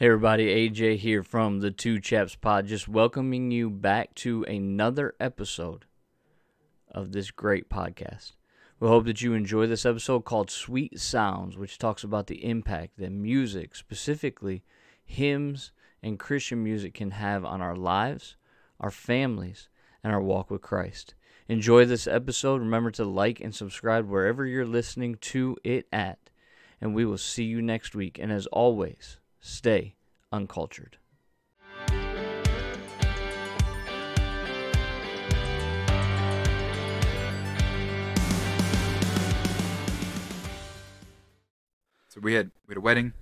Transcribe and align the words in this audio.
Hey 0.00 0.06
everybody, 0.06 0.70
AJ 0.70 0.96
here 1.00 1.22
from 1.22 1.60
the 1.60 1.70
Two 1.70 2.00
Chaps 2.00 2.34
Pod, 2.34 2.66
just 2.66 2.88
welcoming 2.88 3.50
you 3.50 3.68
back 3.68 4.14
to 4.14 4.44
another 4.44 5.14
episode 5.20 5.84
of 6.90 7.12
this 7.12 7.30
great 7.30 7.68
podcast. 7.68 8.32
We 8.78 8.88
hope 8.88 9.04
that 9.04 9.20
you 9.20 9.34
enjoy 9.34 9.66
this 9.66 9.84
episode 9.84 10.24
called 10.24 10.50
Sweet 10.50 10.98
Sounds, 10.98 11.58
which 11.58 11.76
talks 11.76 12.02
about 12.02 12.28
the 12.28 12.46
impact 12.46 12.96
that 12.96 13.12
music, 13.12 13.74
specifically 13.76 14.62
hymns 15.04 15.70
and 16.02 16.18
Christian 16.18 16.64
music, 16.64 16.94
can 16.94 17.10
have 17.10 17.44
on 17.44 17.60
our 17.60 17.76
lives, 17.76 18.36
our 18.80 18.90
families, 18.90 19.68
and 20.02 20.14
our 20.14 20.22
walk 20.22 20.50
with 20.50 20.62
Christ. 20.62 21.14
Enjoy 21.46 21.84
this 21.84 22.06
episode. 22.06 22.62
Remember 22.62 22.90
to 22.92 23.04
like 23.04 23.38
and 23.38 23.54
subscribe 23.54 24.08
wherever 24.08 24.46
you're 24.46 24.64
listening 24.64 25.16
to 25.16 25.58
it 25.62 25.86
at. 25.92 26.30
And 26.80 26.94
we 26.94 27.04
will 27.04 27.18
see 27.18 27.44
you 27.44 27.60
next 27.60 27.94
week. 27.94 28.18
And 28.18 28.32
as 28.32 28.46
always, 28.46 29.19
stay 29.40 29.94
uncultured. 30.32 30.98
So 42.08 42.20
we 42.20 42.34
had 42.34 42.50
we 42.66 42.72
had 42.72 42.78
a 42.78 42.80
wedding 42.80 43.12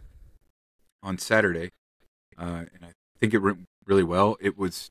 on 1.03 1.19
Saturday, 1.19 1.71
uh, 2.39 2.65
and 2.73 2.85
I 2.85 2.93
think 3.19 3.35
it 3.35 3.39
went 3.39 3.67
really 3.87 4.03
well. 4.03 4.37
It 4.41 4.57
was 4.57 4.91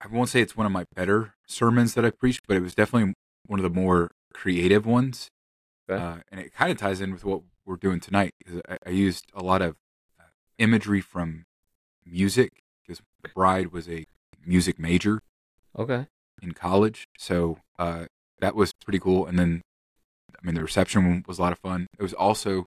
I 0.00 0.06
won't 0.06 0.28
say 0.28 0.40
it's 0.40 0.56
one 0.56 0.66
of 0.66 0.72
my 0.72 0.84
better 0.94 1.34
sermons 1.46 1.94
that 1.94 2.04
I 2.04 2.10
preached, 2.10 2.42
but 2.46 2.56
it 2.56 2.60
was 2.60 2.74
definitely 2.74 3.14
one 3.46 3.58
of 3.58 3.64
the 3.64 3.80
more 3.80 4.12
creative 4.32 4.86
ones. 4.86 5.28
Okay. 5.90 6.00
Uh, 6.00 6.18
and 6.30 6.40
it 6.40 6.54
kind 6.54 6.70
of 6.70 6.78
ties 6.78 7.00
in 7.00 7.12
with 7.12 7.24
what 7.24 7.42
we're 7.68 7.76
doing 7.76 8.00
tonight 8.00 8.34
because 8.38 8.60
I, 8.68 8.78
I 8.86 8.90
used 8.90 9.26
a 9.34 9.42
lot 9.42 9.60
of 9.62 9.76
uh, 10.18 10.24
imagery 10.58 11.00
from 11.02 11.44
music 12.04 12.62
because 12.82 13.02
the 13.22 13.28
bride 13.28 13.70
was 13.72 13.88
a 13.88 14.06
music 14.44 14.78
major 14.78 15.20
Okay. 15.78 16.06
in 16.42 16.52
college, 16.52 17.06
so 17.18 17.58
uh, 17.78 18.06
that 18.40 18.54
was 18.56 18.72
pretty 18.72 18.98
cool. 18.98 19.26
And 19.26 19.38
then, 19.38 19.60
I 20.34 20.44
mean, 20.44 20.54
the 20.54 20.62
reception 20.62 21.22
was 21.28 21.38
a 21.38 21.42
lot 21.42 21.52
of 21.52 21.58
fun. 21.58 21.86
It 21.98 22.02
was 22.02 22.14
also 22.14 22.66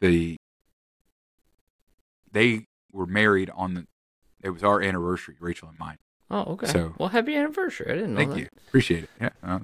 the 0.00 0.36
they 2.32 2.64
were 2.92 3.06
married 3.06 3.50
on 3.54 3.74
the. 3.74 3.84
It 4.42 4.50
was 4.50 4.64
our 4.64 4.80
anniversary, 4.80 5.36
Rachel 5.38 5.68
and 5.68 5.78
mine. 5.78 5.98
Oh, 6.30 6.52
okay. 6.52 6.66
So- 6.68 6.94
well, 6.98 7.10
happy 7.10 7.34
anniversary. 7.36 7.90
I 7.90 7.94
didn't 7.94 8.14
know 8.14 8.18
Thank 8.20 8.30
that. 8.32 8.38
you, 8.40 8.48
appreciate 8.68 9.04
it. 9.04 9.10
Yeah, 9.20 9.30
uh, 9.42 9.58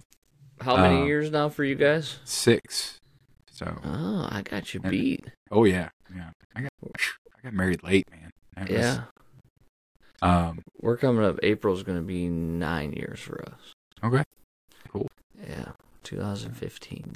How 0.60 0.76
many 0.76 1.02
Uh, 1.02 1.04
years 1.06 1.30
now 1.30 1.48
for 1.48 1.64
you 1.64 1.74
guys? 1.76 2.18
six. 2.24 3.00
So, 3.56 3.74
Oh, 3.84 4.28
I 4.30 4.42
got 4.42 4.74
you 4.74 4.80
And- 4.84 4.90
beat. 4.90 5.24
oh 5.50 5.64
yeah, 5.64 5.88
yeah. 6.14 6.30
I 6.54 6.60
got 6.60 6.70
I 6.84 7.40
got 7.42 7.54
married 7.54 7.82
late, 7.82 8.04
man. 8.10 8.30
That 8.54 8.68
was- 8.68 8.78
Yeah. 8.78 9.02
Um. 10.20 10.60
We're 10.78 10.98
coming 10.98 11.24
up. 11.24 11.38
April's 11.42 11.82
going 11.82 11.96
to 11.98 12.04
be 12.04 12.28
nine 12.28 12.92
years 12.92 13.18
for 13.18 13.42
us. 13.48 13.72
Okay. 14.04 14.24
Cool. 14.88 15.08
Yeah. 15.48 15.72
2015. 16.04 17.14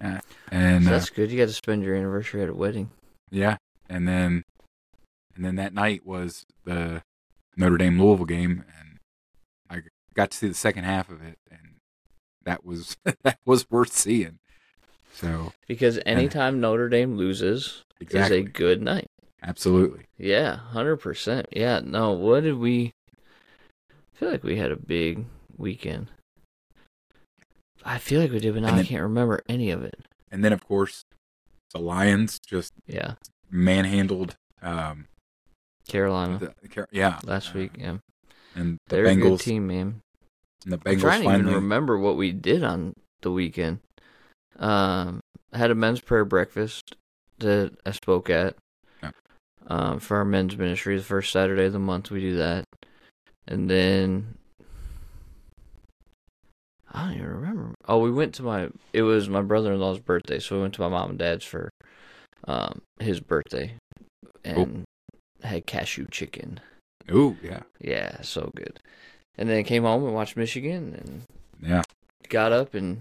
And 0.00 0.22
So 0.84 0.90
uh, 0.90 0.92
that's 0.92 1.10
good. 1.10 1.30
You 1.30 1.38
got 1.38 1.48
to 1.48 1.52
spend 1.54 1.82
your 1.82 1.94
anniversary 1.96 2.42
at 2.42 2.48
a 2.48 2.54
wedding. 2.54 2.90
Yeah, 3.30 3.56
and 3.88 4.06
then 4.08 4.44
and 5.34 5.44
then 5.44 5.56
that 5.56 5.74
night 5.74 6.06
was 6.06 6.44
the 6.64 7.02
Notre 7.56 7.76
Dame 7.78 8.00
Louisville 8.00 8.24
game, 8.26 8.64
and 8.78 8.98
I 9.68 9.82
got 10.14 10.30
to 10.30 10.36
see 10.38 10.48
the 10.48 10.54
second 10.54 10.84
half 10.84 11.10
of 11.10 11.20
it, 11.22 11.36
and 11.50 11.74
that 12.44 12.64
was 12.64 12.96
that 13.24 13.38
was 13.44 13.66
worth 13.70 13.92
seeing. 13.92 14.38
So 15.12 15.52
Because 15.68 15.98
anytime 16.06 16.60
Notre 16.60 16.88
Dame 16.88 17.16
loses 17.16 17.84
exactly, 18.00 18.40
is 18.40 18.46
a 18.46 18.48
good 18.48 18.82
night. 18.82 19.06
absolutely. 19.42 20.04
Yeah, 20.18 20.56
hundred 20.56 20.96
percent. 20.98 21.46
Yeah. 21.52 21.80
No, 21.84 22.12
what 22.12 22.42
did 22.44 22.58
we? 22.58 22.92
I 23.90 24.18
feel 24.18 24.30
like 24.30 24.44
we 24.44 24.56
had 24.56 24.70
a 24.70 24.76
big 24.76 25.24
weekend. 25.56 26.08
I 27.84 27.98
feel 27.98 28.20
like 28.20 28.30
we 28.30 28.38
did, 28.40 28.52
but 28.54 28.62
now 28.62 28.68
And 28.68 28.80
I 28.80 28.84
can't 28.84 29.02
remember 29.02 29.40
any 29.48 29.70
of 29.70 29.82
it. 29.82 29.98
And 30.30 30.44
then 30.44 30.52
of 30.52 30.66
course 30.66 31.04
the 31.72 31.80
Lions 31.80 32.38
just 32.46 32.72
Yeah, 32.86 33.14
manhandled. 33.50 34.36
Um, 34.62 35.06
Carolina 35.88 36.38
the, 36.38 36.86
yeah, 36.92 37.18
last 37.24 37.54
uh, 37.54 37.58
week. 37.58 37.72
Yeah, 37.78 37.96
and 38.54 38.76
the 38.88 38.96
they're 38.96 39.06
a 39.06 39.14
good 39.16 39.32
Bengals. 39.32 39.40
team, 39.40 39.66
man. 39.66 40.02
And 40.64 40.72
the 40.74 40.80
I'm 40.84 40.96
Bengals 40.98 41.00
trying 41.00 41.22
to 41.22 41.28
even 41.28 41.46
remember 41.54 41.98
what 41.98 42.16
we 42.16 42.32
did 42.32 42.62
on 42.62 42.94
the 43.22 43.32
weekend. 43.32 43.80
Um, 44.58 45.20
I 45.52 45.58
had 45.58 45.70
a 45.70 45.74
men's 45.74 46.00
prayer 46.00 46.24
breakfast 46.24 46.94
that 47.38 47.72
I 47.86 47.92
spoke 47.92 48.30
at. 48.30 48.56
Yeah. 49.02 49.10
Um, 49.66 50.00
for 50.00 50.16
our 50.16 50.24
men's 50.24 50.56
ministry, 50.56 50.96
the 50.96 51.02
first 51.02 51.32
Saturday 51.32 51.66
of 51.66 51.72
the 51.72 51.78
month 51.78 52.10
we 52.10 52.20
do 52.20 52.36
that, 52.36 52.64
and 53.46 53.70
then 53.70 54.36
I 56.92 57.04
don't 57.04 57.14
even 57.14 57.26
remember. 57.26 57.74
Oh, 57.88 57.98
we 57.98 58.10
went 58.10 58.34
to 58.34 58.42
my. 58.42 58.68
It 58.92 59.02
was 59.02 59.28
my 59.28 59.42
brother-in-law's 59.42 60.00
birthday, 60.00 60.38
so 60.38 60.56
we 60.56 60.62
went 60.62 60.74
to 60.74 60.80
my 60.80 60.88
mom 60.88 61.10
and 61.10 61.18
dad's 61.18 61.44
for 61.44 61.70
um 62.48 62.80
his 62.98 63.20
birthday, 63.20 63.74
and 64.44 64.84
had 65.42 65.66
cashew 65.66 66.06
chicken. 66.10 66.60
Ooh, 67.10 67.36
yeah, 67.42 67.62
Yeah, 67.80 68.20
so 68.22 68.50
good. 68.54 68.78
And 69.36 69.48
then 69.48 69.64
came 69.64 69.82
home 69.82 70.04
and 70.04 70.14
watched 70.14 70.36
Michigan 70.36 70.94
and 70.94 71.22
yeah. 71.66 71.82
got 72.28 72.52
up 72.52 72.74
and 72.74 72.98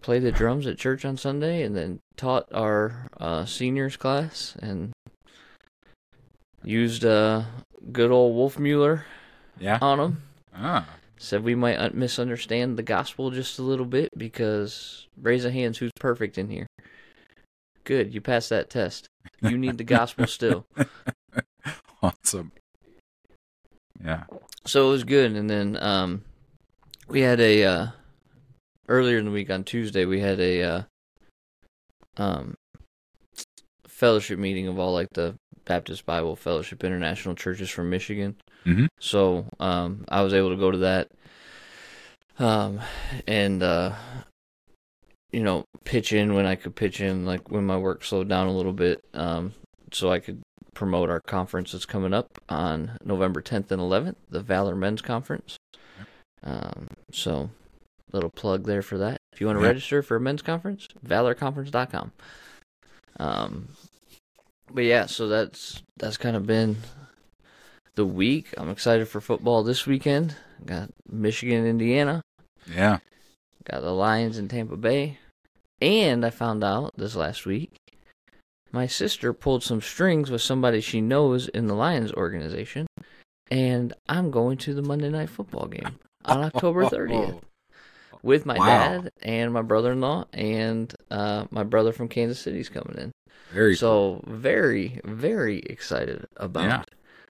played 0.00 0.22
the 0.22 0.32
drums 0.32 0.66
at 0.66 0.78
church 0.78 1.04
on 1.04 1.16
Sunday 1.16 1.62
and 1.62 1.76
then 1.76 1.98
taught 2.16 2.48
our 2.52 3.08
uh, 3.18 3.44
seniors 3.44 3.96
class 3.96 4.56
and 4.60 4.92
used 6.64 7.04
uh, 7.04 7.42
good 7.92 8.10
old 8.10 8.36
Wolfmueller 8.36 9.02
Yeah. 9.58 9.78
on 9.80 9.98
them. 9.98 10.22
Ah, 10.54 10.88
Said 11.18 11.42
we 11.42 11.54
might 11.54 11.94
misunderstand 11.94 12.76
the 12.76 12.82
gospel 12.82 13.30
just 13.30 13.58
a 13.58 13.62
little 13.62 13.86
bit 13.86 14.08
because 14.16 15.06
raise 15.20 15.44
a 15.44 15.50
hands 15.50 15.78
who's 15.78 15.90
perfect 15.98 16.38
in 16.38 16.48
here. 16.48 16.66
Good, 17.84 18.12
you 18.14 18.20
passed 18.20 18.50
that 18.50 18.70
test. 18.70 19.08
You 19.40 19.56
need 19.58 19.78
the 19.78 19.84
gospel 19.84 20.26
still. 20.26 20.66
awesome. 22.02 22.52
Yeah. 24.04 24.24
So 24.64 24.88
it 24.88 24.90
was 24.92 25.04
good, 25.04 25.32
and 25.32 25.48
then 25.48 25.76
um, 25.82 26.22
we 27.08 27.20
had 27.20 27.40
a 27.40 27.64
uh, 27.64 27.86
earlier 28.88 29.18
in 29.18 29.24
the 29.24 29.30
week 29.30 29.50
on 29.50 29.64
Tuesday 29.64 30.04
we 30.04 30.20
had 30.20 30.40
a 30.40 30.62
uh, 30.62 30.82
um 32.16 32.54
fellowship 33.86 34.38
meeting 34.38 34.68
of 34.68 34.78
all 34.78 34.92
like 34.92 35.08
the 35.14 35.34
Baptist 35.64 36.06
Bible 36.06 36.36
Fellowship 36.36 36.84
International 36.84 37.34
churches 37.34 37.68
from 37.68 37.90
Michigan. 37.90 38.36
Mhm. 38.64 38.88
So 39.00 39.46
um, 39.60 40.04
I 40.08 40.22
was 40.22 40.32
able 40.32 40.50
to 40.50 40.56
go 40.56 40.70
to 40.70 40.78
that, 40.78 41.08
um, 42.38 42.80
and 43.26 43.62
uh, 43.62 43.94
you 45.32 45.42
know 45.42 45.64
pitch 45.84 46.12
in 46.12 46.34
when 46.34 46.46
I 46.46 46.54
could 46.54 46.74
pitch 46.74 47.00
in, 47.00 47.26
like 47.26 47.50
when 47.50 47.66
my 47.66 47.76
work 47.76 48.04
slowed 48.04 48.28
down 48.28 48.46
a 48.46 48.56
little 48.56 48.72
bit, 48.72 49.04
um, 49.14 49.52
so 49.92 50.10
I 50.10 50.20
could 50.20 50.42
promote 50.74 51.10
our 51.10 51.20
conference 51.20 51.72
that's 51.72 51.86
coming 51.86 52.14
up 52.14 52.38
on 52.48 52.98
November 53.04 53.42
10th 53.42 53.72
and 53.72 53.82
11th, 53.82 54.14
the 54.30 54.40
Valor 54.40 54.76
Men's 54.76 55.02
Conference. 55.02 55.56
Um, 56.44 56.86
so, 57.10 57.50
little 58.12 58.30
plug 58.30 58.64
there 58.64 58.82
for 58.82 58.98
that. 58.98 59.18
If 59.32 59.40
you 59.40 59.46
want 59.46 59.58
to 59.58 59.62
Yeah. 59.62 59.68
register 59.68 60.02
for 60.02 60.16
a 60.16 60.20
men's 60.20 60.42
conference, 60.42 60.88
valorconference.com. 61.06 62.12
Um, 63.20 63.68
but 64.72 64.84
yeah, 64.84 65.06
so 65.06 65.28
that's 65.28 65.82
that's 65.96 66.16
kind 66.16 66.36
of 66.36 66.46
been 66.46 66.76
the 67.94 68.06
week. 68.06 68.54
I'm 68.56 68.70
excited 68.70 69.08
for 69.08 69.20
football 69.20 69.62
this 69.62 69.86
weekend. 69.86 70.36
Got 70.64 70.90
Michigan, 71.10 71.66
Indiana. 71.66 72.22
Yeah. 72.66 72.98
Got 73.64 73.82
the 73.82 73.92
Lions 73.92 74.38
in 74.38 74.48
Tampa 74.48 74.76
Bay. 74.76 75.18
And 75.80 76.24
I 76.24 76.30
found 76.30 76.64
out 76.64 76.92
this 76.96 77.14
last 77.16 77.46
week 77.46 77.72
my 78.70 78.86
sister 78.86 79.32
pulled 79.32 79.62
some 79.62 79.80
strings 79.80 80.30
with 80.30 80.42
somebody 80.42 80.80
she 80.80 81.00
knows 81.00 81.48
in 81.48 81.66
the 81.66 81.74
Lions 81.74 82.12
organization. 82.12 82.86
And 83.50 83.94
I'm 84.08 84.30
going 84.30 84.58
to 84.58 84.74
the 84.74 84.82
Monday 84.82 85.08
Night 85.08 85.30
Football 85.30 85.68
game 85.68 85.98
on 86.24 86.42
October 86.44 86.84
30th 86.84 87.40
with 88.22 88.46
my 88.46 88.58
Wow. 88.58 88.66
dad 88.66 89.10
and 89.22 89.52
my 89.52 89.62
brother 89.62 89.92
in 89.92 90.00
law. 90.00 90.24
And 90.32 90.92
uh, 91.10 91.46
my 91.50 91.64
brother 91.64 91.92
from 91.92 92.08
Kansas 92.08 92.40
City's 92.40 92.68
coming 92.68 92.96
in. 92.98 93.12
Very 93.52 93.74
cool. 93.76 94.20
So, 94.22 94.24
very, 94.26 95.00
very 95.04 95.58
excited 95.60 96.26
about 96.36 96.64
Yeah. 96.64 96.82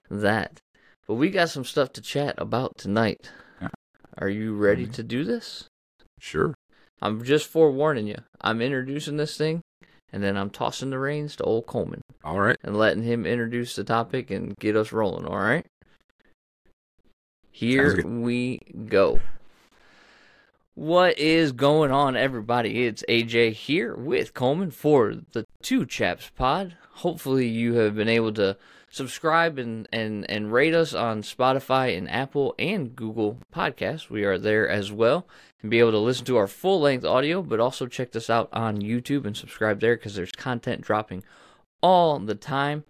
that. 0.09 0.59
But 1.07 1.15
we 1.15 1.29
got 1.29 1.49
some 1.49 1.65
stuff 1.65 1.93
to 1.93 2.01
chat 2.01 2.35
about 2.37 2.77
tonight. 2.77 3.31
Yeah. 3.61 3.69
Are 4.17 4.29
you 4.29 4.55
ready 4.55 4.85
Mhm. 4.85 4.93
to 4.93 5.03
do 5.03 5.23
this? 5.23 5.65
Sure. 6.19 6.53
I'm 7.01 7.23
just 7.23 7.47
forewarning 7.47 8.07
you. 8.07 8.17
I'm 8.41 8.61
introducing 8.61 9.15
this 9.17 9.37
thing, 9.37 9.61
and 10.11 10.21
then 10.21 10.35
I'm 10.35 10.49
tossing 10.49 10.89
the 10.89 10.99
reins 10.99 11.37
to 11.37 11.43
old 11.45 11.65
Coleman 11.65 12.01
All 12.25 12.39
right. 12.41 12.57
and 12.61 12.75
letting 12.77 13.03
him 13.03 13.25
introduce 13.25 13.75
the 13.75 13.85
topic 13.85 14.29
and 14.29 14.55
get 14.57 14.75
us 14.75 14.91
rolling, 14.91 15.25
all 15.25 15.37
right? 15.39 15.65
Here 17.51 18.05
we 18.05 18.59
go. 18.87 19.19
What 20.79 21.19
is 21.19 21.51
going 21.51 21.91
on, 21.91 22.15
everybody? 22.15 22.85
It's 22.85 23.03
AJ 23.09 23.51
here 23.51 23.93
with 23.93 24.33
Coleman 24.33 24.71
for 24.71 25.13
the 25.33 25.45
Two 25.61 25.85
Chaps 25.85 26.31
Pod. 26.37 26.77
Hopefully, 26.91 27.49
you 27.49 27.73
have 27.73 27.95
been 27.97 28.07
able 28.07 28.31
to 28.35 28.55
subscribe 28.89 29.59
and, 29.59 29.89
and, 29.91 30.25
and 30.31 30.53
rate 30.53 30.73
us 30.73 30.93
on 30.93 31.21
Spotify 31.21 31.97
and 31.97 32.09
Apple 32.09 32.55
and 32.57 32.95
Google 32.95 33.39
Podcasts. 33.53 34.09
We 34.09 34.23
are 34.23 34.37
there 34.37 34.69
as 34.69 34.89
well. 34.89 35.27
And 35.61 35.69
be 35.69 35.79
able 35.79 35.91
to 35.91 35.97
listen 35.97 36.23
to 36.27 36.37
our 36.37 36.47
full 36.47 36.79
length 36.79 37.03
audio, 37.03 37.41
but 37.41 37.59
also 37.59 37.85
check 37.85 38.15
us 38.15 38.29
out 38.29 38.47
on 38.53 38.77
YouTube 38.77 39.25
and 39.25 39.35
subscribe 39.35 39.81
there 39.81 39.97
because 39.97 40.15
there's 40.15 40.31
content 40.31 40.79
dropping 40.79 41.25
all 41.83 42.19
the 42.19 42.35
time 42.35 42.85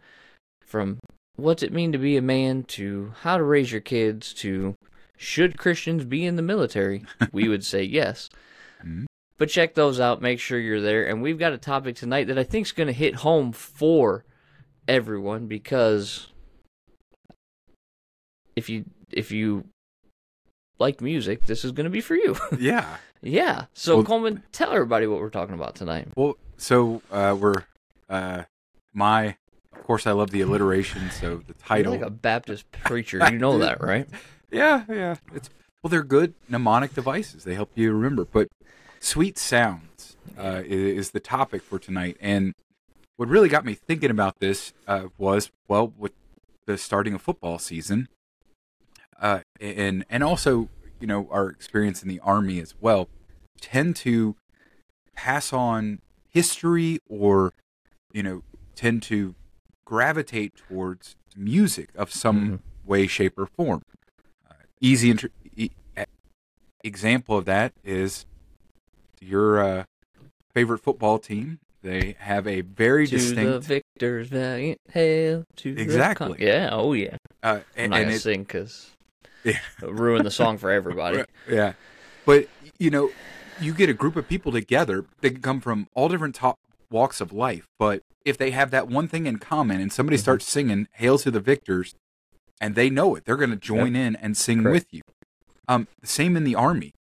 from 0.64 1.00
what's 1.38 1.64
it 1.64 1.74
mean 1.74 1.92
to 1.94 1.98
be 1.98 2.18
a 2.18 2.22
man 2.22 2.66
to 2.66 3.14
how 3.22 3.38
to 3.38 3.44
raise 3.44 3.72
your 3.72 3.82
kids 3.82 4.32
to 4.36 4.76
should 5.21 5.57
Christians 5.57 6.06
be 6.06 6.25
in 6.25 6.38
the 6.38 6.42
military? 6.42 7.04
we 7.33 7.50
would 7.50 7.66
say 7.66 7.83
yes. 8.00 8.30
Mhm. 8.83 9.06
But 9.38 9.50
check 9.50 9.74
those 9.75 10.00
out. 10.00 10.21
Make 10.21 10.39
sure 10.39 10.60
you're 10.60 10.81
there. 10.81 11.06
And 11.07 11.21
we've 11.21 11.38
got 11.39 11.54
a 11.54 11.57
topic 11.57 11.95
tonight 11.95 12.27
that 12.27 12.38
I 12.39 12.44
think 12.44 12.66
is 12.68 12.71
going 12.71 12.88
to 12.88 12.94
hit 12.94 13.16
home 13.16 13.51
for 13.54 14.25
everyone 14.88 15.48
because 15.48 16.27
if 18.56 18.69
you 18.69 18.86
if 19.12 19.31
you 19.31 19.66
like 20.77 21.01
music, 21.01 21.45
this 21.45 21.63
is 21.66 21.71
going 21.71 21.86
to 21.86 21.89
be 21.89 22.01
for 22.01 22.16
you. 22.16 22.36
Yeah. 22.60 22.98
yeah. 23.21 23.66
So 23.74 23.98
Well- 23.98 24.06
Coleman, 24.06 24.44
tell 24.51 24.71
everybody 24.71 25.07
what 25.07 25.19
we're 25.19 25.30
talking 25.30 25.56
about 25.56 25.75
tonight. 25.75 26.07
Well, 26.16 26.36
so 26.57 27.01
uh, 27.12 27.36
we're 27.39 27.63
uh, 28.10 28.44
my. 28.94 29.36
Of 29.74 29.83
course, 29.86 30.06
I 30.06 30.12
love 30.12 30.30
the 30.31 30.42
alliteration. 30.42 31.10
So 31.12 31.38
the 31.38 31.45
You're 31.48 31.56
title. 31.66 31.92
like 31.94 32.01
a 32.01 32.10
Baptist 32.10 32.69
preacher. 32.83 33.19
You 33.31 33.38
know 33.39 33.60
that, 33.60 33.81
right? 33.81 34.07
Yeah, 34.51 34.86
yeah. 34.90 35.16
It's 35.34 35.50
well, 35.81 35.90
they're 35.90 36.04
good 36.04 36.34
mnemonic 36.48 36.94
devices. 36.94 37.44
They 37.44 37.56
help 37.56 37.72
you 37.75 37.94
remember. 37.94 38.25
But 38.25 38.50
sweet 39.00 39.38
sounds 39.38 40.18
uh, 40.38 40.62
is 40.66 41.12
the 41.12 41.19
topic 41.19 41.62
for 41.62 41.80
tonight. 41.80 42.18
And 42.19 42.54
what 43.18 43.30
really 43.30 43.50
got 43.50 43.66
me 43.66 43.75
thinking 43.75 44.12
about 44.12 44.40
this 44.40 44.74
uh, 44.88 45.07
was 45.18 45.51
well, 45.68 45.94
with 45.98 46.13
the 46.66 46.78
starting 46.78 47.13
of 47.13 47.22
football 47.22 47.60
season, 47.60 48.07
uh, 49.22 49.42
and 49.60 50.06
and 50.10 50.24
also 50.24 50.69
you 51.00 51.07
know 51.07 51.28
our 51.31 51.50
experience 51.50 52.02
in 52.02 52.10
the 52.10 52.19
army 52.19 52.60
as 52.60 52.75
well, 52.80 53.10
tend 53.62 53.95
to 53.98 54.36
pass 55.16 55.54
on 55.54 56.00
history 56.30 57.00
or 57.10 57.54
you 58.12 58.24
know 58.24 58.44
tend 58.75 59.04
to 59.04 59.36
gravitate 59.86 60.56
towards 60.56 61.16
music 61.36 61.90
of 61.95 62.12
some 62.12 62.62
way, 62.86 63.07
shape, 63.07 63.38
or 63.38 63.45
form 63.45 63.81
easy 64.81 65.16
e- 65.56 65.70
example 66.84 67.38
of 67.38 67.46
that 67.46 67.74
is 67.84 68.26
your 69.22 69.60
uh, 69.60 69.84
favorite 70.54 70.80
football 70.80 71.20
team. 71.20 71.60
They 71.81 72.16
have 72.20 72.46
a 72.48 72.62
very 72.62 73.08
to 73.08 73.12
the 73.12 73.18
distinct, 73.18 73.66
victor's 73.66 74.28
valiant 74.28 74.80
hail 74.92 75.44
to 75.58 75.74
the 75.76 75.81
Exactly. 75.81 76.28
con- 76.30 76.38
yeah, 76.40 76.70
oh 76.72 76.94
yeah. 76.94 77.16
uh, 77.42 77.48
I'm 77.48 77.56
not 77.56 77.64
and 77.78 77.94
gonna 77.94 78.08
it, 78.16 78.20
sing 78.22 78.44
because 78.44 78.92
Yeah. 79.44 79.60
ruin 79.81 80.24
the 80.24 80.31
song 80.31 80.58
for 80.58 80.70
everybody. 80.72 81.24
yeah, 81.50 81.74
but 82.26 82.48
you 82.78 82.90
know, 82.90 83.12
you 83.62 83.74
get 83.74 83.90
a 83.90 83.94
group 83.94 84.16
of 84.18 84.28
people 84.28 84.52
together. 84.52 85.06
They 85.22 85.30
can 85.30 85.42
come 85.42 85.62
from 85.62 85.88
all 85.96 86.10
different 86.10 86.36
top 86.36 86.58
walks 86.92 87.22
of 87.22 87.31
life, 87.31 87.66
but 87.78 88.02
if 88.26 88.38
they 88.38 88.52
have 88.52 88.72
that 88.72 88.90
one 88.90 89.08
thing 89.08 89.26
in 89.26 89.38
common, 89.38 89.80
and 89.80 89.92
somebody 89.94 90.18
Mhm. 90.18 90.22
starts 90.22 90.46
singing 90.46 90.88
"Hail 90.94 91.18
to 91.20 91.31
the 91.31 91.40
Victors," 91.40 91.96
and 92.62 92.76
they 92.76 92.90
know 92.90 93.16
it, 93.16 93.26
they're 93.26 93.38
going 93.38 93.50
to 93.52 93.56
join 93.56 93.96
in 93.96 94.16
and 94.16 94.36
sing 94.38 94.64
Correct. 94.64 94.74
with 94.74 94.94
you. 94.94 95.02
Um, 95.68 95.88
same 96.04 96.36
in 96.36 96.44
the 96.44 96.56
army, 96.56 96.94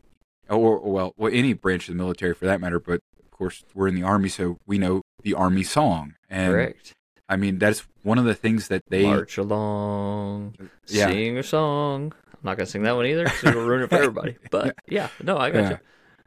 or, 0.49 0.77
or 0.77 0.91
well, 0.91 1.13
well, 1.17 1.31
any 1.33 1.53
branch 1.53 1.89
of 1.89 1.95
the 1.95 1.97
military 1.97 2.33
for 2.33 2.45
that 2.45 2.61
matter. 2.61 2.79
But 2.79 3.01
of 3.23 3.31
course, 3.31 3.63
we're 3.73 3.87
in 3.87 3.95
the 3.95 4.03
army, 4.03 4.29
so 4.29 4.59
we 4.65 4.77
know 4.77 5.01
the 5.23 5.33
army 5.33 5.63
song, 5.63 6.13
and 6.29 6.53
Correct. 6.53 6.93
I 7.27 7.35
mean 7.35 7.59
that's 7.59 7.87
one 8.03 8.17
of 8.17 8.25
the 8.25 8.33
things 8.35 8.67
that 8.69 8.83
they 8.89 9.03
March 9.03 9.37
along, 9.37 10.55
Yeah. 10.87 11.07
sing 11.07 11.37
a 11.37 11.43
song. 11.43 12.13
I'm 12.33 12.39
not 12.43 12.57
gonna 12.57 12.65
sing 12.67 12.83
that 12.83 12.95
one 12.95 13.05
either 13.05 13.25
because 13.25 13.43
it'll 13.43 13.65
ruin 13.65 13.83
it 13.83 13.89
for 13.89 13.95
everybody. 13.95 14.37
But 14.51 14.75
yeah, 14.87 15.09
no, 15.21 15.37
I 15.37 15.51
got 15.51 15.71
you. 15.71 15.79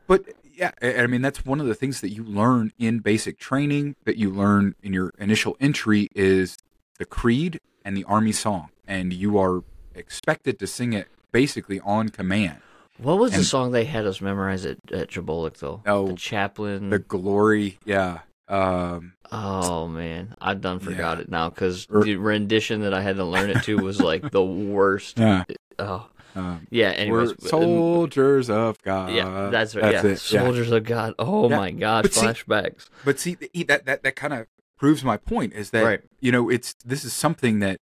But 0.06 0.24
yeah, 0.54 0.72
I 0.82 1.06
mean 1.06 1.22
that's 1.22 1.44
one 1.44 1.60
of 1.60 1.66
the 1.66 1.74
things 1.74 2.00
that 2.02 2.10
you 2.10 2.22
learn 2.24 2.72
in 2.78 2.98
basic 2.98 3.38
training 3.38 3.96
that 4.04 4.16
you 4.16 4.30
learn 4.30 4.74
in 4.82 4.92
your 4.92 5.12
initial 5.18 5.56
entry 5.60 6.08
is 6.14 6.56
the 6.98 7.04
creed 7.04 7.60
and 7.84 7.96
the 7.96 8.04
army 8.04 8.32
song, 8.32 8.68
and 8.86 9.12
you 9.12 9.38
are 9.38 9.62
expected 9.94 10.58
to 10.58 10.66
sing 10.66 10.92
it 10.92 11.08
basically 11.32 11.80
on 11.80 12.08
command. 12.08 12.58
What 12.98 13.18
was 13.18 13.32
the 13.32 13.42
song 13.44 13.72
they 13.72 13.84
had 13.84 14.06
us 14.06 14.20
memorize 14.20 14.64
at, 14.66 14.78
at 14.92 15.08
Jabolik 15.10 15.58
though? 15.58 15.82
Oh, 15.86 16.08
the 16.08 16.14
chaplain. 16.14 16.90
The 16.90 16.98
glory, 16.98 17.78
yeah, 17.84 18.20
um, 18.48 19.14
Oh 19.32 19.88
man, 19.88 20.34
I 20.40 20.54
done 20.54 20.78
forgot 20.78 21.16
Yeah. 21.18 21.22
it 21.22 21.28
now 21.30 21.48
because 21.48 21.86
Er- 21.92 22.02
the 22.02 22.16
rendition 22.16 22.82
that 22.82 22.92
I 22.94 23.00
had 23.00 23.16
to 23.16 23.24
learn 23.24 23.50
it 23.50 23.62
to 23.64 23.78
was 23.78 24.00
like 24.00 24.30
the 24.30 24.44
worst. 24.44 25.18
yeah. 25.18 25.44
Oh 25.78 26.06
Um, 26.36 26.66
yeah. 26.70 26.90
Anyways, 26.90 27.30
we're 27.40 27.48
soldiers 27.48 28.50
of 28.50 28.80
God. 28.82 29.12
yeah, 29.12 29.48
that's 29.50 29.74
right. 29.74 29.92
yeah, 29.92 30.00
it. 30.00 30.04
yeah. 30.10 30.14
soldiers 30.16 30.70
of 30.70 30.84
God. 30.84 31.14
Oh 31.18 31.48
Yeah. 31.50 31.56
my 31.56 31.70
gosh, 31.70 32.02
But 32.02 32.12
see- 32.14 32.26
flashbacks. 32.26 32.88
But 33.04 33.18
see, 33.18 33.36
that 33.66 33.86
that 33.86 34.02
that 34.02 34.16
kind 34.16 34.34
of 34.34 34.46
proves 34.78 35.02
my 35.02 35.16
point 35.16 35.54
is 35.54 35.70
that 35.70 35.82
Right. 35.84 36.00
you 36.20 36.30
know 36.30 36.50
it's 36.50 36.74
this 36.84 37.04
is 37.04 37.12
something 37.14 37.60
that 37.60 37.80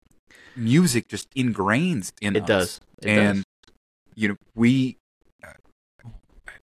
music 0.57 1.09
just 1.09 1.31
ingrains 1.35 2.13
in 2.21 2.37
It 2.37 2.43
us. 2.45 2.47
does. 2.49 2.81
It 3.03 3.09
and 3.19 3.45
you 4.15 4.29
know 4.29 4.37
we 4.55 4.97
uh, 5.45 5.53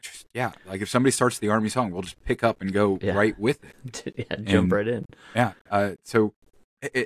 just 0.02 0.26
yeah 0.34 0.52
like 0.66 0.82
if 0.82 0.90
somebody 0.90 1.12
starts 1.12 1.40
the 1.40 1.50
army 1.50 1.70
song 1.70 1.92
we'll 1.92 2.02
just 2.02 2.24
pick 2.24 2.44
up 2.44 2.62
and 2.62 2.72
go 2.72 2.98
Yeah. 3.02 3.14
right 3.14 3.38
with 3.38 3.60
it 3.64 4.14
yeah, 4.30 4.36
jump 4.38 4.48
and- 4.48 4.72
right 4.72 4.88
in. 4.88 5.06
yeah 5.36 5.54
uh, 5.70 5.92
so 6.04 6.34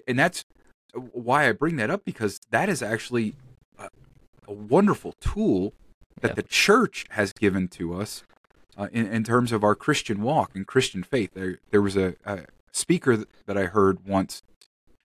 and 0.07 0.17
that's 0.19 0.45
why 0.93 1.49
i 1.49 1.51
bring 1.51 1.75
that 1.77 1.89
up 1.89 2.05
because 2.05 2.39
that 2.51 2.69
is 2.69 2.81
actually 2.83 3.35
a, 3.79 3.89
a 4.47 4.53
wonderful 4.53 5.13
tool 5.19 5.73
that 6.21 6.29
Yeah. 6.29 6.33
the 6.35 6.43
church 6.43 7.05
has 7.09 7.33
given 7.33 7.67
to 7.69 7.95
us 7.99 8.23
uh, 8.77 8.87
in, 8.91 9.07
in 9.07 9.23
terms 9.23 9.51
of 9.51 9.63
our 9.63 9.73
christian 9.75 10.21
walk 10.21 10.51
and 10.55 10.67
christian 10.67 11.01
faith 11.03 11.31
there, 11.33 11.57
there 11.71 11.81
was 11.81 11.97
a, 11.97 12.13
a 12.25 12.41
speaker 12.71 13.25
that 13.47 13.57
i 13.57 13.65
heard 13.65 14.05
once 14.05 14.43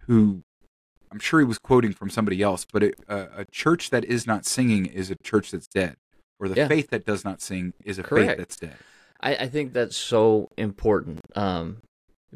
who 0.06 0.42
i'm 1.10 1.18
sure 1.18 1.40
he 1.40 1.46
was 1.46 1.58
quoting 1.58 1.92
from 1.92 2.10
somebody 2.10 2.42
else 2.42 2.66
but 2.72 2.82
it, 2.82 2.94
uh, 3.08 3.26
a 3.36 3.44
church 3.50 3.90
that 3.90 4.04
is 4.04 4.26
not 4.26 4.44
singing 4.46 4.86
is 4.86 5.10
a 5.10 5.16
church 5.22 5.50
that's 5.50 5.66
dead 5.66 5.96
or 6.38 6.48
the 6.48 6.56
Yeah. 6.56 6.68
faith 6.68 6.90
that 6.90 7.04
does 7.04 7.24
not 7.24 7.40
sing 7.40 7.72
is 7.84 7.98
a 7.98 8.02
faith 8.02 8.36
that's 8.36 8.56
dead 8.56 8.76
I, 9.22 9.34
I 9.36 9.48
think 9.48 9.72
that's 9.72 9.96
so 9.96 10.48
important 10.56 11.20
um, 11.36 11.82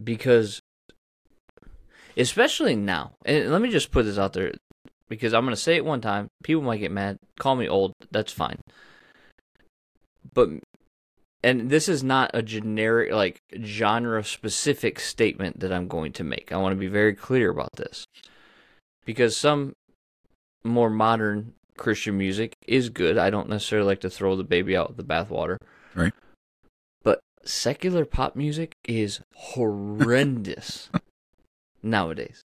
because, 0.02 0.60
especially 2.16 2.76
now, 2.76 3.12
and 3.24 3.50
let 3.50 3.62
me 3.62 3.70
just 3.70 3.90
put 3.90 4.04
this 4.04 4.18
out 4.18 4.32
there 4.34 4.52
because 5.08 5.32
I'm 5.32 5.44
going 5.44 5.54
to 5.54 5.60
say 5.60 5.76
it 5.76 5.84
one 5.84 6.00
time. 6.00 6.28
People 6.42 6.62
might 6.62 6.78
get 6.78 6.92
mad, 6.92 7.16
call 7.38 7.56
me 7.56 7.68
old. 7.68 7.92
That's 8.10 8.32
fine. 8.32 8.60
But, 10.32 10.50
and 11.42 11.70
this 11.70 11.88
is 11.88 12.02
not 12.02 12.30
a 12.34 12.42
generic, 12.42 13.12
like, 13.12 13.38
genre 13.62 14.24
specific 14.24 15.00
statement 15.00 15.60
that 15.60 15.72
I'm 15.72 15.88
going 15.88 16.12
to 16.14 16.24
make. 16.24 16.52
I 16.52 16.56
want 16.56 16.72
to 16.72 16.78
be 16.78 16.88
very 16.88 17.14
clear 17.14 17.50
about 17.50 17.72
this 17.76 18.04
because 19.04 19.36
some 19.36 19.74
more 20.64 20.90
modern 20.90 21.52
Christian 21.76 22.16
music 22.16 22.54
is 22.66 22.88
good. 22.88 23.18
I 23.18 23.30
don't 23.30 23.48
necessarily 23.48 23.86
like 23.88 24.00
to 24.00 24.10
throw 24.10 24.36
the 24.36 24.44
baby 24.44 24.76
out 24.76 24.88
with 24.88 24.96
the 24.96 25.04
bathwater. 25.04 25.56
Right. 25.94 26.12
But 27.02 27.20
secular 27.44 28.04
pop 28.04 28.36
music 28.36 28.74
is 28.84 29.20
horrendous 29.34 30.88
nowadays. 31.82 32.42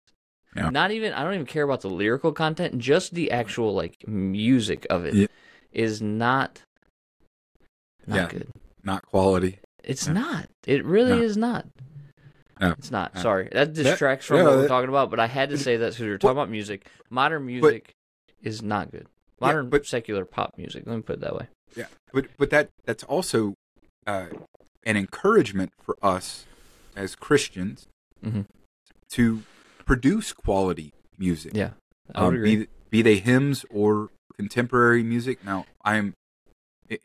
Yeah. 0.56 0.70
Not 0.70 0.92
even 0.92 1.14
I 1.14 1.24
don't 1.24 1.34
even 1.36 1.46
care 1.46 1.64
about 1.64 1.82
the 1.82 1.90
lyrical 1.90 2.32
content, 2.32 2.80
just 2.80 3.14
the 3.14 3.32
actual 3.32 3.74
like 3.74 4.08
music 4.08 4.88
of 4.90 5.06
it 5.06 5.30
is 5.72 6.02
Yeah. 6.02 6.08
not 6.08 6.62
not 8.08 8.16
Yeah. 8.16 8.28
good. 8.30 8.48
not 8.84 9.06
quality 9.06 9.60
It's 9.84 10.08
not. 10.08 10.50
It 10.66 10.84
really 10.86 11.22
is 11.24 11.38
not. 11.38 11.68
No. 12.60 12.72
It's 12.78 12.92
not. 12.92 13.16
No. 13.16 13.22
Sorry. 13.22 13.50
That 13.52 13.74
distracts 13.74 14.26
from 14.26 14.38
yeah, 14.38 14.44
what 14.44 14.56
we're 14.56 14.62
that- 14.64 14.68
talking 14.68 14.90
about, 14.90 15.10
but 15.10 15.20
I 15.20 15.28
had 15.28 15.50
to 15.50 15.58
say 15.58 15.78
that 15.78 15.92
because 15.92 16.00
we 16.00 16.10
were 16.10 16.18
talking 16.18 16.38
about 16.38 16.50
music. 16.50 16.88
Modern 17.10 17.46
music 17.46 17.94
is 18.42 18.62
not 18.62 18.92
good. 18.92 19.08
Yeah, 19.42 19.48
Modern 19.48 19.70
but- 19.70 19.86
secular 19.86 20.26
pop 20.26 20.56
music. 20.58 20.84
Let 20.86 20.96
me 20.96 21.02
put 21.02 21.18
it 21.18 21.22
that 21.22 21.36
way. 21.36 21.48
Yeah, 21.76 21.86
but 22.14 22.26
but 22.38 22.50
that 22.50 22.70
that's 22.86 23.04
also 23.04 23.54
uh, 24.06 24.28
an 24.84 24.98
encouragement 24.98 25.72
for 25.84 25.98
us 26.02 26.46
as 26.96 27.14
Christians 27.16 27.88
mm-hmm. 28.26 28.42
to 29.12 29.44
produce 29.86 30.34
quality 30.34 30.92
music. 31.18 31.52
Yeah. 31.56 31.72
I 32.16 32.24
would 32.24 32.28
Um, 32.30 32.36
agree. 32.36 32.56
be 32.56 32.68
be 32.90 33.02
they 33.02 33.18
hymns 33.18 33.66
or 33.70 34.10
contemporary 34.38 35.04
music. 35.04 35.44
Now 35.44 35.66
I'm 35.84 36.14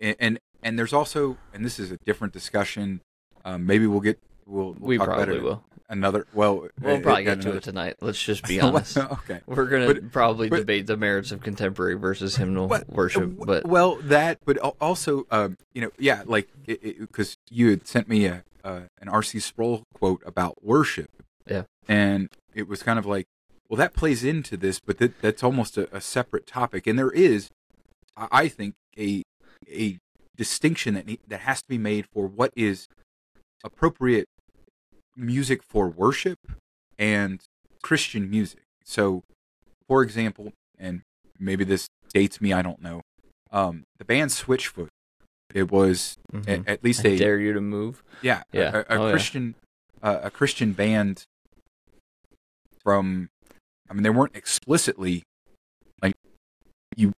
and, 0.01 0.39
and 0.63 0.79
there's 0.79 0.93
also 0.93 1.37
and 1.53 1.65
this 1.65 1.79
is 1.79 1.91
a 1.91 1.97
different 2.07 2.33
discussion. 2.33 3.01
Um, 3.45 3.67
maybe 3.67 3.87
we'll 3.87 4.01
get 4.01 4.21
we'll, 4.47 4.73
we'll 4.73 4.75
we 4.81 4.99
probably 4.99 5.37
it 5.37 5.43
will. 5.43 5.65
another. 5.89 6.27
Well, 6.33 6.69
We'll 6.81 6.97
uh, 6.97 7.01
probably 7.01 7.25
get 7.25 7.41
to 7.43 7.49
another- 7.49 7.59
it 7.59 7.63
tonight. 7.65 7.97
Let's 8.01 8.23
just 8.23 8.45
be 8.45 8.61
honest. 8.61 8.97
okay. 8.99 9.41
We're 9.47 9.67
gonna 9.67 9.87
But- 9.95 10.13
probably 10.13 10.49
but- 10.49 10.59
debate 10.59 10.87
the 10.87 10.97
merits 10.97 11.33
of 11.33 11.41
contemporary 11.43 11.95
versus 11.95 12.37
hymnal 12.37 12.67
But- 12.69 12.89
worship, 12.89 13.37
but 13.39 13.67
well, 13.67 13.97
that, 14.03 14.39
but 14.45 14.59
also, 14.81 15.27
um, 15.31 15.57
you 15.75 15.83
know, 15.83 15.91
yeah, 15.99 16.23
like 16.27 16.49
because 16.67 17.37
you 17.51 17.71
had 17.71 17.87
sent 17.87 18.09
me 18.09 18.27
a 18.27 18.45
uh, 18.65 18.83
an 19.01 19.09
R.C. 19.09 19.41
Sproul 19.41 19.83
quote 19.95 20.23
about 20.25 20.63
worship. 20.65 21.11
Yeah. 21.49 21.65
and 21.89 22.29
it 22.55 22.69
was 22.69 22.83
kind 22.85 22.97
of 22.99 23.05
like, 23.07 23.27
well, 23.69 23.77
that 23.79 23.95
plays 23.95 24.23
into 24.23 24.57
this, 24.57 24.79
but 24.79 24.99
that, 24.99 25.21
that's 25.21 25.43
almost 25.43 25.77
a, 25.77 25.89
a 25.97 26.01
separate 26.01 26.47
topic, 26.47 26.87
and 26.87 26.97
there 26.99 27.11
is, 27.11 27.51
I 28.17 28.29
I 28.31 28.49
think, 28.49 28.75
a 28.97 29.23
a 29.69 29.99
distinction 30.37 30.95
that 30.95 31.07
that 31.27 31.41
has 31.41 31.63
to 31.63 31.69
be 31.69 31.79
made 31.79 32.07
for 32.13 32.27
what 32.29 32.53
is 32.57 32.87
appropriate 33.65 34.27
music 35.17 35.63
for 35.63 35.89
worship 35.89 36.39
and 36.99 37.41
Christian 37.83 38.31
music. 38.31 38.61
So, 38.85 39.23
for 39.87 40.03
example, 40.03 40.53
and 40.79 41.03
maybe 41.39 41.65
this 41.65 41.87
dates 42.13 42.41
me, 42.41 42.53
I 42.53 42.63
don't 42.63 42.81
know. 42.81 43.03
Um, 43.51 43.85
the 43.99 44.05
band 44.05 44.31
Switchfoot, 44.31 44.89
it 45.55 45.71
was 45.71 46.17
mhm. 46.33 46.67
a, 46.67 46.71
at 46.71 46.83
least 46.83 47.05
I 47.05 47.11
a 47.11 47.17
dare 47.19 47.39
you 47.39 47.53
to 47.53 47.61
move. 47.61 48.03
yeah, 48.23 48.43
Yeah. 48.53 48.71
a, 48.75 48.79
a 48.81 48.85
Oh, 48.99 49.07
yeah. 49.07 49.11
Christian 49.13 49.55
uh, 50.03 50.21
a 50.25 50.31
Christian 50.31 50.73
band 50.73 51.25
from 52.83 53.29
I 53.89 53.95
mean 53.95 54.03
they 54.03 54.11
weren't 54.11 54.35
explicitly 54.35 55.23
like 56.01 56.15
you 56.97 57.13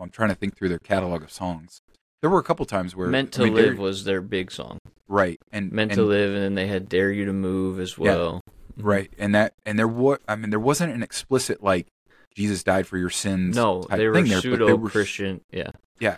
I'm 0.00 0.10
trying 0.10 0.30
to 0.30 0.34
think 0.34 0.56
through 0.56 0.70
their 0.70 0.78
catalog 0.78 1.22
of 1.22 1.30
songs. 1.30 1.80
There 2.20 2.30
were 2.30 2.38
a 2.38 2.42
couple 2.42 2.66
times 2.66 2.94
where 2.94 3.08
Meant 3.08 3.28
I 3.28 3.38
to 3.38 3.44
mean, 3.44 3.54
they're- 3.54 3.66
Live 3.70 3.78
was 3.78 4.04
their 4.04 4.20
big 4.20 4.50
song. 4.50 4.78
right 5.08 5.40
and 5.52 5.72
Meant 5.72 5.92
and, 5.92 5.98
to 5.98 6.04
Live, 6.04 6.34
and 6.34 6.42
then 6.42 6.54
they 6.54 6.66
had 6.66 6.88
Dare 6.88 7.10
You 7.10 7.24
to 7.24 7.32
Move 7.32 7.80
as 7.80 7.96
well. 7.98 8.42
Mhm. 8.78 8.84
right 8.84 9.10
and 9.18 9.34
that 9.34 9.52
and 9.66 9.78
there 9.78 9.88
was 9.88 10.18
I 10.28 10.36
mean 10.36 10.50
there 10.50 10.60
wasn't 10.60 10.92
an 10.94 11.02
explicit 11.02 11.62
like 11.62 11.86
Jesus 12.34 12.62
died 12.62 12.86
for 12.86 12.96
your 12.96 13.10
sins 13.10 13.56
No, 13.56 13.82
type 13.82 13.98
they 13.98 14.06
were 14.06 14.14
thing 14.14 14.28
there, 14.28 14.40
pseudo 14.40 14.78
Christian. 14.78 15.40
Yeah, 15.50 15.70
yeah, 15.98 16.16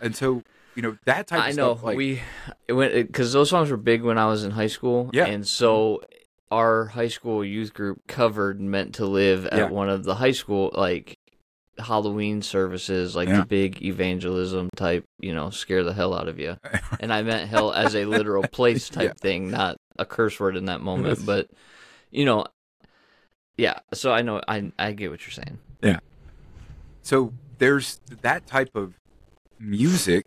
and 0.00 0.14
so 0.16 0.42
you 0.74 0.82
know 0.82 0.96
that 1.04 1.28
type 1.28 1.38
of 1.40 1.44
I 1.46 1.50
know. 1.52 1.74
stuff 1.74 1.84
like 1.84 1.96
we 1.96 2.20
it 2.66 2.72
went 2.72 2.94
because 2.94 3.32
those 3.32 3.48
songs 3.50 3.70
were 3.70 3.76
big 3.76 4.02
when 4.02 4.18
I 4.18 4.26
was 4.26 4.42
in 4.44 4.50
high 4.52 4.66
school. 4.66 5.10
Yeah. 5.12 5.26
and 5.26 5.46
so 5.46 6.02
our 6.50 6.86
high 6.86 7.08
school 7.08 7.44
youth 7.44 7.72
group 7.72 8.00
covered 8.08 8.60
"Meant 8.60 8.94
to 8.96 9.06
Live" 9.06 9.46
at 9.46 9.56
Yeah. 9.58 9.68
one 9.70 9.88
of 9.88 10.02
the 10.04 10.16
high 10.16 10.32
school 10.32 10.70
like 10.74 11.18
Halloween 11.78 12.42
services, 12.42 13.16
like 13.16 13.28
Yeah. 13.28 13.40
the 13.40 13.46
big 13.46 13.82
evangelism 13.82 14.68
type. 14.76 15.04
You 15.20 15.34
know, 15.34 15.50
scare 15.50 15.82
the 15.84 15.92
hell 15.92 16.14
out 16.14 16.28
of 16.28 16.38
you. 16.38 16.56
and 17.00 17.12
I 17.12 17.22
meant 17.22 17.48
hell 17.48 17.72
as 17.72 17.94
a 17.94 18.04
literal 18.04 18.42
place 18.44 18.88
type 18.88 19.10
Yeah. 19.10 19.20
thing, 19.20 19.50
not 19.50 19.76
a 19.98 20.04
curse 20.04 20.38
word 20.38 20.56
in 20.56 20.66
that 20.66 20.80
moment. 20.80 21.24
But 21.24 21.48
you 22.10 22.24
know, 22.24 22.46
yeah. 23.56 23.80
So 23.94 24.12
I 24.12 24.22
know 24.22 24.40
I 24.46 24.72
I 24.78 24.92
get 24.92 25.10
what 25.10 25.20
you're 25.26 25.32
saying. 25.32 25.58
Yeah. 25.82 26.00
So 27.02 27.32
there's 27.58 28.00
that 28.22 28.46
type 28.46 28.70
of 28.74 28.94
music 29.58 30.24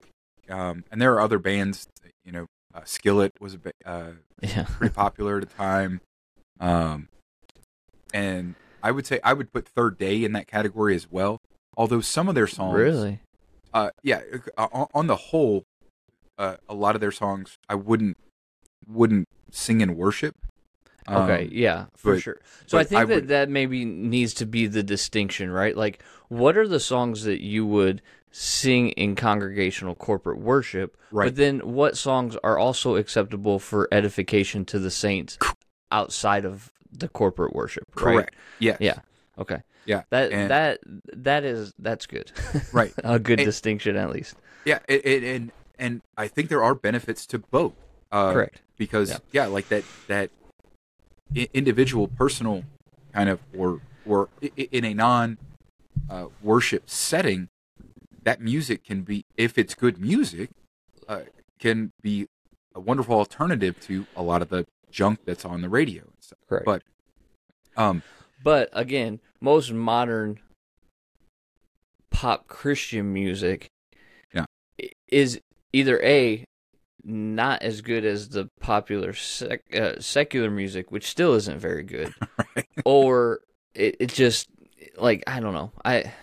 um, 0.50 0.84
and 0.92 1.02
there 1.02 1.14
are 1.14 1.20
other 1.20 1.40
bands 1.40 1.88
you 2.24 2.32
know 2.32 2.46
uh, 2.74 2.82
skillet 2.86 3.32
was 3.42 3.56
a 3.56 3.60
uh, 3.90 4.12
Yeah, 4.42 4.66
pretty 4.70 4.94
popular 4.94 5.38
at 5.40 5.50
the 5.50 5.54
time 5.56 6.00
um, 6.62 7.10
and 8.14 8.56
i 8.86 8.92
would 8.92 9.06
say 9.06 9.20
i 9.24 9.34
would 9.34 9.52
put 9.52 9.68
third 9.68 9.98
day 9.98 10.24
in 10.24 10.32
that 10.34 10.48
category 10.48 10.96
as 10.96 11.12
well 11.12 11.42
although 11.76 12.02
some 12.02 12.30
of 12.30 12.36
their 12.36 12.48
songs 12.48 12.74
really. 12.76 13.20
uh, 13.74 13.90
yeah 14.04 14.22
uh, 14.58 14.68
on, 14.72 14.88
on 14.94 15.08
the 15.08 15.16
whole 15.16 15.64
uh, 16.38 16.56
a 16.70 16.74
lot 16.76 16.96
of 16.96 17.02
their 17.02 17.12
songs 17.12 17.58
i 17.68 17.76
wouldn't 17.76 18.16
wouldn't 18.88 19.28
sing 19.52 19.82
in 19.82 19.96
worship 19.98 20.36
Okay, 21.08 21.44
Um, 21.44 21.50
yeah, 21.52 21.86
for 21.96 22.14
but- 22.16 22.22
sure. 22.24 22.40
So 22.66 22.80
I 22.80 22.84
think 22.84 23.02
I 23.02 23.06
that 23.06 23.14
would- 23.16 23.28
that 23.28 23.48
maybe 23.48 23.86
needs 23.86 24.34
to 24.42 24.46
be 24.48 24.66
the 24.66 24.82
distinction, 24.82 25.52
right? 25.52 25.78
Like, 25.78 26.02
what 26.30 26.58
are 26.58 26.68
the 26.68 26.80
songs 26.80 27.26
that 27.26 27.44
you 27.44 27.64
would 27.64 28.02
sing 28.32 28.90
in 28.90 29.14
congregational 29.16 29.94
corporate 29.94 30.40
worship? 30.40 30.98
Right. 31.12 31.26
But 31.28 31.36
then, 31.36 31.60
what 31.60 31.96
songs 31.96 32.36
are 32.44 32.58
also 32.58 32.96
acceptable 32.96 33.60
for 33.60 33.88
edification 33.92 34.66
to 34.66 34.80
the 34.80 34.90
saints 34.90 35.38
outside 35.92 36.44
of 36.44 36.72
the 36.98 37.08
corporate 37.10 37.54
worship? 37.54 37.84
Right? 37.96 38.04
correct 38.14 38.36
yes 38.60 38.78
Yeah. 38.80 39.00
Okay. 39.38 39.62
Yeah, 39.86 40.02
That 40.10 40.32
and- 40.32 40.50
that 40.50 40.80
that 41.14 41.44
is 41.44 41.74
that's 41.78 42.06
good. 42.08 42.32
Right. 42.74 42.92
A 43.04 43.20
good 43.20 43.40
And- 43.40 43.46
distinction, 43.46 43.96
at 43.98 44.10
least. 44.10 44.36
Yeah, 44.66 44.80
it, 44.88 45.06
it, 45.06 45.24
and 45.24 45.52
and 45.78 46.02
I 46.18 46.28
think 46.28 46.50
there 46.50 46.64
are 46.64 46.74
benefits 46.74 47.26
to 47.28 47.40
both. 47.40 47.74
Uh, 48.12 48.32
Correct. 48.34 48.62
Because 48.78 49.10
Yeah. 49.12 49.18
yeah. 49.34 49.46
like 49.48 49.68
that 49.70 49.84
that 50.08 50.30
individual, 51.54 52.08
personal 52.08 52.64
kind 53.14 53.30
of, 53.30 53.40
or 53.56 53.82
or 54.06 54.30
in 54.56 54.86
a 54.86 54.94
non 54.94 55.38
uh, 56.10 56.28
worship 56.42 56.90
setting, 56.90 57.50
that 58.24 58.40
music 58.42 58.84
can 58.84 59.02
be, 59.02 59.26
if 59.38 59.58
it's 59.58 59.74
good 59.76 60.00
music, 60.00 60.50
uh, 61.08 61.22
can 61.60 61.92
be 62.02 62.28
a 62.74 62.80
wonderful 62.80 63.18
alternative 63.18 63.80
to 63.82 64.06
a 64.16 64.22
lot 64.24 64.42
of 64.42 64.50
the 64.50 64.66
junk 64.96 65.20
that's 65.26 65.44
on 65.44 65.60
the 65.62 65.68
radio 65.68 66.04
and 66.04 66.14
stuff. 66.22 66.40
Correct. 66.48 66.66
But 66.66 66.82
um, 67.76 68.02
But 68.42 68.70
again, 68.72 69.20
most 69.42 69.72
modern 69.74 70.40
pop 72.10 72.48
Christian 72.48 73.12
music 73.14 73.68
Yeah. 74.34 74.46
is 75.10 75.40
either 75.74 76.02
A 76.02 76.46
not 77.04 77.62
as 77.62 77.82
good 77.82 78.06
as 78.06 78.30
the 78.30 78.48
popular 78.62 79.14
sec- 79.14 79.62
uh, 79.76 80.00
secular 80.00 80.50
music, 80.50 80.92
which 80.92 81.06
still 81.08 81.34
isn't 81.36 81.60
very 81.60 81.84
good, 81.84 82.14
right, 82.56 82.66
or 82.86 83.42
it, 83.76 83.98
it 84.00 84.14
just 84.14 84.48
like 84.98 85.24
I 85.28 85.40
don't 85.42 85.54
know. 85.54 85.72
I 85.84 86.14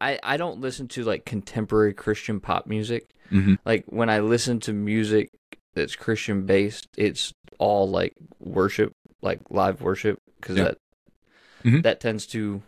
I 0.00 0.18
I 0.22 0.36
don't 0.36 0.60
listen 0.60 0.86
to 0.88 1.02
like 1.04 1.24
contemporary 1.26 1.92
Christian 1.92 2.38
pop 2.40 2.66
music. 2.68 3.10
hmm 3.30 3.54
Like 3.66 3.84
when 3.88 4.08
I 4.08 4.20
listen 4.20 4.60
to 4.60 4.72
music 4.72 5.30
that's 5.74 5.96
Christian 5.96 6.46
based, 6.46 6.86
it's 6.96 7.32
all 7.58 7.88
like 7.88 8.14
worship, 8.38 8.92
like 9.22 9.40
live 9.50 9.80
worship, 9.82 10.18
because 10.40 10.56
Yeah. 10.56 10.64
that 10.64 10.78
Mhm. 11.64 11.82
that 11.82 12.00
tends 12.00 12.26
to 12.28 12.62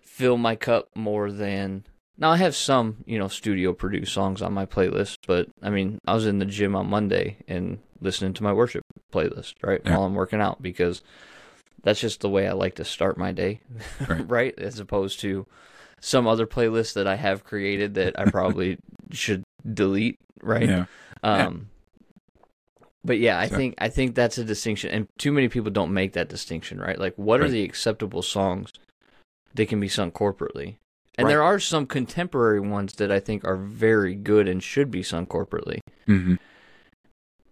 fill 0.00 0.36
my 0.36 0.56
cup 0.56 0.88
more 0.94 1.30
than. 1.30 1.84
Now 2.18 2.30
I 2.30 2.36
have 2.36 2.54
some, 2.54 2.98
you 3.06 3.18
know, 3.18 3.28
studio 3.28 3.72
produced 3.72 4.12
songs 4.12 4.42
on 4.42 4.52
my 4.52 4.66
playlist, 4.66 5.16
but 5.26 5.48
I 5.62 5.70
mean, 5.70 5.98
I 6.06 6.14
was 6.14 6.26
in 6.26 6.38
the 6.38 6.44
gym 6.44 6.76
on 6.76 6.86
Monday 6.88 7.38
and 7.48 7.78
listening 8.00 8.34
to 8.34 8.42
my 8.42 8.52
worship 8.52 8.82
playlist, 9.12 9.54
right, 9.62 9.80
Yeah. 9.84 9.92
while 9.96 10.04
I'm 10.04 10.14
working 10.14 10.40
out 10.40 10.60
because 10.60 11.02
that's 11.82 12.00
just 12.00 12.20
the 12.20 12.28
way 12.28 12.46
I 12.46 12.52
like 12.52 12.74
to 12.76 12.84
start 12.84 13.16
my 13.16 13.32
day, 13.32 13.60
Right. 14.06 14.24
right? 14.28 14.58
As 14.58 14.78
opposed 14.78 15.20
to 15.20 15.46
some 16.00 16.26
other 16.26 16.46
playlist 16.46 16.94
that 16.94 17.06
I 17.06 17.16
have 17.16 17.44
created 17.44 17.94
that 17.94 18.18
I 18.18 18.26
probably 18.30 18.78
should 19.12 19.42
delete, 19.72 20.16
right? 20.42 20.68
yeah, 20.68 20.84
Yeah. 21.22 21.50
But 23.04 23.18
yeah, 23.18 23.38
I 23.38 23.46
So- 23.48 23.56
think 23.56 23.74
I 23.78 23.88
think 23.88 24.14
that's 24.14 24.36
a 24.38 24.44
distinction, 24.44 24.90
and 24.90 25.08
too 25.18 25.32
many 25.32 25.48
people 25.48 25.70
don't 25.70 25.92
make 25.92 26.12
that 26.12 26.28
distinction, 26.28 26.78
right? 26.78 26.98
Like, 26.98 27.14
what 27.16 27.40
are 27.40 27.48
the 27.48 27.62
acceptable 27.64 28.22
songs 28.22 28.72
that 29.54 29.68
can 29.68 29.80
be 29.80 29.88
sung 29.88 30.10
corporately? 30.12 30.76
And 31.16 31.24
Right. 31.26 31.32
there 31.32 31.42
are 31.42 31.58
some 31.58 31.86
contemporary 31.86 32.60
ones 32.60 32.94
that 32.94 33.10
I 33.10 33.18
think 33.20 33.44
are 33.44 33.56
very 33.56 34.14
good 34.14 34.48
and 34.48 34.62
should 34.62 34.90
be 34.90 35.02
sung 35.02 35.26
corporately. 35.26 35.80
Mm-hmm. 36.06 36.34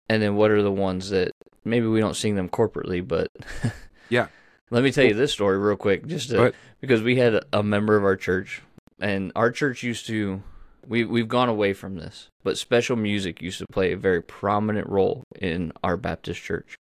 And 0.08 0.22
then 0.22 0.36
what 0.36 0.50
are 0.50 0.62
the 0.62 0.72
ones 0.72 1.10
that 1.10 1.32
maybe 1.64 1.86
we 1.86 2.00
don't 2.00 2.14
sing 2.16 2.34
them 2.34 2.48
corporately, 2.48 3.06
but 3.06 3.28
Yeah. 4.08 4.28
Let 4.70 4.82
me 4.84 4.92
tell 4.92 5.04
you 5.04 5.14
this 5.14 5.32
story 5.32 5.58
real 5.58 5.76
quick, 5.76 6.06
just 6.06 6.28
to, 6.30 6.52
because 6.80 7.02
we 7.02 7.16
had 7.16 7.42
a 7.54 7.62
member 7.62 7.96
of 7.96 8.04
our 8.04 8.16
church, 8.16 8.60
and 9.00 9.32
our 9.34 9.50
church 9.50 9.82
used 9.82 10.06
to 10.08 10.42
we 10.88 11.04
we've 11.04 11.28
gone 11.28 11.48
away 11.48 11.74
from 11.74 11.96
this, 11.96 12.28
but 12.42 12.56
special 12.56 12.96
music 12.96 13.42
used 13.42 13.58
to 13.58 13.66
play 13.70 13.92
a 13.92 13.96
very 13.96 14.22
prominent 14.22 14.88
role 14.88 15.24
in 15.38 15.72
our 15.84 15.96
Baptist 15.96 16.42
church. 16.42 16.76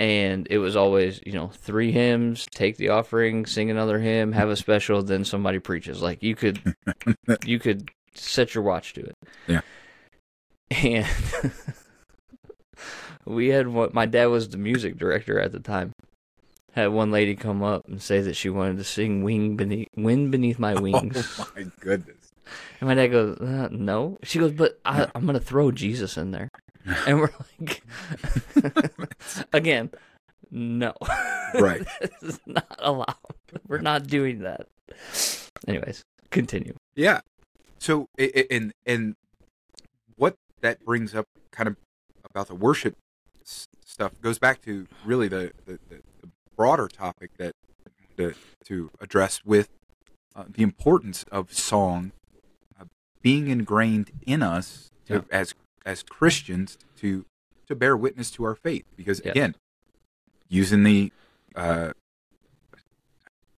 And 0.00 0.46
it 0.50 0.58
was 0.58 0.76
always, 0.76 1.20
you 1.26 1.32
know, 1.32 1.48
three 1.48 1.90
hymns, 1.90 2.46
take 2.52 2.76
the 2.76 2.90
offering, 2.90 3.46
sing 3.46 3.70
another 3.70 3.98
hymn, 3.98 4.32
have 4.32 4.48
a 4.48 4.56
special, 4.56 5.02
then 5.02 5.24
somebody 5.24 5.58
preaches. 5.58 6.02
Like 6.02 6.22
you 6.22 6.34
could 6.34 6.60
you 7.44 7.58
could 7.58 7.90
set 8.14 8.54
your 8.54 8.64
watch 8.64 8.94
to 8.94 9.02
it. 9.02 9.14
Yeah. 9.46 9.60
And 10.70 11.06
we 13.24 13.48
had 13.48 13.68
what 13.68 13.94
my 13.94 14.06
dad 14.06 14.26
was 14.26 14.48
the 14.48 14.58
music 14.58 14.98
director 14.98 15.40
at 15.40 15.52
the 15.52 15.60
time. 15.60 15.92
Had 16.72 16.88
one 16.88 17.10
lady 17.10 17.34
come 17.34 17.62
up 17.62 17.88
and 17.88 18.00
say 18.00 18.20
that 18.20 18.36
she 18.36 18.50
wanted 18.50 18.76
to 18.76 18.84
sing 18.84 19.24
"Wing 19.24 19.56
Beneath 19.56 19.88
Wind 19.96 20.30
Beneath 20.30 20.58
My 20.58 20.74
oh 20.76 20.82
Wings," 20.82 21.40
Oh 21.40 21.48
my 21.56 21.66
goodness. 21.80 22.17
And 22.80 22.88
my 22.88 22.94
dad 22.94 23.08
goes, 23.08 23.38
uh, 23.38 23.68
"No." 23.70 24.18
She 24.22 24.38
goes, 24.38 24.52
"But 24.52 24.78
I, 24.84 25.08
I'm 25.14 25.26
gonna 25.26 25.40
throw 25.40 25.70
Jesus 25.70 26.16
in 26.16 26.30
there," 26.30 26.50
and 27.06 27.20
we're 27.20 27.30
like, 27.58 27.82
again, 29.52 29.90
no, 30.50 30.94
Right. 31.54 31.86
this 32.00 32.22
is 32.22 32.40
not 32.46 32.76
allowed. 32.78 33.16
We're 33.66 33.78
not 33.78 34.06
doing 34.06 34.40
that. 34.40 34.66
Anyways, 35.66 36.04
continue. 36.30 36.74
Yeah. 36.94 37.20
So 37.78 38.08
and 38.18 38.72
and 38.86 39.14
what 40.16 40.36
that 40.60 40.84
brings 40.84 41.14
up 41.14 41.26
kind 41.50 41.68
of 41.68 41.76
about 42.24 42.48
the 42.48 42.54
worship 42.54 42.96
stuff 43.44 44.20
goes 44.20 44.38
back 44.38 44.62
to 44.62 44.86
really 45.04 45.28
the 45.28 45.52
the, 45.66 45.78
the, 45.88 46.00
broader 46.56 46.88
topic 46.88 47.30
that 47.36 47.52
to, 48.16 48.34
to 48.64 48.90
address 49.00 49.44
with 49.44 49.68
uh, 50.34 50.42
the 50.48 50.64
importance 50.64 51.24
of 51.30 51.52
song 51.52 52.10
being 53.22 53.48
ingrained 53.48 54.10
in 54.26 54.42
us 54.42 54.90
to, 55.06 55.14
Yeah. 55.14 55.20
as 55.30 55.54
as 55.84 56.02
Christians 56.02 56.78
to 56.96 57.24
to 57.66 57.74
bear 57.74 57.96
witness 57.96 58.30
to 58.32 58.44
our 58.44 58.54
faith 58.54 58.84
because 58.96 59.20
Yes. 59.24 59.32
again 59.32 59.54
using 60.48 60.82
the 60.84 61.12
uh, 61.54 61.92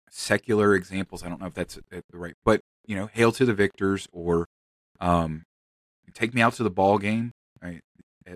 secular 0.10 0.76
examples 0.76 1.24
I 1.24 1.30
don't 1.30 1.40
know 1.40 1.48
if 1.48 1.54
that's 1.54 1.78
uh, 1.78 2.02
the 2.10 2.18
right 2.18 2.36
but 2.44 2.62
you 2.88 2.96
know 2.96 3.08
hail 3.14 3.32
to 3.34 3.46
the 3.46 3.54
victors 3.54 4.08
or 4.12 4.48
um, 5.00 5.44
take 6.14 6.34
me 6.34 6.42
out 6.42 6.54
to 6.54 6.64
the 6.64 6.70
ball 6.70 6.98
game 6.98 7.32
right 7.62 7.82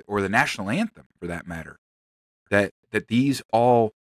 or 0.07 0.21
the 0.21 0.29
national 0.29 0.69
anthem 0.69 1.05
for 1.19 1.27
that 1.27 1.47
matter 1.47 1.77
that 2.49 2.71
that 2.91 3.07
these 3.07 3.41
all 3.51 3.91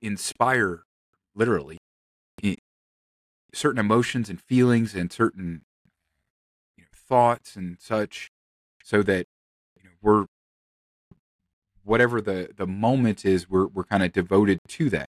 inspire 0.00 0.82
literally 1.34 1.78
certain 3.56 3.78
emotions 3.78 4.28
and 4.28 4.40
feelings 4.40 4.94
and 4.94 5.12
certain 5.12 5.62
you 6.76 6.84
know, 6.84 6.88
thoughts 6.94 7.56
and 7.56 7.78
such 7.80 8.30
so 8.84 9.02
that 9.02 9.26
you 9.76 9.84
know 9.84 9.90
we're 10.02 10.26
whatever 11.84 12.20
the 12.20 12.50
the 12.56 12.66
moment 12.66 13.24
is 13.24 13.48
we're 13.48 13.66
we're 13.66 13.84
kind 13.84 14.02
of 14.02 14.12
devoted 14.12 14.58
to 14.68 14.90
that. 14.90 15.08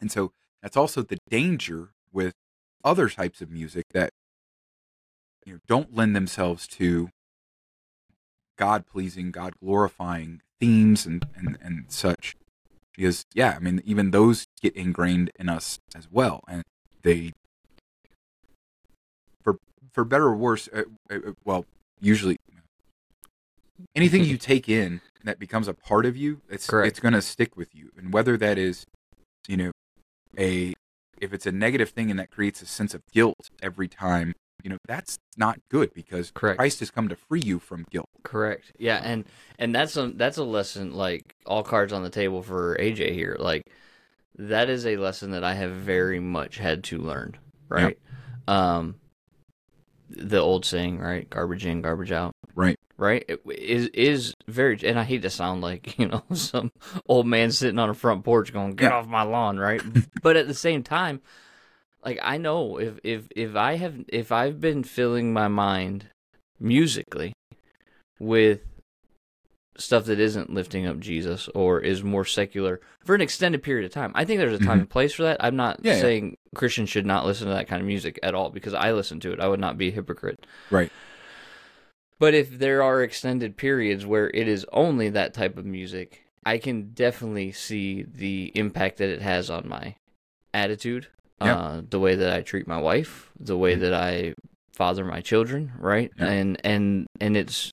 And 0.00 0.10
so 0.10 0.32
that's 0.62 0.76
also 0.76 1.02
the 1.02 1.18
danger 1.28 1.90
with 2.12 2.34
other 2.84 3.08
types 3.08 3.40
of 3.40 3.50
music 3.50 3.84
that 3.92 4.10
you 5.44 5.54
know 5.54 5.60
don't 5.66 5.94
lend 5.94 6.14
themselves 6.14 6.66
to 6.66 7.10
god 8.56 8.86
pleasing 8.86 9.30
god 9.30 9.54
glorifying 9.62 10.40
themes 10.60 11.06
and 11.06 11.26
and 11.34 11.58
and 11.60 11.84
such 11.88 12.34
because 12.94 13.24
yeah 13.34 13.54
i 13.56 13.58
mean 13.58 13.82
even 13.84 14.10
those 14.10 14.46
get 14.60 14.74
ingrained 14.76 15.30
in 15.38 15.48
us 15.48 15.78
as 15.94 16.08
well 16.10 16.42
and 16.48 16.62
they 17.02 17.32
for 19.42 19.58
for 19.92 20.04
better 20.04 20.24
or 20.24 20.36
worse 20.36 20.68
uh, 20.74 20.82
uh, 21.10 21.18
well 21.44 21.64
usually 22.00 22.36
anything 23.94 24.24
you 24.24 24.36
take 24.52 24.68
in 24.68 25.00
that 25.24 25.38
becomes 25.38 25.68
a 25.68 25.74
part 25.74 26.06
of 26.06 26.16
you 26.16 26.40
it's 26.48 26.66
Correct. 26.66 26.88
it's 26.88 27.00
going 27.00 27.14
to 27.14 27.22
stick 27.22 27.56
with 27.56 27.74
you 27.74 27.90
and 27.96 28.12
whether 28.12 28.36
that 28.36 28.58
is 28.58 28.84
you 29.46 29.56
know 29.56 29.72
a 30.38 30.74
if 31.20 31.32
it's 31.32 31.46
a 31.46 31.52
negative 31.52 31.90
thing 31.90 32.10
and 32.10 32.18
that 32.18 32.30
creates 32.30 32.62
a 32.62 32.66
sense 32.66 32.94
of 32.94 33.02
guilt 33.12 33.50
every 33.62 33.88
time 33.88 34.34
you 34.62 34.70
know 34.70 34.78
that's 34.86 35.18
not 35.36 35.58
good 35.70 35.92
because 35.94 36.30
Correct. 36.32 36.58
christ 36.58 36.80
has 36.80 36.90
come 36.90 37.08
to 37.08 37.16
free 37.16 37.40
you 37.40 37.58
from 37.58 37.84
guilt 37.90 38.08
Correct. 38.28 38.72
Yeah, 38.78 39.00
and 39.02 39.24
and 39.58 39.74
that's 39.74 39.96
a 39.96 40.08
that's 40.08 40.36
a 40.36 40.44
lesson 40.44 40.92
like 40.92 41.34
all 41.46 41.62
cards 41.62 41.94
on 41.94 42.02
the 42.02 42.10
table 42.10 42.42
for 42.42 42.76
AJ 42.78 43.14
here. 43.14 43.36
Like 43.38 43.62
that 44.36 44.68
is 44.68 44.86
a 44.86 44.98
lesson 44.98 45.30
that 45.30 45.44
I 45.44 45.54
have 45.54 45.70
very 45.70 46.20
much 46.20 46.58
had 46.58 46.84
to 46.84 46.98
learn. 46.98 47.38
Right. 47.70 47.98
Um, 48.46 48.96
the 50.18 50.38
old 50.38 50.64
saying, 50.64 50.98
right? 50.98 51.28
Garbage 51.28 51.66
in, 51.66 51.82
garbage 51.82 52.12
out. 52.12 52.32
right 52.54 52.78
Right. 52.98 53.24
It 53.28 53.40
is 53.46 53.86
is 53.94 54.34
very, 54.48 54.76
and 54.82 54.98
I 54.98 55.04
hate 55.04 55.22
to 55.22 55.30
sound 55.30 55.60
like 55.60 55.96
you 56.00 56.08
know 56.08 56.24
some 56.34 56.72
old 57.06 57.28
man 57.28 57.52
sitting 57.52 57.78
on 57.78 57.88
a 57.88 57.94
front 57.94 58.24
porch 58.24 58.52
going, 58.52 58.74
"Get 58.74 58.92
off 58.92 59.06
my 59.06 59.22
lawn," 59.22 59.56
right? 59.56 59.80
but 60.22 60.36
at 60.36 60.48
the 60.48 60.54
same 60.54 60.82
time, 60.82 61.20
like 62.04 62.18
I 62.20 62.38
know 62.38 62.78
if 62.78 62.98
if 63.04 63.28
if 63.36 63.54
I 63.54 63.76
have 63.76 64.04
if 64.08 64.32
I've 64.32 64.60
been 64.60 64.82
filling 64.82 65.32
my 65.32 65.46
mind 65.46 66.06
musically 66.58 67.34
with 68.18 68.62
stuff 69.78 70.04
that 70.06 70.18
isn't 70.18 70.52
lifting 70.52 70.86
up 70.86 70.98
Jesus 70.98 71.48
or 71.54 71.80
is 71.80 72.02
more 72.02 72.24
secular 72.24 72.80
for 73.04 73.14
an 73.14 73.20
extended 73.20 73.62
period 73.62 73.84
of 73.86 73.92
time. 73.92 74.10
I 74.14 74.24
think 74.24 74.38
there's 74.40 74.60
a 74.60 74.64
time 74.64 74.78
Mhm. 74.78 74.80
and 74.82 74.90
place 74.90 75.12
for 75.14 75.22
that. 75.22 75.36
I'm 75.40 75.54
not 75.56 75.80
Yeah, 75.82 75.94
yeah. 75.94 76.00
saying 76.00 76.36
Christians 76.54 76.88
should 76.90 77.06
not 77.06 77.24
listen 77.24 77.46
to 77.46 77.54
that 77.54 77.68
kind 77.68 77.80
of 77.80 77.86
music 77.86 78.18
at 78.22 78.34
all 78.34 78.50
because 78.50 78.74
I 78.74 78.92
listen 78.92 79.20
to 79.20 79.32
it. 79.32 79.40
I 79.40 79.46
would 79.48 79.60
not 79.60 79.78
be 79.78 79.88
a 79.88 79.92
hypocrite. 79.92 80.46
right 80.70 80.90
But 82.18 82.34
if 82.34 82.58
there 82.58 82.82
are 82.82 83.02
extended 83.02 83.56
periods 83.56 84.04
where 84.04 84.28
it 84.34 84.48
is 84.48 84.66
only 84.72 85.08
that 85.10 85.32
type 85.34 85.56
of 85.56 85.64
music, 85.64 86.24
I 86.44 86.58
can 86.58 86.90
definitely 86.90 87.52
see 87.52 88.02
the 88.02 88.50
impact 88.56 88.96
that 88.98 89.08
it 89.08 89.22
has 89.22 89.50
on 89.50 89.68
my 89.68 89.94
attitude, 90.52 91.06
Yeah. 91.40 91.54
uh, 91.56 91.82
the 91.88 92.00
way 92.00 92.16
that 92.16 92.32
I 92.32 92.42
treat 92.42 92.66
my 92.66 92.78
wife, 92.78 93.30
the 93.38 93.56
way 93.56 93.76
Mhm. 93.76 93.80
that 93.80 93.94
I 93.94 94.34
father 94.72 95.04
my 95.04 95.20
children, 95.20 95.72
right? 95.78 96.10
Yeah. 96.18 96.26
And 96.26 96.60
and 96.64 97.06
and 97.20 97.36
it's 97.36 97.70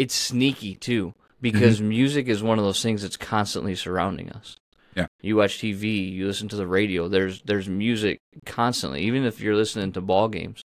it's 0.00 0.14
sneaky 0.14 0.74
too 0.74 1.12
because 1.42 1.76
mm-hmm. 1.76 1.90
music 1.90 2.26
is 2.26 2.42
one 2.42 2.58
of 2.58 2.64
those 2.64 2.82
things 2.82 3.02
that's 3.02 3.18
constantly 3.18 3.74
surrounding 3.74 4.30
us. 4.30 4.56
Yeah. 4.96 5.06
You 5.20 5.36
watch 5.36 5.58
TV, 5.58 6.10
you 6.10 6.26
listen 6.26 6.48
to 6.48 6.56
the 6.56 6.66
radio. 6.66 7.06
There's 7.06 7.42
there's 7.42 7.68
music 7.68 8.20
constantly, 8.46 9.02
even 9.02 9.26
if 9.26 9.40
you're 9.40 9.54
listening 9.54 9.92
to 9.92 10.00
ball 10.00 10.28
games 10.28 10.62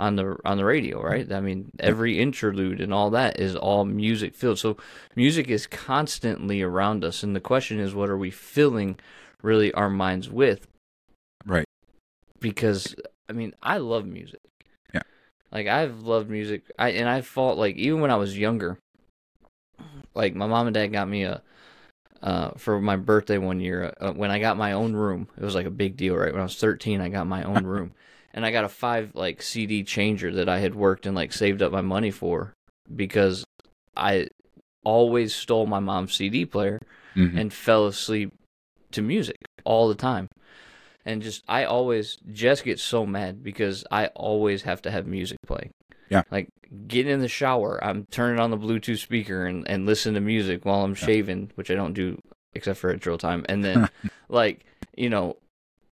on 0.00 0.16
the 0.16 0.36
on 0.44 0.56
the 0.56 0.64
radio, 0.64 0.98
mm-hmm. 0.98 1.06
right? 1.06 1.32
I 1.32 1.40
mean, 1.40 1.70
every 1.78 2.18
interlude 2.18 2.80
and 2.80 2.92
all 2.92 3.10
that 3.10 3.38
is 3.38 3.54
all 3.54 3.84
music 3.84 4.34
filled. 4.34 4.58
So 4.58 4.76
music 5.14 5.46
is 5.48 5.68
constantly 5.68 6.60
around 6.60 7.04
us, 7.04 7.22
and 7.22 7.36
the 7.36 7.40
question 7.40 7.78
is, 7.78 7.94
what 7.94 8.10
are 8.10 8.18
we 8.18 8.32
filling 8.32 8.98
really 9.42 9.72
our 9.74 9.90
minds 9.90 10.28
with? 10.28 10.66
right 11.46 11.66
Because 12.40 12.96
I 13.30 13.32
mean, 13.32 13.54
I 13.62 13.78
love 13.78 14.06
music. 14.06 14.40
Like 15.52 15.66
I've 15.66 16.00
loved 16.00 16.30
music. 16.30 16.62
I 16.78 16.90
and 16.90 17.08
I 17.08 17.20
fought 17.20 17.58
like 17.58 17.76
even 17.76 18.00
when 18.00 18.10
I 18.10 18.16
was 18.16 18.36
younger. 18.38 18.78
Like 20.14 20.34
my 20.34 20.46
mom 20.46 20.66
and 20.66 20.74
dad 20.74 20.88
got 20.88 21.08
me 21.08 21.24
a 21.24 21.42
uh, 22.22 22.52
for 22.56 22.80
my 22.80 22.96
birthday 22.96 23.36
one 23.38 23.58
year 23.60 23.92
uh, 24.00 24.12
when 24.12 24.30
I 24.30 24.38
got 24.38 24.56
my 24.56 24.72
own 24.72 24.94
room. 24.94 25.28
It 25.36 25.44
was 25.44 25.54
like 25.54 25.66
a 25.66 25.70
big 25.70 25.96
deal, 25.96 26.14
right? 26.16 26.32
When 26.32 26.40
I 26.40 26.44
was 26.44 26.56
13, 26.56 27.00
I 27.00 27.08
got 27.08 27.26
my 27.26 27.42
own 27.42 27.64
room, 27.74 27.92
and 28.32 28.46
I 28.46 28.52
got 28.52 28.64
a 28.64 28.68
five 28.68 29.12
like 29.14 29.42
CD 29.42 29.82
changer 29.82 30.32
that 30.34 30.48
I 30.48 30.58
had 30.60 30.74
worked 30.74 31.06
and 31.06 31.16
like 31.16 31.32
saved 31.32 31.62
up 31.62 31.72
my 31.72 31.80
money 31.80 32.10
for 32.10 32.52
because 32.94 33.44
I 33.96 34.28
always 34.84 35.34
stole 35.34 35.66
my 35.66 35.80
mom's 35.80 36.14
CD 36.14 36.44
player 36.46 36.80
Mhm. 37.16 37.38
and 37.38 37.52
fell 37.52 37.86
asleep 37.86 38.32
to 38.92 39.02
music 39.02 39.36
all 39.64 39.88
the 39.88 39.94
time. 39.94 40.28
And 41.04 41.20
just 41.22 41.42
I 41.48 41.64
always 41.64 42.18
just 42.32 42.64
get 42.64 42.78
so 42.78 43.04
mad 43.06 43.42
because 43.42 43.84
I 43.90 44.06
always 44.08 44.62
have 44.62 44.82
to 44.82 44.90
have 44.90 45.06
music 45.06 45.38
playing. 45.46 45.72
Yeah. 46.08 46.22
Like 46.30 46.48
getting 46.86 47.12
in 47.12 47.20
the 47.20 47.28
shower, 47.28 47.82
I'm 47.82 48.06
turning 48.10 48.38
on 48.40 48.50
the 48.50 48.58
Bluetooth 48.58 48.98
speaker 48.98 49.46
and, 49.46 49.66
and 49.68 49.86
listen 49.86 50.14
to 50.14 50.20
music 50.20 50.64
while 50.64 50.84
I'm 50.84 50.94
shaving, 50.94 51.50
which 51.56 51.70
I 51.70 51.74
don't 51.74 51.94
do 51.94 52.20
except 52.54 52.78
for 52.78 52.90
at 52.90 53.00
drill 53.00 53.18
time. 53.18 53.44
And 53.48 53.64
then 53.64 53.88
like, 54.28 54.64
you 54.96 55.08
know, 55.10 55.36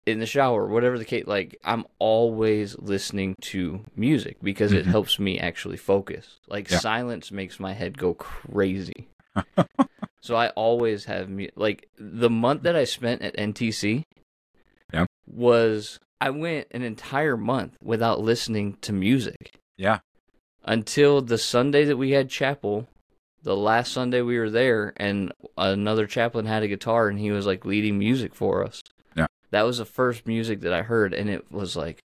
in 0.07 0.19
the 0.21 0.27
shower, 0.27 0.67
whatever 0.67 0.99
the 0.99 1.05
case 1.05 1.27
like 1.27 1.57
I'm 1.65 1.85
always 1.99 2.79
listening 2.79 3.35
to 3.43 3.81
music 3.97 4.37
because 4.43 4.73
it 4.73 4.85
Mhm. 4.87 4.91
helps 4.91 5.19
me 5.19 5.39
actually 5.39 5.77
focus. 5.77 6.39
Like 6.49 6.71
Yeah. 6.71 6.79
silence 6.79 7.31
makes 7.33 7.59
my 7.59 7.73
head 7.73 7.99
go 7.99 8.15
crazy. 8.15 9.09
So 10.23 10.37
I 10.37 10.49
always 10.51 11.07
have 11.07 11.31
mu- 11.31 11.49
like 11.57 11.89
the 11.99 12.29
month 12.29 12.65
that 12.65 12.77
I 12.77 12.85
spent 12.85 13.23
at 13.23 13.35
NTC. 13.39 14.05
Yeah. 14.93 15.07
Was 15.31 15.99
I 16.21 16.31
went 16.31 16.67
an 16.73 16.83
entire 16.83 17.37
month 17.37 17.77
without 17.83 18.21
listening 18.21 18.77
to 18.83 18.93
music 18.93 19.53
yeah 19.79 20.01
until 20.65 21.23
the 21.23 21.39
Sunday 21.39 21.85
that 21.85 21.97
we 21.97 22.11
had 22.11 22.29
chapel. 22.29 22.87
The 23.43 23.57
last 23.57 23.93
Sunday 23.93 24.21
we 24.21 24.39
were 24.39 24.51
there, 24.51 24.93
and 24.99 25.33
another 25.57 26.07
chaplain 26.07 26.45
had 26.45 26.63
a 26.63 26.69
guitar, 26.69 27.09
and 27.09 27.19
he 27.19 27.31
was 27.31 27.47
like 27.47 27.65
leading 27.65 27.99
music 27.99 28.35
for 28.35 28.63
us. 28.63 28.83
Yeah. 29.17 29.27
That 29.51 29.63
was 29.63 29.79
the 29.79 29.87
first 29.87 30.27
music 30.27 30.61
that 30.61 30.75
I 30.75 30.83
heard, 30.83 31.15
and 31.15 31.31
it 31.31 31.51
was 31.51 31.75
like, 31.75 32.01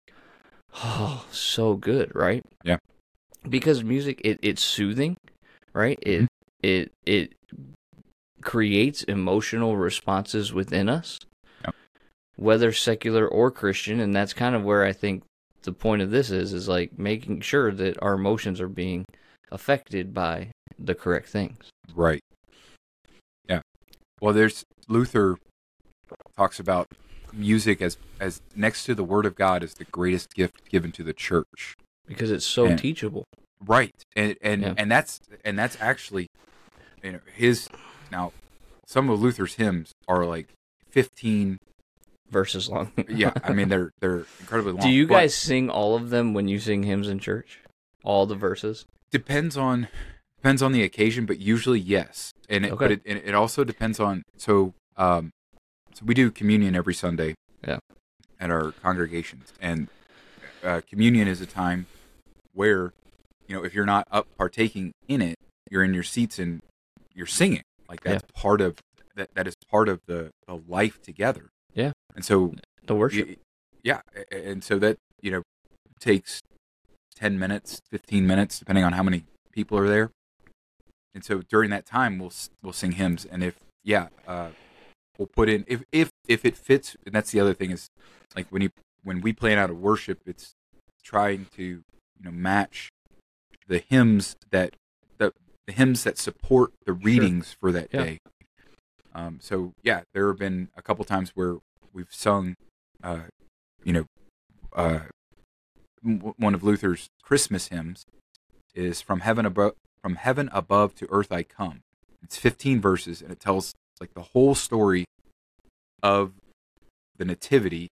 oh, 0.85 1.25
so 1.33 1.75
good, 1.75 2.15
right? 2.15 2.45
Yeah. 2.65 2.77
Because 3.49 3.83
music, 3.83 4.21
it, 4.25 4.39
it's 4.43 4.63
soothing, 4.63 5.17
right? 5.73 5.99
It 6.03 6.23
Mhm. 6.23 6.27
it 6.63 6.93
it 7.07 7.33
creates 8.43 9.03
emotional 9.05 9.77
responses 9.79 10.53
within 10.53 10.89
us. 10.91 11.19
Whether 12.37 12.73
secular 12.73 13.27
or 13.29 13.51
Christian, 13.51 14.01
and 14.01 14.15
that's 14.15 14.33
kind 14.33 14.55
of 14.55 14.65
where 14.65 14.85
I 14.85 14.93
think 14.93 15.23
the 15.63 15.73
point 15.73 16.03
of 16.03 16.11
this 16.11 16.31
is 16.31 16.53
is 16.53 16.69
like 16.69 16.99
making 16.99 17.41
sure 17.41 17.71
that 17.73 18.03
our 18.03 18.15
emotions 18.15 18.61
are 18.61 18.69
being 18.69 19.05
affected 19.51 20.13
by 20.15 20.51
the 20.79 20.95
correct 20.95 21.29
things. 21.29 21.59
Right. 21.95 22.21
Yeah. 23.49 23.61
Well, 24.21 24.33
there's 24.35 24.65
Luther 24.89 25.37
talks 26.37 26.59
about 26.59 26.89
music 27.33 27.81
as 27.81 27.97
as 28.21 28.41
next 28.57 28.85
to 28.85 28.95
the 28.95 29.05
Word 29.05 29.27
of 29.27 29.35
God 29.35 29.63
is 29.63 29.75
the 29.75 29.85
greatest 29.85 30.35
gift 30.35 30.69
given 30.69 30.93
to 30.93 31.03
the 31.03 31.13
church. 31.13 31.75
Because 32.07 32.31
it's 32.31 32.47
so 32.47 32.67
And- 32.67 32.79
teachable. 32.79 33.25
Right. 33.65 33.93
And 34.17 34.37
and 34.43 34.63
Yeah. 34.63 34.75
and 34.77 34.91
that's 34.91 35.21
and 35.45 35.57
that's 35.59 35.77
actually 35.81 36.27
you 37.03 37.13
know 37.13 37.21
his 37.33 37.69
now 38.11 38.33
some 38.87 39.09
of 39.09 39.21
Luther's 39.23 39.55
hymns 39.55 39.93
are 40.09 40.25
like 40.27 40.49
15 40.91 41.59
Verses 42.33 42.69
long. 42.69 42.91
yeah, 43.09 43.33
I 43.45 43.53
mean 43.53 43.69
they're 43.69 43.93
they're 44.01 44.25
incredibly 44.41 44.73
long. 44.73 44.81
Do 44.83 44.89
you 44.89 45.07
guys 45.07 45.35
sing 45.35 45.71
all 45.71 45.95
of 45.95 46.11
them 46.11 46.35
when 46.35 46.49
you 46.49 46.59
sing 46.59 46.83
hymns 46.83 47.07
in 47.07 47.19
church? 47.19 47.61
All 48.03 48.27
the 48.27 48.35
verses? 48.35 48.87
depends 49.13 49.57
on 49.57 49.87
depends 50.39 50.61
on 50.61 50.73
the 50.73 50.83
occasion, 50.83 51.27
but 51.27 51.39
usually 51.39 51.79
yes. 51.79 52.33
And 52.49 52.67
it, 52.67 52.77
but 52.77 52.91
it, 52.91 53.03
and 53.07 53.19
it 53.25 53.35
also 53.35 53.63
depends 53.63 54.01
on 54.01 54.25
so 54.37 54.75
um, 54.97 55.31
so 55.95 56.05
we 56.05 56.15
do 56.15 56.33
communion 56.33 56.75
every 56.75 56.95
Sunday. 56.95 57.35
Yeah. 57.65 57.79
At 58.41 58.51
our 58.51 58.73
congregations, 58.73 59.53
and 59.61 59.87
uh, 60.65 60.81
communion 60.91 61.29
is 61.29 61.41
a 61.41 61.47
time 61.47 61.87
where 62.53 62.93
you 63.47 63.55
know 63.55 63.63
if 63.63 63.73
you're 63.73 63.87
not 63.87 64.09
up 64.11 64.27
partaking 64.37 64.95
in 65.07 65.23
it, 65.23 65.37
you're 65.71 65.85
in 65.85 65.95
your 65.95 66.03
seats 66.03 66.41
and 66.41 66.61
you're 67.15 67.27
singing. 67.27 67.63
Like 67.89 68.01
that's 68.01 68.25
part 68.35 68.61
of 68.61 68.79
that. 69.15 69.33
That 69.35 69.47
is 69.47 69.55
part 69.71 69.89
of 69.89 70.01
the, 70.07 70.31
the 70.49 70.61
life 70.67 71.01
together. 71.01 71.51
And 72.15 72.25
so 72.25 72.55
The 72.87 72.95
worship. 72.95 73.39
Yeah, 73.83 74.01
and 74.31 74.63
so 74.63 74.79
that 74.79 74.99
you 75.21 75.31
know 75.31 75.43
takes 75.99 76.41
ten 77.17 77.39
minutes, 77.39 77.81
fifteen 77.91 78.27
minutes, 78.27 78.59
depending 78.59 78.85
on 78.85 78.93
how 78.93 79.03
many 79.03 79.25
people 79.53 79.77
are 79.79 79.89
there. 79.89 80.11
And 81.15 81.25
so 81.25 81.43
during 81.43 81.71
that 81.71 81.85
time, 81.87 82.19
we'll 82.19 82.33
we'll 82.63 82.73
sing 82.73 82.93
hymns, 82.93 83.25
and 83.25 83.43
if 83.43 83.57
yeah, 83.85 84.09
uh, 84.27 84.51
we'll 85.19 85.29
put 85.29 85.49
in 85.49 85.65
if 85.67 85.83
if 85.93 86.11
if 86.29 86.45
it 86.45 86.57
fits. 86.57 86.97
And 87.05 87.15
that's 87.15 87.33
the 87.33 87.41
other 87.41 87.55
thing 87.55 87.71
is 87.71 87.89
like 88.37 88.47
when 88.51 88.63
you 88.63 88.71
when 89.03 89.21
we 89.21 89.33
plan 89.33 89.59
out 89.59 89.71
a 89.71 89.75
worship, 89.75 90.21
it's 90.27 90.53
trying 91.03 91.47
to 91.57 91.63
you 91.63 91.83
know 92.21 92.31
match 92.31 92.89
the 93.67 93.79
hymns 93.79 94.37
that 94.51 94.75
the, 95.19 95.33
the 95.67 95.73
hymns 95.73 96.05
that 96.05 96.19
support 96.19 96.71
the 96.87 96.93
readings 96.93 97.57
for 97.61 97.73
that 97.73 97.89
Yeah. 97.93 98.05
day. 98.05 98.19
Um, 99.15 99.39
so 99.43 99.73
yeah, 99.83 100.03
there 100.15 100.29
have 100.29 100.39
been 100.39 100.69
a 100.77 100.83
couple 100.83 101.05
times 101.05 101.33
where 101.35 101.57
we've 101.93 102.09
sung, 102.11 102.55
uh, 103.03 103.21
you 103.85 103.93
know, 103.93 104.05
uh, 104.75 105.01
one 106.03 106.55
of 106.55 106.63
Luther's 106.63 107.09
Christmas 107.23 107.69
hymns 107.69 108.05
is 108.75 109.01
from 109.01 109.21
heaven 109.21 109.47
above, 109.47 109.75
from 110.03 110.17
heaven 110.17 110.49
above 110.53 110.95
to 110.97 111.07
earth 111.11 111.31
I 111.31 111.43
come. 111.43 111.81
It's 112.23 112.37
15 112.37 112.81
verses 112.81 113.21
and 113.23 113.31
it 113.31 113.41
tells 113.41 113.75
like 114.01 114.15
the 114.15 114.23
whole 114.33 114.55
story 114.55 115.05
of 116.03 116.33
the 117.17 117.25
nativity, 117.25 117.89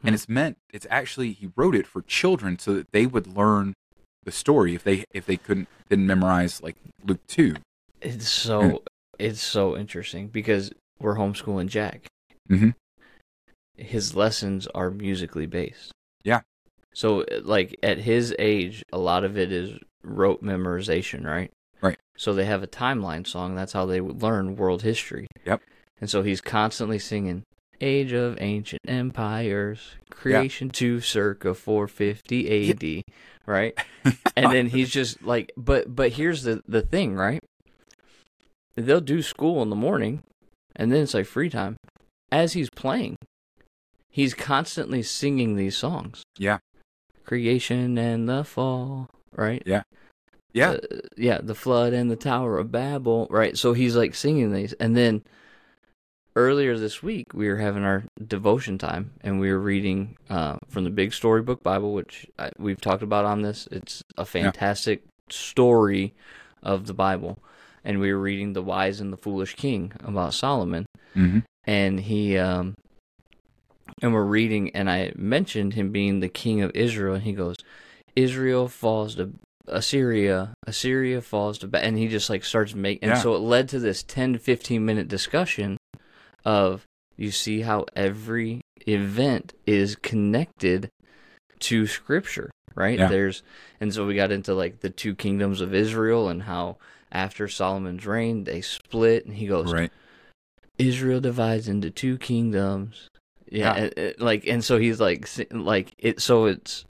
Hmm. 0.00 0.08
and 0.08 0.14
it's 0.14 0.28
meant. 0.28 0.58
It's 0.72 0.86
actually 0.90 1.32
he 1.32 1.50
wrote 1.56 1.74
it 1.74 1.86
for 1.86 2.02
children 2.02 2.58
so 2.58 2.74
that 2.74 2.88
they 2.92 3.06
would 3.06 3.26
learn 3.26 3.72
the 4.24 4.32
story 4.32 4.74
if 4.74 4.82
they 4.84 5.04
if 5.14 5.24
they 5.24 5.36
couldn't 5.38 5.68
didn't 5.88 6.06
memorize 6.06 6.62
like 6.62 6.76
Luke 7.02 7.26
two. 7.26 7.56
It's 8.02 8.28
so 8.28 8.82
it's 9.18 9.40
so 9.42 9.76
interesting 9.76 10.28
because 10.28 10.72
we're 10.98 11.16
homeschooling 11.16 11.68
Jack. 11.68 12.06
Mhm. 12.50 12.74
His 13.76 14.14
lessons 14.14 14.66
are 14.74 14.90
musically 14.90 15.46
based. 15.46 15.92
Yeah. 16.22 16.40
So 16.92 17.24
like 17.42 17.78
at 17.82 17.98
his 17.98 18.34
age, 18.38 18.82
a 18.92 18.98
lot 18.98 19.24
of 19.24 19.36
it 19.36 19.50
is 19.50 19.78
rote 20.02 20.42
memorization, 20.42 21.24
right? 21.24 21.50
Right. 21.80 21.98
So 22.16 22.32
they 22.32 22.44
have 22.44 22.62
a 22.62 22.68
timeline 22.68 23.26
song. 23.26 23.54
That's 23.54 23.72
how 23.72 23.86
they 23.86 24.00
learn 24.00 24.56
world 24.56 24.82
history. 24.82 25.26
Yep. 25.44 25.60
And 26.00 26.08
so 26.08 26.22
he's 26.22 26.40
constantly 26.40 26.98
singing 26.98 27.42
Age 27.80 28.12
of 28.12 28.38
Ancient 28.40 28.80
Empires, 28.86 29.96
creation 30.10 30.70
to 30.70 31.00
circa 31.00 31.54
450 31.54 32.70
AD, 32.70 33.02
right? 33.46 33.76
and 34.36 34.52
then 34.52 34.68
he's 34.68 34.90
just 34.90 35.22
like 35.22 35.52
but 35.56 35.94
but 35.94 36.12
here's 36.12 36.42
the 36.42 36.62
the 36.66 36.82
thing 36.82 37.14
right 37.14 37.40
they'll 38.76 39.00
do 39.00 39.22
school 39.22 39.62
in 39.62 39.70
the 39.70 39.76
morning 39.76 40.22
and 40.76 40.92
then 40.92 41.02
it's 41.02 41.14
like 41.14 41.26
free 41.26 41.50
time 41.50 41.76
as 42.32 42.54
he's 42.54 42.70
playing 42.70 43.16
he's 44.14 44.32
constantly 44.32 45.02
singing 45.02 45.56
these 45.56 45.76
songs. 45.76 46.22
Yeah. 46.38 46.58
creation 47.24 47.98
and 47.98 48.28
the 48.28 48.44
fall 48.44 49.08
right? 49.34 49.62
Yeah. 50.52 50.70
Uh, 50.70 50.78
yeah 51.16 51.40
the 51.42 51.54
flood 51.54 51.92
and 51.92 52.08
the 52.10 52.16
tower 52.16 52.58
of 52.58 52.70
babel 52.70 53.26
right? 53.28 53.58
So 53.58 53.72
he's 53.72 53.96
like 53.96 54.14
singing 54.14 54.52
these. 54.52 54.72
And 54.74 54.96
then 54.96 55.24
earlier 56.36 56.78
this 56.78 57.02
week 57.02 57.26
we 57.34 57.48
were 57.48 57.58
having 57.58 57.82
our 57.82 58.04
devotion 58.24 58.78
time 58.78 59.10
and 59.20 59.40
we 59.40 59.50
were 59.50 59.58
reading 59.58 60.16
uh, 60.30 60.58
from 60.68 60.84
the 60.84 60.90
big 60.90 61.12
storybook 61.12 61.62
bible 61.62 61.92
which 61.92 62.26
I, 62.38 62.50
we've 62.56 62.80
talked 62.80 63.02
about 63.02 63.24
on 63.24 63.42
this. 63.42 63.66
It's 63.72 64.02
a 64.16 64.24
fantastic 64.24 65.02
story 65.28 66.14
of 66.62 66.86
the 66.86 66.94
bible. 66.94 67.38
And 67.86 67.98
we 67.98 68.12
were 68.12 68.20
reading 68.20 68.52
the 68.52 68.62
wise 68.62 69.00
and 69.00 69.12
the 69.12 69.16
foolish 69.16 69.56
king 69.56 69.92
about 70.04 70.34
solomon. 70.34 70.86
Hmm 71.14 71.40
and 71.66 72.00
he 72.00 72.36
um 72.38 72.74
and 74.02 74.12
we're 74.12 74.24
reading 74.24 74.70
and 74.74 74.90
i 74.90 75.12
mentioned 75.16 75.74
him 75.74 75.90
being 75.90 76.20
the 76.20 76.28
king 76.28 76.60
of 76.62 76.70
israel 76.74 77.14
and 77.14 77.24
he 77.24 77.32
goes 77.32 77.56
israel 78.16 78.68
falls 78.68 79.14
to 79.16 79.32
assyria 79.68 80.54
assyria 80.66 81.20
falls 81.20 81.58
to 81.58 81.66
ba-, 81.66 81.82
and 81.84 81.96
he 81.98 82.08
just 82.08 82.28
like 82.28 82.44
starts 82.44 82.74
making 82.74 83.08
and 83.08 83.16
Yeah. 83.16 83.22
so 83.22 83.34
it 83.34 83.38
led 83.38 83.68
to 83.70 83.78
this 83.78 84.02
10 84.02 84.34
to 84.34 84.38
15 84.38 84.84
minute 84.84 85.08
discussion 85.08 85.76
of 86.44 86.84
you 87.16 87.30
see 87.30 87.62
how 87.62 87.86
every 87.96 88.60
event 88.86 89.54
is 89.66 89.96
connected 89.96 90.90
to 91.60 91.86
scripture 91.86 92.50
right 92.74 92.98
Yeah. 92.98 93.08
there's 93.08 93.42
and 93.80 93.94
so 93.94 94.06
we 94.06 94.14
got 94.14 94.32
into 94.32 94.52
like 94.54 94.80
the 94.80 94.90
two 94.90 95.14
kingdoms 95.14 95.60
of 95.60 95.72
israel 95.74 96.28
and 96.28 96.42
how 96.42 96.76
after 97.10 97.48
solomon's 97.48 98.04
reign 98.04 98.44
they 98.44 98.60
split 98.60 99.24
and 99.24 99.34
he 99.36 99.46
goes 99.46 99.72
Right. 99.72 99.90
Israel 100.76 101.20
divides 101.20 101.68
into 101.68 101.88
two 101.88 102.18
kingdoms. 102.18 103.08
Yeah, 103.50 103.76
Yeah. 103.76 103.82
it- 103.84 103.98
it- 103.98 104.20
like 104.20 104.46
and 104.46 104.64
so 104.64 104.78
he's 104.78 105.00
like 105.00 105.28
like 105.52 105.94
it. 105.98 106.20
So 106.20 106.46
it's 106.46 106.84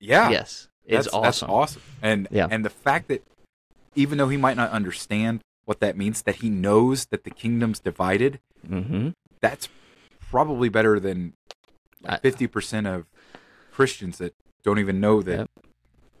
Yeah. 0.00 0.30
yes, 0.30 0.68
it's 0.84 1.04
that's, 1.04 1.08
awesome. 1.08 1.22
That's 1.22 1.42
awesome. 1.42 1.82
And 2.02 2.28
Yeah. 2.30 2.48
and 2.50 2.64
the 2.64 2.70
fact 2.70 3.08
that 3.08 3.22
even 3.94 4.18
though 4.18 4.28
he 4.28 4.36
might 4.36 4.56
not 4.56 4.70
understand 4.70 5.40
what 5.64 5.80
that 5.80 5.96
means, 5.96 6.22
that 6.22 6.36
he 6.36 6.48
knows 6.50 7.06
that 7.10 7.24
the 7.24 7.30
kingdom's 7.30 7.80
divided, 7.80 8.38
Mm-hmm. 8.68 9.10
that's 9.40 9.68
probably 10.30 10.68
better 10.68 10.98
than 11.00 11.32
fifty 12.22 12.46
percent 12.46 12.86
of 12.86 13.06
Christians 13.72 14.18
that 14.18 14.34
don't 14.62 14.78
even 14.78 15.00
know 15.00 15.22
that 15.22 15.38
Yep. 15.38 15.50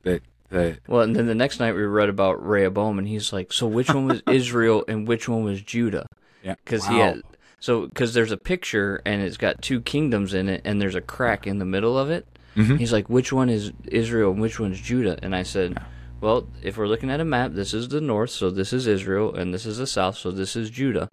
that 0.02 0.22
that 0.50 0.78
Well, 0.88 1.02
and 1.02 1.14
then 1.14 1.26
the 1.26 1.34
next 1.34 1.60
night 1.60 1.74
we 1.74 1.82
read 1.82 2.08
about 2.08 2.42
Rehoboam, 2.44 2.98
and 2.98 3.06
he's 3.06 3.32
like, 3.32 3.52
so 3.52 3.66
which 3.66 3.88
one 3.92 4.06
was 4.08 4.22
Israel 4.28 4.84
and 4.88 5.06
which 5.06 5.28
one 5.28 5.44
was 5.44 5.60
Judah? 5.62 6.06
yeah 6.42 6.54
Because 6.64 6.82
wow. 6.86 6.90
he 6.92 6.98
had 7.00 7.22
so 7.60 7.86
because 7.86 8.14
there's 8.14 8.32
a 8.32 8.36
picture 8.36 9.00
and 9.04 9.22
it's 9.22 9.36
got 9.36 9.62
two 9.62 9.80
kingdoms 9.80 10.34
in 10.34 10.48
it, 10.48 10.62
and 10.64 10.80
there's 10.80 10.94
a 10.94 11.00
crack 11.00 11.46
in 11.46 11.58
the 11.58 11.64
middle 11.64 11.98
of 11.98 12.10
it. 12.10 12.26
Mhm. 12.56 12.78
He's 12.78 12.92
like, 12.92 13.08
which 13.08 13.32
one 13.32 13.48
is 13.48 13.72
Israel 13.86 14.32
and 14.32 14.40
which 14.40 14.58
one's 14.58 14.80
Judah? 14.80 15.18
And 15.22 15.34
I 15.34 15.42
said, 15.44 15.78
well, 16.20 16.48
if 16.62 16.76
we're 16.76 16.88
looking 16.88 17.10
at 17.10 17.20
a 17.20 17.24
map, 17.24 17.52
this 17.52 17.72
is 17.72 17.88
the 17.88 18.00
north, 18.00 18.30
so 18.30 18.50
this 18.50 18.72
is 18.72 18.86
Israel, 18.86 19.34
and 19.34 19.54
this 19.54 19.64
is 19.64 19.78
the 19.78 19.86
south, 19.86 20.16
so 20.16 20.30
this 20.32 20.56
is 20.56 20.70
Judah. 20.70 21.08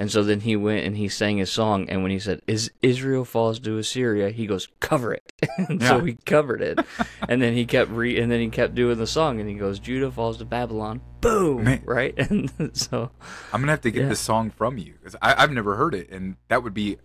And 0.00 0.12
so 0.12 0.22
then 0.22 0.38
he 0.40 0.54
went 0.54 0.86
and 0.86 0.96
he 0.96 1.08
sang 1.08 1.38
his 1.38 1.50
song, 1.50 1.88
and 1.88 2.02
when 2.02 2.12
he 2.12 2.20
said, 2.20 2.40
"Is 2.46 2.70
Israel 2.82 3.24
falls 3.24 3.58
to 3.58 3.78
Assyria?" 3.78 4.30
he 4.30 4.46
goes, 4.46 4.68
"Cover 4.78 5.12
it." 5.12 5.32
and 5.68 5.82
so 5.82 6.00
he 6.04 6.14
covered 6.24 6.62
it, 6.62 6.78
and 7.28 7.42
then 7.42 7.54
he 7.54 7.66
kept 7.66 7.90
re, 7.90 8.16
and 8.20 8.30
then 8.30 8.38
he 8.40 8.48
kept 8.48 8.76
doing 8.76 8.96
the 8.96 9.08
song, 9.08 9.40
and 9.40 9.48
he 9.48 9.56
goes, 9.56 9.80
"Judah 9.80 10.12
falls 10.12 10.36
to 10.38 10.44
Babylon." 10.44 11.00
Boom! 11.20 11.64
Man. 11.64 11.82
Right, 11.84 12.14
and 12.30 12.48
so 12.76 13.10
I'm 13.52 13.60
gonna 13.60 13.72
have 13.72 13.80
to 13.80 13.90
get 13.90 14.02
Yeah. 14.02 14.08
this 14.10 14.20
song 14.20 14.50
from 14.50 14.78
you 14.78 14.92
because 14.92 15.16
I've 15.20 15.50
never 15.50 15.74
heard 15.74 15.94
it, 15.96 16.10
and 16.10 16.36
that 16.46 16.62
would 16.62 16.74
be 16.74 16.96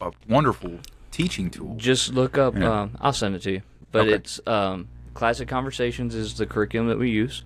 a, 0.00 0.06
a 0.08 0.12
wonderful 0.28 0.80
teaching 1.10 1.48
tool. 1.50 1.76
just 1.78 2.12
look 2.12 2.36
up. 2.36 2.54
Yeah. 2.58 2.82
Um, 2.82 2.98
I'll 3.00 3.14
send 3.14 3.36
it 3.36 3.42
to 3.44 3.52
you, 3.52 3.62
but 3.90 4.02
Okay. 4.02 4.12
it's 4.16 4.38
um, 4.46 4.88
Classic 5.14 5.48
Conversations 5.48 6.14
is 6.14 6.36
the 6.36 6.44
curriculum 6.44 6.88
that 6.88 6.98
we 6.98 7.08
use. 7.08 7.42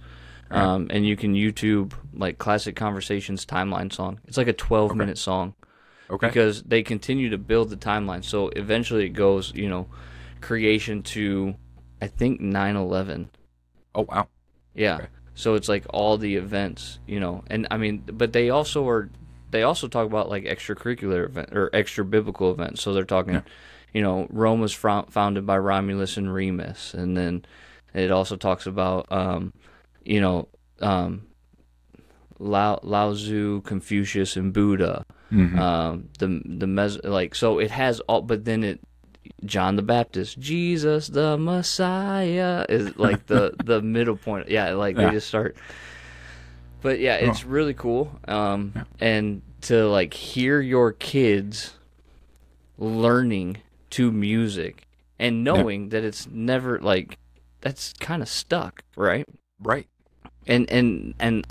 Um, 0.51 0.87
and 0.91 1.07
you 1.07 1.17
can 1.17 1.35
YouTube 1.35 1.93
like 2.15 2.39
classic 2.39 2.75
conversations 2.77 3.45
timeline 3.45 3.93
song. 3.93 4.21
It's 4.27 4.37
like 4.39 4.49
a 4.49 4.53
12 4.53 4.91
Okay. 4.93 4.99
minute 4.99 5.19
song. 5.19 5.55
Okay. 6.11 6.27
because 6.29 6.63
they 6.63 6.83
continue 6.83 7.29
to 7.29 7.37
build 7.37 7.69
the 7.69 7.77
timeline. 7.77 8.25
So 8.25 8.49
eventually 8.49 9.05
it 9.05 9.11
goes, 9.11 9.53
you 9.55 9.69
know, 9.69 9.89
creation 10.41 11.03
to 11.03 11.55
I 12.01 12.07
think 12.07 12.41
9/11. 12.41 13.29
oh 13.95 14.03
wow. 14.09 14.29
Yeah. 14.75 14.95
Okay. 14.97 15.07
So 15.35 15.55
it's 15.55 15.69
like 15.69 15.85
all 15.91 16.17
the 16.17 16.37
events, 16.37 16.99
you 17.07 17.21
know. 17.21 17.45
And 17.49 17.67
I 17.71 17.77
mean, 17.77 18.05
but 18.11 18.33
they 18.33 18.49
also 18.51 18.89
are 18.89 19.11
they 19.51 19.63
also 19.65 19.87
talk 19.87 20.07
about 20.07 20.31
like 20.31 20.45
extracurricular 20.45 21.25
event 21.27 21.51
or 21.53 21.69
extra 21.75 22.05
biblical 22.05 22.51
events. 22.53 22.81
So 22.83 22.95
they're 22.95 23.05
talking 23.05 23.35
Yeah. 23.35 23.41
you 23.93 24.01
know, 24.03 24.27
Rome 24.31 24.61
was 24.61 24.73
fro- 24.73 25.07
founded 25.11 25.45
by 25.47 25.59
Romulus 25.59 26.17
and 26.17 26.33
Remus 26.33 26.95
and 26.95 27.17
then 27.19 27.45
it 27.93 28.11
also 28.11 28.37
talks 28.37 28.67
about 28.67 29.11
um 29.13 29.53
you 30.09 30.21
know, 30.21 30.49
um 30.81 31.23
Lao, 32.41 32.79
Lao 32.85 33.13
Tzu, 33.15 33.63
Confucius, 33.63 34.37
and 34.37 34.53
Buddha 34.53 35.05
Mhm. 35.33 35.59
um 35.59 36.09
the 36.19 36.41
the 36.47 36.67
mes 36.67 36.99
like 37.05 37.35
so 37.35 37.59
it 37.59 37.71
has 37.71 38.01
all 38.09 38.23
but 38.23 38.45
then 38.47 38.65
it 38.65 38.81
John 39.45 39.77
the 39.77 39.83
Baptist 39.83 40.39
Jesus 40.39 41.09
the 41.09 41.37
Messiah 41.37 42.65
is 42.69 42.97
like 42.97 43.27
the 43.27 43.53
the 43.65 43.83
middle 43.83 44.17
point 44.17 44.49
yeah 44.49 44.71
like 44.73 44.97
Yeah. 44.97 45.07
they 45.07 45.13
just 45.17 45.29
start 45.29 45.55
but 46.81 46.99
yeah 46.99 47.17
it's 47.17 47.45
really 47.45 47.75
cool 47.75 48.11
um 48.27 48.73
Yeah. 48.75 48.85
and 49.01 49.43
to 49.69 49.87
like 49.89 50.15
hear 50.15 50.63
your 50.63 50.93
kids 50.93 51.75
learning 52.79 53.59
to 53.91 54.11
music 54.13 54.87
and 55.19 55.45
knowing 55.45 55.91
that 55.91 56.05
it's 56.05 56.27
never 56.31 56.79
like 56.81 57.19
that's 57.61 57.93
kind 58.01 58.23
of 58.23 58.29
stuck 58.31 58.83
right 58.97 59.27
right. 59.61 59.87
And 60.49 60.69
and 60.71 61.15
and 61.21 61.47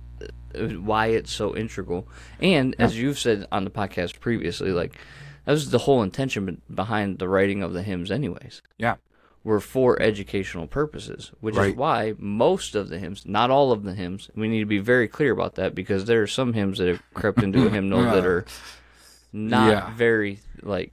uh, 0.56 0.64
why 0.82 1.08
it's 1.08 1.32
so 1.32 1.56
integral. 1.56 2.08
And 2.42 2.76
as 2.80 2.98
you've 3.00 3.20
said 3.20 3.46
on 3.52 3.64
the 3.64 3.70
podcast 3.70 4.20
previously, 4.20 4.72
like 4.72 4.98
that 5.46 5.52
was 5.54 5.70
the 5.70 5.78
whole 5.80 6.04
intention 6.04 6.62
behind 6.74 7.20
the 7.20 7.30
writing 7.30 7.64
of 7.64 7.74
the 7.74 7.84
hymns, 7.84 8.12
anyways. 8.12 8.62
Yeah. 8.78 8.96
Were 9.44 9.62
for 9.62 10.02
educational 10.02 10.68
purposes, 10.68 11.32
which 11.40 11.56
Right. 11.56 11.70
is 11.70 11.76
why 11.78 12.16
most 12.18 12.76
of 12.76 12.90
the 12.90 13.00
hymns, 13.00 13.24
not 13.26 13.50
all 13.50 13.72
of 13.72 13.84
the 13.84 13.94
hymns, 13.94 14.30
we 14.36 14.50
need 14.50 14.60
to 14.60 14.66
be 14.66 14.80
very 14.80 15.08
clear 15.08 15.32
about 15.32 15.56
that 15.56 15.74
because 15.74 16.04
there 16.04 16.22
are 16.22 16.28
some 16.28 16.52
hymns 16.52 16.80
that 16.80 16.90
have 16.90 17.02
crept 17.14 17.42
into 17.42 17.66
a 17.66 17.70
hymnal 17.70 18.02
that 18.04 18.26
are 18.26 18.44
not 19.32 19.70
Yeah. 19.70 19.96
very 19.96 20.40
like. 20.64 20.92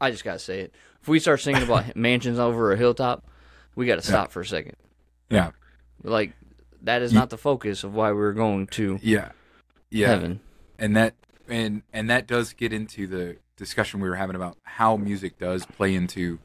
I 0.00 0.10
just 0.10 0.24
gotta 0.24 0.38
say 0.38 0.60
it. 0.60 0.74
If 1.02 1.08
we 1.08 1.18
start 1.18 1.40
singing 1.40 1.62
about 1.62 1.96
mansions 1.96 2.38
over 2.38 2.72
a 2.72 2.76
hilltop, 2.76 3.26
we 3.74 3.86
gotta 3.86 4.02
stop 4.02 4.30
for 4.30 4.40
a 4.42 4.46
second. 4.46 4.76
Yeah. 5.30 5.50
Like 6.04 6.32
that 6.82 7.02
is 7.02 7.12
not 7.12 7.30
the 7.30 7.38
focus 7.38 7.82
of 7.82 7.94
why 7.94 8.12
we're 8.12 8.32
going 8.32 8.66
to 8.68 8.98
Yeah. 9.02 9.32
Yeah. 9.90 10.08
heaven. 10.08 10.40
and 10.78 10.94
that 10.96 11.14
and 11.48 11.82
and 11.92 12.08
that 12.10 12.26
does 12.26 12.52
get 12.52 12.72
into 12.72 13.06
the 13.06 13.36
discussion 13.56 14.00
we 14.00 14.08
were 14.08 14.16
having 14.16 14.36
about 14.36 14.56
how 14.64 14.96
music 14.96 15.38
does 15.38 15.64
play 15.66 15.94
into 15.94 16.38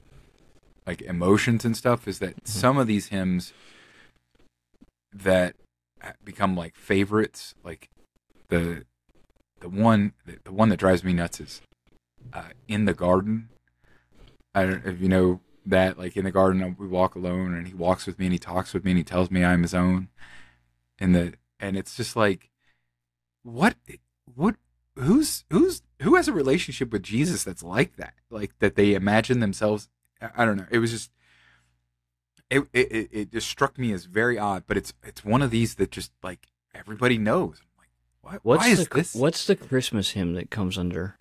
like 0.88 1.02
emotions 1.02 1.66
and 1.66 1.76
stuff 1.76 2.08
is 2.08 2.20
that 2.20 2.48
some 2.48 2.78
of 2.78 2.88
these 2.88 3.08
hymns 3.08 3.52
that 5.14 5.56
become 6.24 6.56
like 6.56 6.76
favorites 6.76 7.56
like 7.64 7.90
the 8.50 8.86
the 9.60 9.70
one 9.70 10.14
the, 10.26 10.38
the 10.46 10.52
one 10.52 10.70
that 10.70 10.78
drives 10.78 11.04
me 11.04 11.12
nuts 11.14 11.40
is 11.42 11.62
uh, 12.34 12.50
in 12.68 12.86
the 12.86 12.94
garden 12.94 13.50
i 14.56 14.64
don't 14.66 14.86
if 14.86 15.02
you 15.02 15.10
know 15.10 15.40
that 15.70 15.98
like 15.98 16.16
in 16.18 16.26
the 16.26 16.32
garden 16.32 16.76
we 16.78 16.88
walk 16.88 17.16
alone 17.16 17.54
and 17.54 17.68
he 17.68 17.74
walks 17.74 18.06
with 18.06 18.18
me 18.20 18.26
and 18.26 18.34
he 18.34 18.40
talks 18.40 18.74
with 18.74 18.84
me 18.84 18.92
and 18.92 18.98
he 18.98 19.04
tells 19.04 19.30
me 19.32 19.44
i'm 19.44 19.62
his 19.62 19.74
own 19.74 20.08
and 21.00 21.16
the 21.16 21.34
and 21.60 21.78
it's 21.78 21.96
just 21.96 22.16
like 22.16 22.50
what 23.44 23.76
what 24.36 24.56
who's 24.96 25.46
who's 25.50 25.82
who 26.02 26.16
has 26.16 26.28
a 26.28 26.34
relationship 26.34 26.92
with 26.92 27.04
Jesus 27.04 27.44
that's 27.44 27.64
like 27.64 27.96
that? 27.98 28.14
Like 28.30 28.58
that 28.60 28.76
they 28.76 28.94
imagine 28.94 29.40
themselves 29.40 29.90
I- 30.22 30.46
don't 30.46 30.58
know. 30.58 30.66
It 30.72 30.80
was 30.80 30.92
just 30.92 31.12
it 32.50 32.62
it 32.74 32.92
it- 32.92 33.10
it 33.12 33.32
just 33.32 33.48
struck 33.48 33.78
me 33.78 33.92
as 33.94 34.06
very 34.06 34.38
odd, 34.38 34.64
but 34.68 34.78
it's 34.78 34.94
it's 35.04 35.24
one 35.24 35.42
of 35.42 35.52
these 35.52 35.76
that 35.76 35.92
just 35.92 36.12
like 36.24 36.48
everybody 36.74 37.18
knows. 37.18 37.60
I'm 37.62 37.68
like, 37.78 37.90
what 38.22 38.46
What's 38.46 38.64
why 38.66 38.70
is 38.72 38.88
the 38.88 38.96
this? 38.96 39.16
what's 39.16 39.46
the 39.48 39.56
Christmas 39.56 40.12
hymn 40.12 40.34
that 40.34 40.50
comes 40.50 40.78
under? 40.78 41.16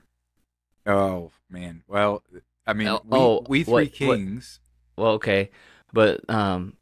Oh 0.87 1.31
man. 1.51 1.83
Well, 1.87 2.23
I 2.69 2.75
mean, 2.75 2.87
Oh, 2.89 3.01
we, 3.05 3.19
oh, 3.19 3.45
we 3.49 3.65
three 3.65 3.73
what- 3.73 3.83
what- 3.85 3.93
kings. 3.93 4.61
Well, 4.97 5.13
okay, 5.13 5.51
but 5.93 6.29
um, 6.29 6.75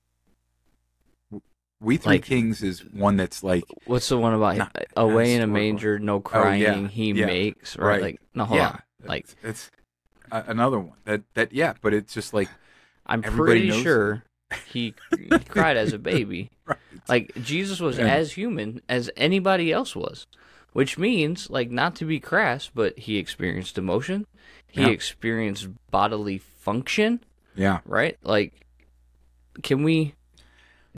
We 1.81 1.99
three 1.99 2.14
like- 2.14 2.25
kings 2.25 2.62
is 2.62 2.81
one 2.87 3.16
that's 3.16 3.42
like 3.42 3.64
what's 3.85 4.09
the 4.09 4.16
one 4.16 4.33
about 4.33 4.57
Not- 4.57 4.77
away 4.96 5.35
in 5.35 5.42
a 5.42 5.46
manger, 5.46 5.99
no 5.99 6.20
crying 6.20 6.62
yeah, 6.62 6.88
he 6.88 7.12
yeah, 7.12 7.27
makes, 7.27 7.77
right? 7.77 7.87
right. 7.87 8.03
Like 8.03 8.20
no, 8.35 8.44
hold 8.46 8.59
yeah, 8.59 8.68
on, 8.70 8.83
like 9.05 9.25
it's, 9.25 9.37
it's 9.42 9.70
another 10.31 10.79
one 10.81 10.96
that 11.05 11.22
that 11.35 11.53
yeah, 11.53 11.75
but 11.83 11.92
it's 11.92 12.14
just 12.14 12.33
like 12.33 12.49
I'm 13.05 13.20
pretty 13.22 13.70
sure 13.70 14.25
he, 14.72 14.94
he 15.18 15.29
cried 15.51 15.77
as 15.77 15.92
a 15.92 15.99
baby. 15.99 16.51
right. 16.66 16.79
Like 17.09 17.33
Jesus 17.42 17.79
was 17.79 17.99
Yeah. 17.99 18.07
as 18.07 18.33
human 18.33 18.81
as 18.88 19.11
anybody 19.16 19.70
else 19.70 19.94
was, 19.94 20.27
which 20.72 20.96
means 20.96 21.51
like 21.51 21.70
not 21.70 21.94
to 21.96 22.07
be 22.07 22.18
crass, 22.18 22.70
but 22.75 22.99
he 22.99 23.18
experienced 23.18 23.77
emotion, 23.77 24.27
he 24.77 24.83
Yeah. 24.83 24.89
experienced 24.91 25.69
bodily 25.91 26.39
function, 26.39 27.25
yeah, 27.55 27.81
right? 27.85 28.19
Like, 28.23 28.53
can 29.62 29.83
we 29.83 30.15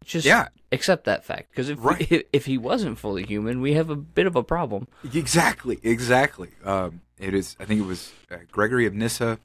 just 0.04 0.26
yeah, 0.26 0.48
accept 0.72 1.04
that 1.04 1.24
fact? 1.24 1.50
Because 1.50 1.68
if 1.68 1.78
Right. 1.82 2.10
if, 2.10 2.24
if 2.32 2.46
he 2.46 2.58
wasn't 2.58 2.98
fully 2.98 3.24
human, 3.24 3.60
we 3.60 3.74
have 3.74 3.88
a 3.88 3.96
bit 3.96 4.26
of 4.26 4.34
a 4.36 4.42
problem. 4.42 4.88
Exactly, 5.14 5.78
exactly. 5.82 6.50
Um, 6.64 7.02
it 7.18 7.34
is. 7.34 7.56
I 7.60 7.64
think 7.64 7.80
it 7.80 7.86
was 7.86 8.12
uh, 8.30 8.38
Gregory 8.50 8.84
of 8.86 8.94
Nyssa. 8.94 9.38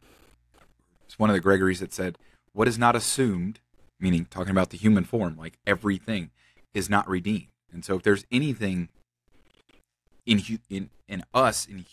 It's 1.05 1.19
one 1.19 1.29
of 1.29 1.35
the 1.35 1.39
Gregories 1.39 1.79
that 1.79 1.93
said, 1.93 2.17
"What 2.53 2.67
is 2.67 2.77
not 2.79 2.95
assumed, 2.95 3.59
meaning 3.99 4.25
talking 4.25 4.51
about 4.51 4.71
the 4.71 4.77
human 4.77 5.03
form, 5.03 5.37
like 5.37 5.59
everything, 5.67 6.31
is 6.73 6.89
not 6.89 7.07
redeemed." 7.07 7.47
And 7.71 7.85
so, 7.85 7.95
if 7.95 8.03
there's 8.03 8.25
anything 8.31 8.89
in 10.25 10.41
in 10.69 10.89
in 11.07 11.23
us 11.33 11.67
in 11.67 11.85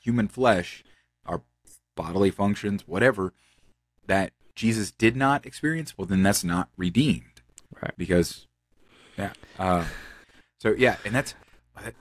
human 0.00 0.28
flesh, 0.28 0.84
bodily 1.96 2.30
functions, 2.30 2.86
whatever, 2.86 3.32
that 4.06 4.32
Jesus 4.54 4.90
did 4.90 5.16
not 5.16 5.46
experience, 5.46 5.96
well, 5.96 6.06
then 6.06 6.22
that's 6.22 6.44
not 6.44 6.68
redeemed, 6.76 7.42
Right. 7.82 7.92
Because, 7.96 8.46
yeah. 9.16 9.32
Uh, 9.58 9.84
so 10.58 10.74
yeah, 10.76 10.96
and 11.04 11.14
that's 11.14 11.34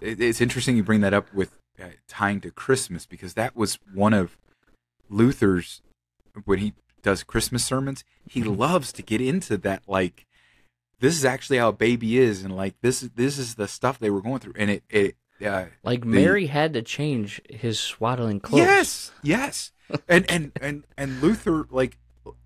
it's 0.01 0.41
interesting 0.41 0.75
you 0.75 0.83
bring 0.83 1.01
that 1.01 1.13
up 1.13 1.33
with 1.33 1.57
uh, 1.81 1.85
tying 2.07 2.41
to 2.41 2.51
Christmas 2.51 3.05
because 3.05 3.33
that 3.35 3.55
was 3.55 3.79
one 3.93 4.13
of 4.13 4.37
Luther's 5.09 5.81
when 6.45 6.59
he 6.59 6.73
does 7.01 7.23
Christmas 7.23 7.63
sermons. 7.63 8.03
He 8.27 8.41
Mm-hmm. 8.41 8.55
loves 8.55 8.91
to 8.93 9.01
get 9.01 9.21
into 9.21 9.57
that 9.59 9.83
like 9.87 10.25
this 10.99 11.15
is 11.15 11.23
actually 11.23 11.59
how 11.59 11.69
a 11.69 11.73
baby 11.73 12.17
is, 12.17 12.43
and 12.43 12.53
like 12.55 12.75
this 12.81 13.01
this 13.15 13.37
is 13.37 13.55
the 13.55 13.67
stuff 13.67 13.99
they 13.99 14.09
were 14.09 14.21
going 14.21 14.39
through, 14.39 14.55
and 14.57 14.69
it 14.69 14.83
it 14.89 15.15
uh, 15.45 15.65
Like 15.83 16.01
The- 16.01 16.07
Mary 16.07 16.47
had 16.47 16.73
to 16.73 16.81
change 16.81 17.41
his 17.49 17.79
swaddling 17.79 18.39
clothes. 18.39 18.61
Yes, 18.61 19.11
yes, 19.23 19.71
and 20.07 20.29
and 20.29 20.51
and 20.61 20.83
and 20.97 21.21
Luther 21.21 21.65
like 21.69 21.97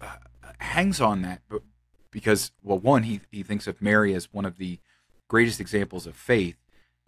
uh, 0.01 0.15
hangs 0.59 1.01
on 1.01 1.21
that, 1.23 1.41
but 1.49 1.61
because 2.11 2.51
well, 2.63 2.79
one 2.79 3.03
he 3.03 3.21
he 3.31 3.43
thinks 3.43 3.67
of 3.67 3.81
Mary 3.81 4.13
as 4.13 4.31
one 4.33 4.45
of 4.45 4.57
the 4.57 4.79
greatest 5.27 5.59
examples 5.59 6.05
of 6.05 6.15
faith 6.15 6.57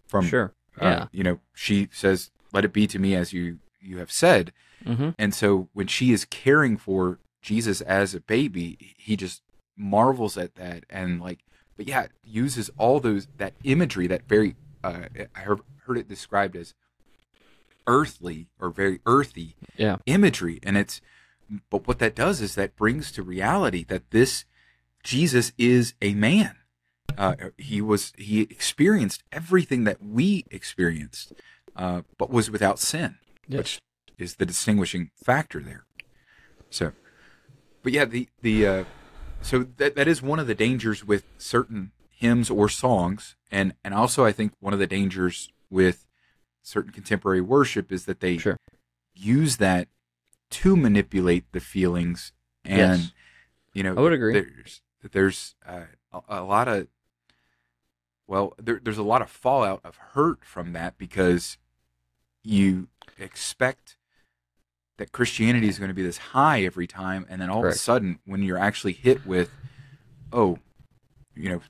from 0.08 0.26
sure. 0.26 0.54
uh, 0.82 0.86
Yeah. 0.86 1.08
you 1.12 1.24
know 1.24 1.40
she 1.54 1.90
says 1.92 2.32
let 2.54 2.66
it 2.66 2.74
be 2.74 2.88
to 2.88 2.98
me 3.00 3.14
as 3.16 3.34
you 3.34 3.60
you 3.80 3.98
have 4.00 4.12
said 4.12 4.52
Mm-hmm. 4.86 5.10
and 5.18 5.34
so 5.34 5.68
when 5.74 5.88
she 5.88 6.12
is 6.12 6.26
caring 6.26 6.78
for 6.78 7.18
jesus 7.42 7.82
as 7.82 8.14
a 8.14 8.20
baby 8.20 8.78
he 8.98 9.16
just 9.16 9.42
marvels 9.76 10.38
at 10.38 10.56
that 10.56 10.84
and 10.90 11.20
like 11.22 11.40
but 11.76 11.88
yeah 11.88 12.08
uses 12.24 12.70
all 12.78 13.00
those 13.00 13.28
that 13.38 13.54
imagery 13.64 14.06
that 14.08 14.28
very 14.28 14.56
uh, 14.84 15.04
i 15.36 15.42
heard, 15.86 15.98
it 15.98 16.08
described 16.08 16.56
as 16.56 16.74
earthly 17.88 18.48
or 18.60 18.70
very 18.70 19.00
earthy 19.06 19.56
Yeah. 19.78 19.98
imagery 20.06 20.60
and 20.64 20.78
it's 20.78 21.02
but 21.70 21.88
what 21.88 22.00
that 22.00 22.16
does 22.16 22.42
is 22.42 22.56
that 22.56 22.76
brings 22.76 23.12
to 23.12 23.22
reality 23.22 23.84
that 23.84 24.10
this 24.10 24.46
jesus 25.04 25.52
is 25.58 25.94
a 26.02 26.16
man 26.16 26.56
uh, 27.18 27.36
he 27.58 27.82
was 27.82 28.12
he 28.18 28.42
experienced 28.42 29.24
everything 29.32 29.84
that 29.84 30.02
we 30.04 30.46
experienced 30.50 31.34
uh, 31.76 32.02
but 32.18 32.30
was 32.32 32.50
without 32.50 32.80
sin 32.80 33.18
Yes. 33.48 33.58
which 33.60 33.80
is 34.18 34.36
the 34.38 34.46
distinguishing 34.48 35.12
factor 35.24 35.60
there 35.60 35.86
so 36.72 36.94
but 37.84 37.92
yeah 37.94 38.06
the 38.06 38.28
the 38.42 38.66
uh, 38.66 38.84
so 39.44 39.60
that 39.78 39.96
that 39.96 40.08
is 40.08 40.24
one 40.24 40.40
of 40.40 40.48
the 40.48 40.56
dangers 40.56 41.06
with 41.06 41.24
certain 41.38 41.92
hymns 42.10 42.50
or 42.50 42.68
songs 42.68 43.36
and 43.52 43.76
and 43.84 43.94
also 43.94 44.26
i 44.26 44.32
think 44.32 44.54
one 44.60 44.74
of 44.74 44.80
the 44.80 44.88
dangers 44.88 45.52
with 45.76 46.08
certain 46.64 46.92
contemporary 46.92 47.42
worship 47.42 47.92
is 47.92 48.06
that 48.06 48.22
they 48.22 48.38
Sure. 48.38 48.58
use 49.14 49.58
that 49.58 49.88
to 50.50 50.76
manipulate 50.78 51.52
the 51.52 51.60
feelings 51.60 52.32
and 52.64 53.00
Yes. 53.02 53.12
you 53.74 53.84
know 53.84 53.96
I 53.96 54.02
would 54.02 54.14
agree. 54.14 54.34
there's 54.34 54.82
there's 55.12 55.56
uh, 55.68 55.82
a, 56.12 56.22
a 56.40 56.44
lot 56.44 56.68
of 56.68 56.88
well 58.26 58.54
there, 58.58 58.80
there's 58.84 58.98
a 58.98 59.04
lot 59.04 59.22
of 59.22 59.30
fallout 59.30 59.82
of 59.84 59.98
hurt 60.14 60.44
from 60.46 60.74
that 60.74 60.98
because 60.98 61.58
you 62.44 62.88
expect 63.20 63.98
that 64.98 65.12
christianity 65.12 65.68
is 65.68 65.78
going 65.78 65.90
to 65.90 65.94
be 65.96 66.04
this 66.04 66.18
high 66.18 66.64
every 66.64 66.88
time 66.88 67.26
and 67.30 67.42
then 67.42 67.50
all 67.50 67.66
of 67.66 67.72
a 67.72 67.76
sudden 67.76 68.20
when 68.26 68.42
you're 68.42 68.58
actually 68.58 68.94
hit 68.94 69.26
with 69.28 69.52
oh 70.32 70.58
you 71.36 71.50
know 71.50 71.62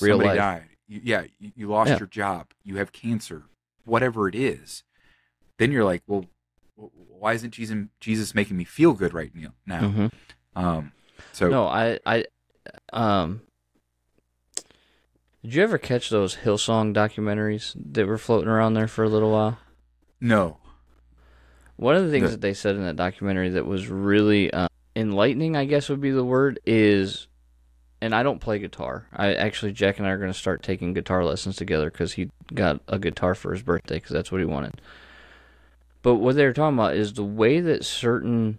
Real 0.00 0.18
somebody 0.18 0.28
life. 0.28 0.36
died 0.38 0.68
you, 0.88 1.00
yeah 1.04 1.24
you, 1.38 1.52
you 1.56 1.68
lost 1.68 1.90
Yeah. 1.90 1.98
your 1.98 2.08
job 2.08 2.48
you 2.64 2.76
have 2.76 2.92
cancer 2.92 3.44
whatever 3.84 4.28
it 4.28 4.34
is 4.34 4.82
then 5.58 5.72
you're 5.72 5.84
like 5.84 6.02
well 6.06 6.26
why 6.76 7.32
isn't 7.32 7.50
jesus 7.52 7.86
jesus 8.00 8.34
making 8.34 8.56
me 8.56 8.64
feel 8.64 8.92
good 8.92 9.14
right 9.14 9.32
now 9.34 9.52
now 9.66 9.80
Mhm. 9.80 10.12
um 10.54 10.92
so 11.32 11.48
No, 11.48 11.66
I, 11.66 11.98
I, 12.06 12.24
um, 12.92 13.42
did 15.42 15.54
you 15.54 15.62
ever 15.62 15.78
catch 15.78 16.08
those 16.10 16.36
Hillsong 16.36 16.94
documentaries 16.94 17.74
that 17.92 18.06
were 18.06 18.18
floating 18.18 18.48
around 18.48 18.74
there 18.74 18.88
for 18.88 19.04
a 19.04 19.08
little 19.08 19.30
while? 19.30 19.58
no 20.20 20.58
One 21.76 21.94
of 21.94 22.04
the 22.04 22.10
things 22.10 22.24
No. 22.24 22.30
that 22.30 22.40
they 22.40 22.54
said 22.54 22.74
in 22.74 22.82
that 22.84 22.96
documentary 22.96 23.50
that 23.50 23.66
was 23.66 23.88
really 23.88 24.50
uh, 24.50 24.68
enlightening, 24.96 25.56
I 25.56 25.66
guess 25.66 25.88
would 25.90 26.00
be 26.00 26.10
the 26.10 26.24
word, 26.24 26.58
is, 26.64 27.28
and 28.00 28.14
I 28.14 28.22
don't 28.22 28.40
play 28.40 28.58
guitar. 28.58 29.06
I 29.12 29.34
actually, 29.34 29.72
Jack 29.72 29.98
and 29.98 30.06
I 30.06 30.10
are 30.10 30.18
going 30.18 30.32
to 30.32 30.38
start 30.38 30.62
taking 30.62 30.92
guitar 30.92 31.24
lessons 31.24 31.56
together 31.56 31.90
because 31.90 32.14
he 32.14 32.30
got 32.54 32.80
a 32.88 32.98
guitar 32.98 33.34
for 33.34 33.52
his 33.52 33.62
birthday 33.62 33.96
because 33.96 34.10
that's 34.12 34.30
what 34.30 34.40
he 34.40 34.44
wanted. 34.44 34.80
But 36.02 36.16
what 36.16 36.36
they 36.36 36.44
were 36.44 36.52
talking 36.52 36.78
about 36.78 36.94
is 36.94 37.14
the 37.14 37.24
way 37.24 37.60
that 37.60 37.84
certain 37.84 38.58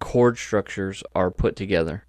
chord 0.00 0.38
structures 0.38 1.02
are 1.14 1.30
put 1.30 1.56
together 1.56 2.04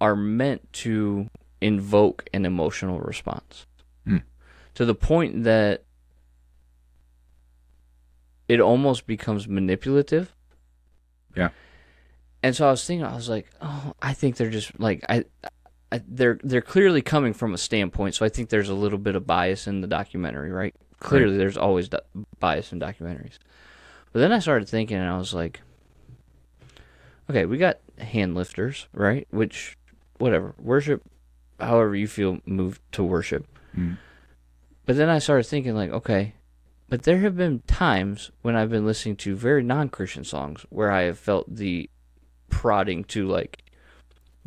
are 0.00 0.14
meant 0.14 0.72
to 0.72 1.28
invoke 1.60 2.24
an 2.32 2.44
emotional 2.44 3.00
response 3.00 3.66
Hmm. 4.04 4.18
to 4.74 4.84
the 4.84 4.94
point 4.94 5.42
that 5.44 5.82
it 8.46 8.60
almost 8.60 9.06
becomes 9.06 9.48
manipulative. 9.48 10.34
Yeah. 11.36 11.48
And 12.42 12.54
so 12.54 12.68
I 12.68 12.70
was 12.70 12.84
thinking, 12.84 13.04
I 13.04 13.14
was 13.14 13.28
like, 13.28 13.50
oh, 13.60 13.94
I 14.00 14.12
think 14.14 14.36
they're 14.36 14.50
just 14.50 14.78
like 14.78 15.04
I, 15.08 15.24
I 15.90 16.00
they're 16.06 16.38
they're 16.42 16.60
clearly 16.60 17.02
coming 17.02 17.32
from 17.32 17.54
a 17.54 17.58
standpoint. 17.58 18.14
So 18.14 18.24
I 18.24 18.28
think 18.28 18.48
there's 18.48 18.68
a 18.68 18.74
little 18.74 18.98
bit 18.98 19.16
of 19.16 19.26
bias 19.26 19.66
in 19.66 19.80
the 19.80 19.86
documentary, 19.86 20.52
right? 20.52 20.74
Clearly, 21.00 21.36
there's 21.36 21.56
always 21.56 21.88
do- 21.88 21.98
bias 22.40 22.72
in 22.72 22.80
documentaries. 22.80 23.38
But 24.12 24.20
then 24.20 24.32
I 24.32 24.38
started 24.40 24.68
thinking, 24.68 24.96
and 24.96 25.08
I 25.08 25.18
was 25.18 25.32
like, 25.32 25.60
okay, 27.30 27.44
we 27.44 27.58
got 27.58 27.78
hand 27.98 28.34
lifters, 28.34 28.86
right? 28.92 29.26
Which, 29.30 29.76
whatever, 30.18 30.54
worship, 30.58 31.02
however 31.60 31.94
you 31.94 32.08
feel 32.08 32.38
moved 32.46 32.80
to 32.92 33.04
worship. 33.04 33.46
Mm. 33.76 33.98
But 34.86 34.96
then 34.96 35.08
I 35.08 35.18
started 35.18 35.44
thinking, 35.44 35.74
like, 35.74 35.90
okay, 35.90 36.34
but 36.88 37.02
there 37.02 37.18
have 37.18 37.36
been 37.36 37.60
times 37.66 38.30
when 38.42 38.56
I've 38.56 38.70
been 38.70 38.86
listening 38.86 39.16
to 39.16 39.36
very 39.36 39.62
non 39.62 39.90
Christian 39.90 40.24
songs 40.24 40.64
where 40.70 40.90
I 40.90 41.02
have 41.02 41.18
felt 41.18 41.54
the 41.54 41.90
prodding 42.48 43.04
to, 43.04 43.26
like, 43.26 43.62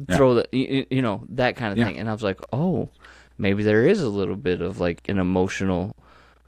Yeah. 0.08 0.18
throw 0.18 0.34
the, 0.36 0.48
you, 0.52 0.86
you 0.90 1.02
know, 1.02 1.24
that 1.30 1.56
kind 1.56 1.72
of 1.72 1.78
Yeah. 1.78 1.86
thing. 1.86 1.98
And 2.00 2.10
I 2.10 2.14
was 2.14 2.24
like, 2.24 2.40
oh, 2.52 2.90
maybe 3.38 3.64
there 3.64 3.86
is 3.86 4.02
a 4.02 4.10
little 4.10 4.36
bit 4.36 4.62
of, 4.62 4.80
like, 4.80 5.08
an 5.10 5.20
emotional 5.20 5.96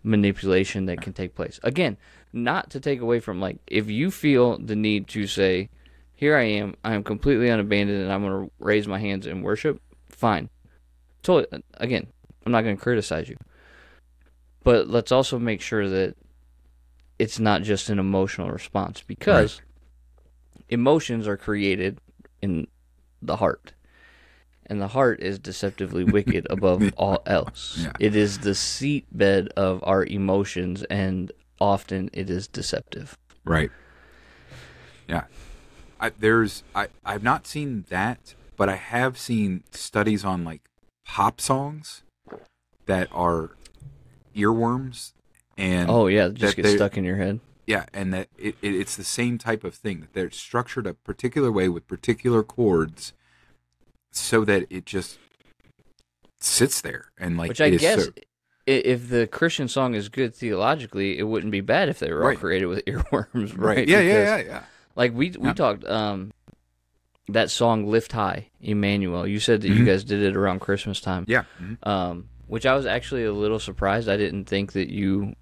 manipulation 0.03 0.85
that 0.85 1.01
can 1.01 1.13
take 1.13 1.35
place. 1.35 1.59
Again, 1.63 1.97
not 2.31 2.69
to 2.71 2.79
take 2.79 2.99
away 2.99 3.19
from, 3.19 3.39
like, 3.39 3.57
if 3.67 3.89
you 3.89 4.11
feel 4.11 4.57
the 4.57 4.75
need 4.75 5.07
to 5.09 5.27
say, 5.27 5.69
here 6.15 6.35
I 6.35 6.43
am, 6.43 6.75
I 6.83 6.93
am 6.93 7.03
completely 7.03 7.49
unabandoned, 7.49 8.01
and 8.01 8.11
I'm 8.11 8.21
going 8.21 8.45
to 8.47 8.51
raise 8.59 8.87
my 8.87 8.99
hands 8.99 9.27
in 9.27 9.41
worship, 9.41 9.81
fine. 10.09 10.49
Totally, 11.21 11.47
uh, 11.51 11.63
again, 11.75 12.07
I'm 12.45 12.51
not 12.51 12.63
going 12.63 12.75
to 12.75 12.81
criticize 12.81 13.29
you. 13.29 13.37
But 14.63 14.87
let's 14.89 15.11
also 15.11 15.37
make 15.37 15.61
sure 15.61 15.89
that 15.89 16.15
it's 17.19 17.39
not 17.39 17.61
just 17.63 17.89
an 17.89 17.99
emotional 17.99 18.49
response 18.49 19.01
because 19.01 19.61
emotions 20.69 21.27
are 21.27 21.37
created 21.37 21.99
in 22.41 22.67
the 23.21 23.37
heart. 23.37 23.73
And 24.65 24.81
the 24.81 24.89
heart 24.89 25.19
is 25.21 25.39
deceptively 25.39 26.03
wicked 26.17 26.47
above 26.49 26.93
all 26.97 27.21
else. 27.25 27.77
Yeah. 27.79 27.91
It 27.99 28.15
is 28.15 28.39
the 28.39 28.51
seatbed 28.51 29.49
of 29.49 29.83
our 29.83 30.05
emotions, 30.05 30.83
and 30.83 31.31
often 31.59 32.09
it 32.13 32.29
is 32.29 32.47
deceptive. 32.47 33.17
Right. 33.43 33.71
Yeah. 35.07 35.25
I, 35.99 36.11
there's 36.17 36.63
I 36.75 36.87
I've 37.05 37.23
not 37.23 37.45
seen 37.45 37.85
that, 37.89 38.35
but 38.57 38.69
I 38.69 38.75
have 38.75 39.17
seen 39.17 39.63
studies 39.71 40.25
on 40.25 40.43
like 40.43 40.61
pop 41.05 41.39
songs 41.39 42.03
that 42.85 43.07
are 43.11 43.51
earworms 44.35 45.13
and 45.57 45.89
Oh, 45.89 46.07
yeah, 46.07 46.29
just 46.29 46.55
get 46.55 46.67
stuck 46.67 46.97
in 46.97 47.03
your 47.03 47.17
head. 47.17 47.39
Yeah, 47.65 47.86
and 47.93 48.13
that 48.13 48.28
it, 48.38 48.56
it, 48.62 48.76
it's 48.76 48.95
the 48.95 49.04
same 49.04 49.38
type 49.38 49.63
of 49.63 49.73
thing 49.76 50.02
that 50.02 50.13
they're 50.13 50.32
structured 50.32 50.86
a 50.88 50.93
particular 50.93 51.52
way 51.52 51.69
with 51.69 51.88
particular 51.88 52.43
chords, 52.43 53.13
so 54.12 54.43
that 54.45 54.65
it 54.69 54.86
just 54.86 55.17
sits 56.39 56.82
there 56.82 57.06
and 57.17 57.38
like 57.38 57.49
Which 57.49 57.62
I 57.62 57.69
guess, 57.71 58.06
so- 58.06 58.12
if 58.65 59.10
the 59.10 59.28
Christian 59.28 59.67
song 59.67 59.93
is 59.93 60.08
good 60.08 60.34
theologically, 60.34 61.17
it 61.19 61.23
wouldn't 61.23 61.52
be 61.52 61.60
bad 61.60 61.89
if 61.89 61.99
they 61.99 62.12
were 62.13 62.21
all 62.21 62.30
Right. 62.30 62.39
created 62.39 62.67
with 62.67 62.86
earworms, 62.88 63.58
right? 63.58 63.78
right. 63.78 63.88
Yeah, 63.88 63.99
yeah, 63.99 64.13
Because, 64.23 64.28
yeah, 64.28 64.38
yeah. 64.54 64.63
Like 64.95 65.13
we 65.13 65.32
we 65.32 65.47
Yeah. 65.49 65.54
talked 65.54 65.84
um 65.86 66.32
that 67.30 67.49
song 67.49 67.88
"Lift 67.89 68.12
High," 68.13 68.49
Emmanuel. 68.62 69.26
You 69.28 69.39
said 69.39 69.62
that 69.62 69.69
you 69.69 69.84
Mhm. 69.84 69.86
guys 69.86 70.04
did 70.04 70.21
it 70.21 70.36
around 70.36 70.60
Christmas 70.60 70.99
time. 71.02 71.26
Yeah. 71.28 71.43
mhm. 71.62 71.78
Um, 71.88 72.30
which 72.47 72.65
I 72.65 72.76
was 72.76 72.86
actually 72.86 73.23
a 73.23 73.32
little 73.34 73.60
surprised. 73.60 74.08
I 74.10 74.17
didn't 74.17 74.45
think 74.45 74.73
that 74.73 74.89
you. 74.89 75.34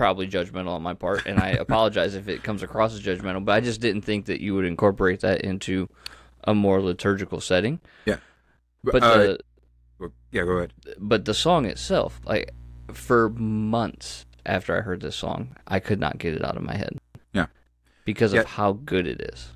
Probably 0.00 0.26
judgmental 0.26 0.68
on 0.70 0.82
my 0.82 0.94
part, 0.94 1.26
and 1.26 1.38
I 1.38 1.48
apologize 1.66 2.14
if 2.14 2.26
it 2.26 2.42
comes 2.42 2.62
across 2.62 2.94
as 2.94 3.02
judgmental. 3.02 3.44
But 3.44 3.52
I 3.52 3.60
just 3.60 3.82
didn't 3.82 4.00
think 4.00 4.24
that 4.26 4.40
you 4.40 4.54
would 4.54 4.64
incorporate 4.64 5.20
that 5.20 5.42
into 5.42 5.90
a 6.44 6.54
more 6.54 6.80
liturgical 6.80 7.38
setting. 7.38 7.80
Yeah. 8.06 8.16
But 8.82 9.02
uh, 9.02 9.16
the 9.18 9.38
well, 9.98 10.12
yeah, 10.32 10.44
go 10.44 10.52
ahead. 10.52 10.72
but 10.98 11.26
the 11.26 11.34
song 11.34 11.66
itself, 11.66 12.18
like 12.24 12.50
for 12.94 13.28
months 13.28 14.24
after 14.46 14.74
I 14.74 14.80
heard 14.80 15.02
this 15.02 15.16
song, 15.16 15.54
I 15.68 15.80
could 15.80 16.00
not 16.00 16.16
get 16.16 16.32
it 16.32 16.42
out 16.42 16.56
of 16.56 16.62
my 16.62 16.76
head. 16.76 16.96
Yeah. 17.34 17.48
Because 18.06 18.32
Yeah. 18.32 18.40
of 18.40 18.46
how 18.46 18.72
good 18.72 19.06
it 19.06 19.20
is. 19.34 19.48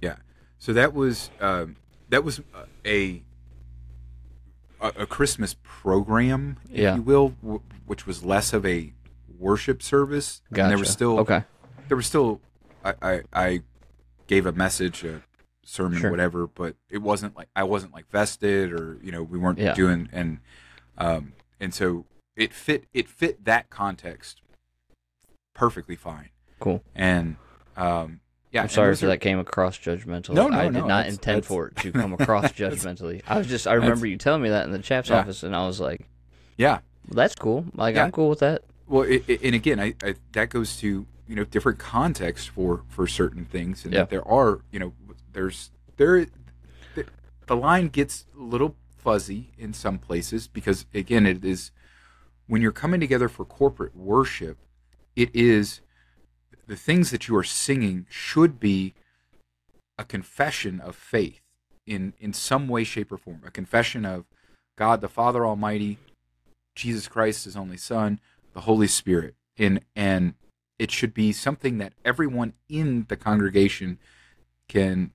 Yeah. 0.00 0.16
So 0.58 0.72
that 0.72 0.94
was 0.94 1.30
um, 1.40 1.76
that 2.08 2.24
was 2.24 2.40
a 2.84 3.22
a, 4.80 4.88
a 5.02 5.06
Christmas 5.06 5.54
program, 5.62 6.56
if 6.72 6.80
Yeah. 6.80 6.96
you 6.96 7.02
will, 7.02 7.28
w- 7.40 7.62
which 7.86 8.04
was 8.04 8.24
less 8.24 8.52
of 8.52 8.66
a 8.66 8.92
worship 9.42 9.82
service. 9.82 10.40
Gotcha. 10.52 10.62
And 10.62 10.70
there 10.70 10.78
was 10.78 10.88
still 10.90 11.18
okay. 11.20 11.42
there 11.88 11.96
was 11.96 12.06
still 12.06 12.40
I, 12.84 12.94
I, 13.02 13.20
I 13.32 13.60
gave 14.26 14.46
a 14.46 14.52
message, 14.52 15.04
a 15.04 15.22
sermon, 15.64 16.00
Sure. 16.00 16.10
whatever, 16.10 16.46
but 16.46 16.76
it 16.90 16.98
wasn't 16.98 17.36
like 17.36 17.48
I 17.54 17.64
wasn't 17.64 17.92
like 17.92 18.08
vested 18.10 18.72
or 18.72 18.98
you 19.02 19.12
know 19.12 19.22
we 19.22 19.38
weren't 19.38 19.58
Yeah. 19.58 19.74
doing 19.74 20.08
and 20.12 20.38
um 20.98 21.32
and 21.60 21.74
so 21.74 22.06
it 22.36 22.52
fit 22.52 22.84
it 22.94 23.08
fit 23.08 23.44
that 23.44 23.68
context 23.68 24.40
perfectly 25.54 25.96
fine 25.96 26.30
Cool. 26.60 26.82
and 26.94 27.36
um 27.76 28.20
yeah 28.52 28.62
I'm 28.62 28.68
sorry 28.68 28.92
if 28.92 29.00
that 29.00 29.20
came 29.20 29.38
across 29.38 29.78
judgmental. 29.78 30.30
No, 30.34 30.48
no, 30.48 30.58
I 30.58 30.64
did 30.64 30.72
no, 30.74 30.86
not 30.86 31.06
intend 31.06 31.44
for 31.44 31.68
it 31.68 31.76
to 31.76 31.92
come 32.00 32.12
across 32.12 32.52
judgmentally. 32.52 33.22
I 33.26 33.38
was 33.38 33.46
just 33.46 33.66
I 33.66 33.74
remember 33.74 34.06
you 34.06 34.16
telling 34.18 34.42
me 34.42 34.48
that 34.50 34.66
in 34.66 34.72
the 34.72 34.78
chap's 34.78 35.08
Yeah. 35.08 35.20
office, 35.20 35.42
and 35.42 35.54
I 35.56 35.66
was 35.66 35.80
like, 35.80 36.02
yeah 36.56 36.80
well, 37.08 37.16
"That's 37.16 37.34
cool. 37.34 37.64
Like 37.74 37.94
Yeah. 37.96 38.04
I'm 38.04 38.12
cool 38.12 38.28
with 38.28 38.40
that." 38.40 38.62
Well, 38.92 39.04
it, 39.04 39.24
it- 39.26 39.42
and 39.42 39.54
again, 39.54 39.80
I, 39.80 39.94
I 40.04 40.16
that 40.32 40.50
goes 40.50 40.76
to 40.80 41.06
you 41.26 41.34
know 41.34 41.44
different 41.44 41.78
contexts 41.78 42.46
for 42.46 42.84
for 42.88 43.06
certain 43.06 43.46
things, 43.46 43.84
and 43.84 43.94
Yeah. 43.94 44.00
that 44.00 44.10
there 44.10 44.28
are 44.28 44.60
you 44.70 44.78
know 44.78 44.92
there's 45.32 45.70
there 45.96 46.26
the, 46.94 47.06
the 47.46 47.56
line 47.56 47.88
gets 47.88 48.26
a 48.38 48.42
little 48.42 48.76
fuzzy 48.98 49.52
in 49.56 49.72
some 49.72 49.98
places 49.98 50.46
because 50.46 50.84
again, 50.92 51.24
it 51.24 51.42
is 51.42 51.70
when 52.46 52.60
you're 52.60 52.70
coming 52.70 53.00
together 53.00 53.30
for 53.30 53.46
corporate 53.46 53.96
worship, 53.96 54.58
it 55.16 55.30
is 55.34 55.80
the 56.66 56.76
things 56.76 57.10
that 57.12 57.28
you 57.28 57.36
are 57.36 57.42
singing 57.44 58.06
should 58.10 58.60
be 58.60 58.92
a 59.96 60.04
confession 60.04 60.80
of 60.80 60.94
faith 60.96 61.40
in 61.86 62.12
in 62.20 62.34
some 62.34 62.68
way, 62.68 62.84
shape, 62.84 63.10
or 63.10 63.16
form, 63.16 63.40
a 63.46 63.50
confession 63.50 64.04
of 64.04 64.26
God 64.76 65.00
the 65.00 65.08
Father 65.08 65.46
Almighty, 65.46 65.96
Jesus 66.74 67.08
Christ, 67.08 67.46
His 67.46 67.56
only 67.56 67.78
Son, 67.78 68.20
the 68.52 68.62
Holy 68.62 68.86
Spirit, 68.86 69.34
And, 69.58 69.80
and 69.94 70.34
it 70.78 70.90
should 70.90 71.14
be 71.14 71.32
something 71.32 71.78
that 71.78 71.94
everyone 72.04 72.54
in 72.68 73.06
the 73.08 73.16
congregation 73.16 73.98
can 74.68 75.12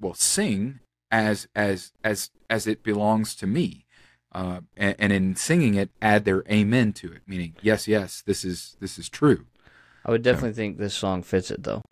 well 0.00 0.14
sing 0.14 0.80
as 1.10 1.48
as 1.56 1.92
as 2.04 2.30
as 2.48 2.66
it 2.66 2.84
belongs 2.84 3.34
to 3.34 3.46
me 3.46 3.84
uh, 4.32 4.60
and, 4.76 4.94
and 4.98 5.12
in 5.12 5.34
singing 5.34 5.74
it 5.74 5.90
add 6.00 6.24
their 6.24 6.44
amen 6.48 6.92
to 6.92 7.10
it 7.10 7.22
meaning 7.26 7.56
yes 7.62 7.88
yes 7.88 8.22
this 8.26 8.44
is 8.44 8.76
this 8.78 8.96
is 8.96 9.08
true 9.08 9.46
I 10.08 10.10
would 10.10 10.22
definitely 10.22 10.54
think 10.54 10.78
this 10.78 10.94
song 10.94 11.22
fits 11.22 11.50
it 11.50 11.64
though. 11.64 11.82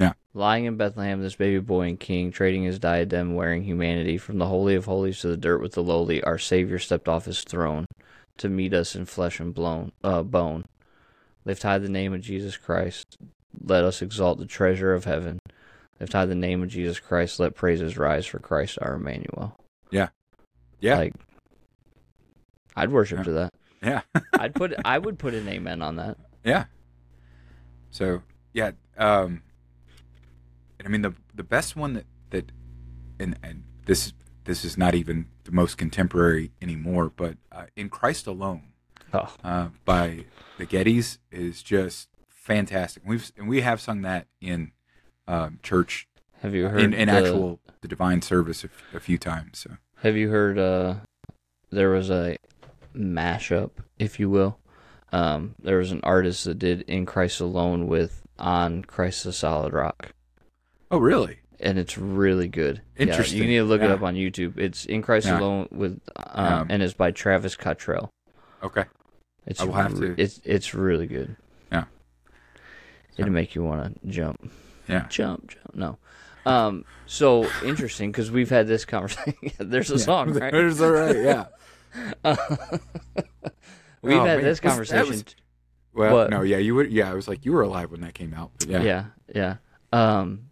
Yeah. 0.00 0.14
Lying 0.32 0.64
in 0.64 0.76
Bethlehem, 0.76 1.22
this 1.22 1.36
baby 1.36 1.60
boy 1.60 1.82
and 1.82 2.00
king, 2.00 2.32
trading 2.32 2.64
his 2.64 2.80
diadem, 2.80 3.36
wearing 3.36 3.62
humanity, 3.62 4.18
from 4.18 4.38
the 4.38 4.48
holy 4.48 4.74
of 4.74 4.86
holies 4.86 5.20
to 5.20 5.28
the 5.28 5.36
dirt 5.36 5.62
with 5.62 5.74
the 5.74 5.82
lowly, 5.82 6.20
our 6.24 6.36
Savior 6.36 6.80
stepped 6.80 7.08
off 7.08 7.26
his 7.26 7.44
throne 7.44 7.86
to 8.38 8.48
meet 8.48 8.74
us 8.74 8.94
in 8.94 9.04
flesh 9.06 9.40
and 9.40 9.54
blown, 9.54 9.92
uh, 10.02 10.22
bone. 10.22 10.64
Lift 11.44 11.62
high 11.62 11.78
the 11.78 11.88
name 11.88 12.12
of 12.14 12.20
Jesus 12.20 12.56
Christ. 12.56 13.16
Let 13.62 13.84
us 13.84 14.02
exalt 14.02 14.38
the 14.38 14.46
treasure 14.46 14.92
of 14.94 15.04
heaven. 15.04 15.38
Lift 16.00 16.12
high 16.12 16.26
the 16.26 16.34
name 16.34 16.62
of 16.62 16.68
Jesus 16.70 16.98
Christ. 16.98 17.38
Let 17.38 17.54
praises 17.54 17.96
rise 17.96 18.26
for 18.26 18.38
Christ 18.38 18.78
our 18.82 18.94
Emmanuel. 18.94 19.56
yeah 19.90 20.08
Yeah. 20.80 20.96
Like, 20.98 21.14
I'd 22.76 22.90
worship 22.90 23.18
Yeah. 23.18 23.24
to 23.24 23.30
that. 23.32 23.50
yeah 23.82 24.00
I'd 24.32 24.54
put. 24.54 24.74
I 24.84 24.98
would 24.98 25.18
put 25.18 25.34
an 25.34 25.48
amen 25.48 25.82
on 25.82 25.96
that. 25.96 26.16
yeah 26.44 26.64
so 27.90 28.22
yeah 28.52 28.72
um 28.98 29.42
and 30.78 30.86
i 30.86 30.90
mean 30.90 31.02
the 31.02 31.14
the 31.34 31.44
best 31.44 31.76
one 31.76 31.92
that 31.94 32.06
that 32.30 32.50
and 33.20 33.38
and 33.44 33.62
this 33.86 34.12
this 34.44 34.64
is 34.64 34.76
not 34.78 34.94
even 34.94 35.26
the 35.44 35.52
most 35.52 35.76
contemporary 35.78 36.50
anymore 36.62 37.10
but 37.14 37.36
uh, 37.52 37.66
in 37.76 37.88
christ 37.88 38.26
alone 38.26 38.62
Oh, 39.16 39.32
uh, 39.44 39.68
by 39.84 40.24
the 40.58 40.66
Gettys 40.66 41.18
is 41.30 41.62
just 41.62 42.08
fantastic. 42.28 43.04
We've 43.06 43.30
and 43.36 43.46
we 43.48 43.60
have 43.60 43.80
sung 43.80 44.02
that 44.02 44.26
in 44.40 44.72
um, 45.28 45.60
church 45.62 46.08
have 46.42 46.52
you 46.52 46.66
heard 46.66 46.80
in, 46.80 46.92
in 46.92 47.06
the- 47.06 47.14
actual 47.14 47.60
the 47.80 47.86
divine 47.86 48.22
service 48.22 48.64
a, 48.64 48.66
f- 48.66 48.82
a 48.92 48.98
few 48.98 49.16
times. 49.16 49.60
So 49.60 49.76
Have 50.02 50.16
you 50.16 50.30
heard 50.30 50.58
uh 50.58 50.94
there 51.70 51.90
was 51.90 52.10
a 52.10 52.38
mashup, 52.92 53.70
if 54.00 54.18
you 54.18 54.28
will. 54.30 54.58
Um 55.12 55.54
there 55.62 55.78
was 55.78 55.92
an 55.92 56.00
artist 56.02 56.44
that 56.46 56.58
did 56.58 56.80
In 56.82 57.06
Christ 57.06 57.38
Alone 57.40 57.86
with 57.86 58.22
On 58.40 58.82
Christ 58.82 59.22
the 59.22 59.32
Solid 59.32 59.72
Rock. 59.72 60.12
oh 60.90 60.98
really? 60.98 61.38
And 61.60 61.78
it's 61.78 61.96
really 61.98 62.48
good. 62.48 62.82
Yeah, 62.96 63.06
Interesting. 63.06 63.38
you 63.38 63.44
need 63.46 63.56
to 63.58 63.64
look 63.64 63.82
it 63.82 63.90
up 63.90 64.02
on 64.02 64.14
YouTube. 64.14 64.58
It's 64.58 64.84
In 64.84 65.02
Christ 65.02 65.26
Yeah. 65.26 65.38
Alone 65.38 65.68
with, 65.70 66.00
um, 66.16 66.52
Um, 66.52 66.66
and 66.70 66.82
it's 66.82 66.94
by 66.94 67.10
Travis 67.10 67.56
Cottrell. 67.56 68.10
Okay. 68.62 68.84
It's 69.46 69.60
I 69.60 69.64
will 69.64 69.74
have 69.74 69.98
re- 69.98 70.14
to- 70.14 70.20
It's 70.22 70.40
it's 70.44 70.74
really 70.74 71.06
good. 71.06 71.36
Yeah. 71.70 71.84
It'll 73.16 73.30
make 73.32 73.54
you 73.54 73.62
want 73.62 74.00
to 74.02 74.06
jump, 74.08 74.50
Yeah. 74.88 75.06
jump, 75.08 75.48
jump. 75.48 75.74
No. 75.74 75.98
Um. 76.46 76.84
So 77.06 77.48
interesting 77.62 78.10
because 78.12 78.30
we've 78.30 78.50
had 78.50 78.66
this 78.66 78.84
conversation. 78.84 79.34
There's 79.58 79.90
a 79.90 79.98
song, 79.98 80.32
right? 80.34 80.52
There's 80.52 80.80
all 80.80 80.90
right. 80.90 81.16
Yeah. 81.16 81.46
We've 84.02 84.16
Oh, 84.18 84.24
had 84.24 84.38
man, 84.38 84.44
this 84.44 84.60
was- 84.62 84.70
conversation. 84.70 85.08
was- 85.08 85.24
Well, 85.94 86.12
What? 86.14 86.30
no, 86.30 86.42
yeah, 86.42 86.58
you 86.58 86.74
were. 86.74 86.84
Yeah, 86.84 87.10
I 87.10 87.14
was 87.14 87.28
like, 87.28 87.44
you 87.46 87.52
were 87.52 87.62
alive 87.62 87.90
when 87.92 88.00
that 88.02 88.14
came 88.14 88.34
out. 88.34 88.50
Yeah. 88.66 88.82
yeah. 88.82 89.04
yeah, 89.34 89.56
Um, 89.92 90.46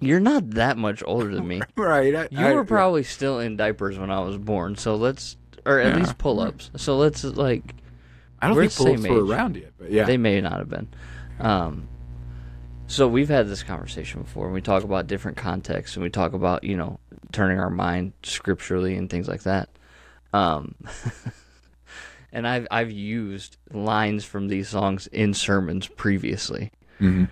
you're 0.00 0.20
not 0.20 0.50
that 0.50 0.76
much 0.78 1.02
older 1.06 1.34
than 1.34 1.46
me. 1.46 1.60
Right. 1.76 2.14
I, 2.14 2.28
You 2.30 2.46
I- 2.46 2.52
were 2.54 2.64
probably 2.64 3.02
still 3.02 3.40
in 3.40 3.56
diapers 3.56 3.98
when 3.98 4.10
I 4.10 4.20
was 4.20 4.36
born, 4.38 4.76
so 4.76 4.96
let's, 4.96 5.36
or 5.66 5.78
at 5.80 5.92
Yeah. 5.94 5.98
least 6.00 6.18
pull-ups. 6.18 6.70
So 6.76 6.96
let's 6.96 7.24
like, 7.24 7.74
I 8.40 8.48
don't 8.48 8.56
think 8.56 8.72
the 8.72 8.82
same 8.82 9.02
pull-ups 9.02 9.08
were 9.10 9.24
around 9.26 9.56
yet, 9.56 9.72
but 9.78 9.90
yeah. 9.90 10.04
they 10.04 10.16
may 10.16 10.40
not 10.40 10.58
have 10.58 10.68
been. 10.68 10.88
Um, 11.40 11.88
so 12.86 13.06
we've 13.08 13.28
had 13.28 13.48
this 13.48 13.62
conversation 13.62 14.22
before. 14.22 14.46
and 14.46 14.54
We 14.54 14.60
talk 14.62 14.82
about 14.84 15.06
different 15.08 15.36
contexts, 15.36 15.96
and 15.96 16.02
we 16.02 16.10
talk 16.10 16.32
about 16.32 16.64
you 16.64 16.76
know 16.76 16.98
turning 17.32 17.58
our 17.60 17.68
mind 17.70 18.12
scripturally 18.22 18.96
and 18.96 19.10
things 19.10 19.28
like 19.28 19.42
that. 19.42 19.68
Um, 20.32 20.74
and 22.32 22.46
I've 22.46 22.66
I've 22.70 22.90
used 22.90 23.56
lines 23.72 24.24
from 24.24 24.48
these 24.48 24.68
songs 24.68 25.06
in 25.08 25.34
sermons 25.34 25.86
previously. 25.86 26.70
hmm 26.98 27.24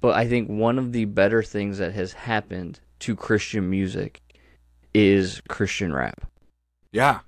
But 0.00 0.14
I 0.14 0.26
think 0.28 0.48
one 0.48 0.78
of 0.78 0.92
the 0.92 1.04
better 1.06 1.42
things 1.42 1.78
that 1.78 1.92
has 1.94 2.12
happened 2.12 2.80
to 3.00 3.16
Christian 3.16 3.68
music 3.70 4.20
is 4.94 5.40
Christian 5.48 5.92
rap. 5.92 6.26
Yeah. 6.92 7.20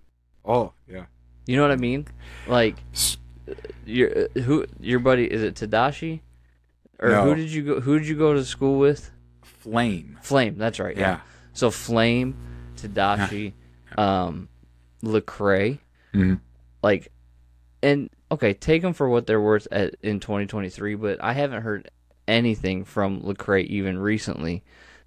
Oh, 0.45 0.73
yeah. 0.87 1.07
You 1.47 1.57
know 1.57 1.63
what 1.63 1.71
I 1.73 1.77
mean? 1.77 2.07
Like 2.47 2.77
your 3.87 4.29
who 4.35 4.67
your 4.81 4.99
buddy 4.99 5.25
is 5.25 5.43
it 5.43 5.55
Tedashii? 5.55 6.21
Or 6.99 7.11
No. 7.11 7.23
who 7.23 7.35
did 7.35 7.51
you 7.51 7.63
go 7.63 7.81
who 7.81 7.99
did 7.99 8.07
you 8.09 8.17
go 8.17 8.35
to 8.35 8.45
school 8.45 8.79
with? 8.79 9.11
Flame. 9.43 10.19
Flame, 10.23 10.57
that's 10.59 10.79
right. 10.79 10.97
Yeah. 10.97 11.21
So 11.53 11.71
Flame, 11.71 12.37
Tedashii, 12.77 13.53
um 13.97 14.49
Lecrae, 15.03 15.79
hmm 16.13 16.35
like 16.83 17.11
and 17.83 18.11
okay, 18.31 18.53
take 18.53 18.83
them 18.83 18.93
for 18.93 19.09
what 19.09 19.27
they're 19.27 19.41
worth 19.41 19.67
at 19.71 19.95
in 20.03 20.21
2023, 20.21 20.95
but 20.97 21.23
I 21.23 21.33
haven't 21.33 21.63
heard 21.63 21.91
anything 22.29 22.85
from 22.85 23.23
Lecrae 23.23 23.65
even 23.67 23.99
recently 23.99 24.63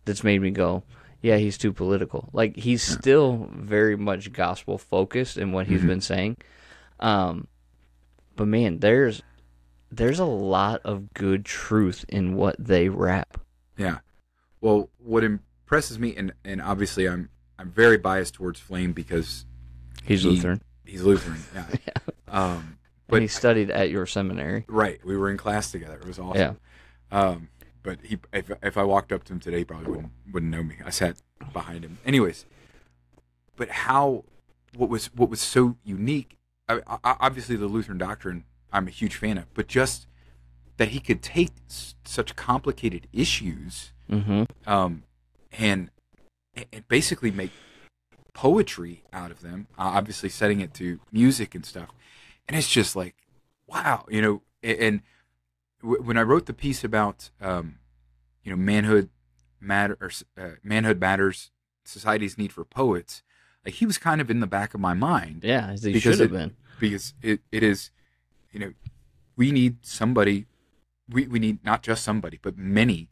that's 0.05 0.23
made 0.23 0.41
me 0.41 0.51
go, 0.51 0.83
yeah, 1.21 1.37
he's 1.37 1.57
too 1.57 1.71
political. 1.71 2.27
Like 2.33 2.55
he's 2.57 2.81
still 2.83 3.47
very 3.53 3.95
much 3.95 4.33
gospel 4.33 4.77
focused 4.77 5.37
in 5.37 5.51
what 5.51 5.67
he's 5.67 5.81
Mhm. 5.81 5.87
been 5.87 6.01
saying. 6.01 6.37
Um 6.99 7.47
but 8.35 8.47
man, 8.47 8.79
there's 8.79 9.21
there's 9.91 10.19
a 10.19 10.25
lot 10.25 10.81
of 10.83 11.13
good 11.13 11.45
truth 11.45 12.05
in 12.09 12.35
what 12.35 12.55
they 12.57 12.89
rap. 12.89 13.37
Yeah. 13.77 13.99
Well, 14.61 14.89
what 14.99 15.23
impresses 15.23 15.99
me, 15.99 16.15
and 16.15 16.33
and 16.43 16.61
obviously 16.61 17.07
I'm 17.07 17.29
I'm 17.59 17.69
very 17.69 17.97
biased 17.97 18.33
towards 18.33 18.59
Flame 18.59 18.93
because 18.93 19.45
He's 20.03 20.23
He- 20.23 20.29
Lutheran. 20.29 20.61
he's 20.85 21.03
Lutheran. 21.03 21.39
Yeah. 21.53 21.65
Um. 22.27 22.77
But 23.07 23.15
But 23.17 23.21
he 23.23 23.27
studied 23.27 23.69
at 23.69 23.89
your 23.89 24.05
seminary. 24.05 24.63
right, 24.69 25.03
we 25.05 25.17
were 25.17 25.29
in 25.29 25.35
class 25.35 25.69
together. 25.69 25.95
It 25.99 26.07
was 26.07 26.17
awesome. 26.17 26.39
Yeah. 26.39 26.53
Um. 27.11 27.49
But 27.83 27.99
he, 28.03 28.19
if 28.31 28.51
if 28.61 28.77
I 28.77 28.83
walked 28.83 29.11
up 29.11 29.23
to 29.25 29.33
him 29.33 29.39
today, 29.39 29.59
he 29.59 29.65
probably 29.65 29.87
wouldn't 29.91 30.11
wouldn't 30.31 30.51
know 30.51 30.63
me. 30.63 30.75
I 30.85 30.89
sat 30.91 31.17
behind 31.51 31.83
him. 31.83 31.97
Anyways. 32.05 32.45
But 33.55 33.69
how? 33.69 34.23
What 34.75 34.89
was 34.89 35.07
what 35.15 35.29
was 35.29 35.41
so 35.41 35.77
unique? 35.83 36.37
I, 36.69 36.79
I, 37.03 37.15
obviously, 37.19 37.55
the 37.57 37.65
Lutheran 37.67 37.97
doctrine 37.97 38.45
I'm 38.71 38.87
a 38.87 38.91
huge 38.91 39.15
fan 39.15 39.37
of, 39.37 39.53
but 39.53 39.67
just 39.67 40.07
that 40.77 40.89
he 40.89 40.99
could 40.99 41.21
take 41.21 41.51
s- 41.69 41.95
such 42.05 42.35
complicated 42.35 43.07
issues 43.11 43.91
Mm-hmm. 44.09 44.43
um, 44.71 45.03
and 45.51 45.89
and 46.71 46.87
basically 46.87 47.31
make 47.31 47.51
poetry 48.33 49.03
out 49.11 49.31
of 49.31 49.41
them. 49.41 49.67
Uh, 49.77 49.91
obviously, 49.95 50.29
setting 50.29 50.59
it 50.61 50.73
to 50.75 50.99
music 51.11 51.55
and 51.55 51.65
stuff, 51.65 51.89
and 52.47 52.55
it's 52.57 52.69
just 52.69 52.95
like, 52.95 53.15
wow, 53.67 54.05
you 54.09 54.21
know. 54.21 54.41
a- 54.63 54.81
And 54.83 55.01
w- 55.81 56.01
when 56.01 56.17
I 56.17 56.23
wrote 56.23 56.45
the 56.45 56.53
piece 56.53 56.83
about, 56.83 57.29
um, 57.39 57.79
you 58.43 58.51
know, 58.51 58.57
manhood 58.57 59.09
matter, 59.59 59.97
or, 60.01 60.11
uh, 60.37 60.55
manhood 60.63 60.99
matters, 60.99 61.51
society's 61.85 62.37
need 62.37 62.53
for 62.53 62.63
poets, 62.63 63.23
like 63.65 63.75
he 63.75 63.85
was 63.85 63.97
kind 63.97 64.21
of 64.21 64.29
in 64.29 64.39
the 64.39 64.47
back 64.47 64.73
of 64.73 64.79
my 64.79 64.93
mind 64.93 65.43
Yeah, 65.43 65.75
he 65.75 65.99
should 65.99 66.19
have 66.19 66.31
been. 66.31 66.55
because 66.79 67.13
it, 67.21 67.41
it 67.51 67.63
is, 67.63 67.91
you 68.51 68.59
know, 68.59 68.73
we 69.35 69.51
need 69.51 69.85
somebody, 69.85 70.45
we, 71.09 71.27
we 71.27 71.39
need 71.39 71.63
not 71.63 71.83
just 71.83 72.03
somebody, 72.03 72.39
but 72.41 72.57
many 72.57 73.09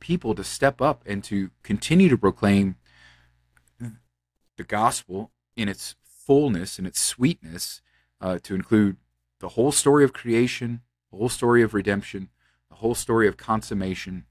people 0.00 0.34
to 0.34 0.44
step 0.44 0.80
up 0.80 1.02
and 1.06 1.22
to 1.24 1.50
continue 1.62 2.08
to 2.08 2.18
proclaim 2.18 2.76
the 4.56 4.64
gospel 4.64 5.30
in 5.56 5.68
its 5.68 5.94
fullness 6.02 6.78
and 6.78 6.86
its 6.86 7.00
sweetness, 7.00 7.82
uh, 8.20 8.38
to 8.42 8.54
include 8.54 8.96
the 9.40 9.50
whole 9.50 9.70
story 9.72 10.04
of 10.04 10.12
creation, 10.12 10.80
the 11.16 11.20
whole 11.20 11.28
story 11.30 11.62
of 11.62 11.72
redemption, 11.72 12.28
the 12.68 12.74
whole 12.76 12.94
story 12.94 13.26
of 13.26 13.38
consummation, 13.38 14.26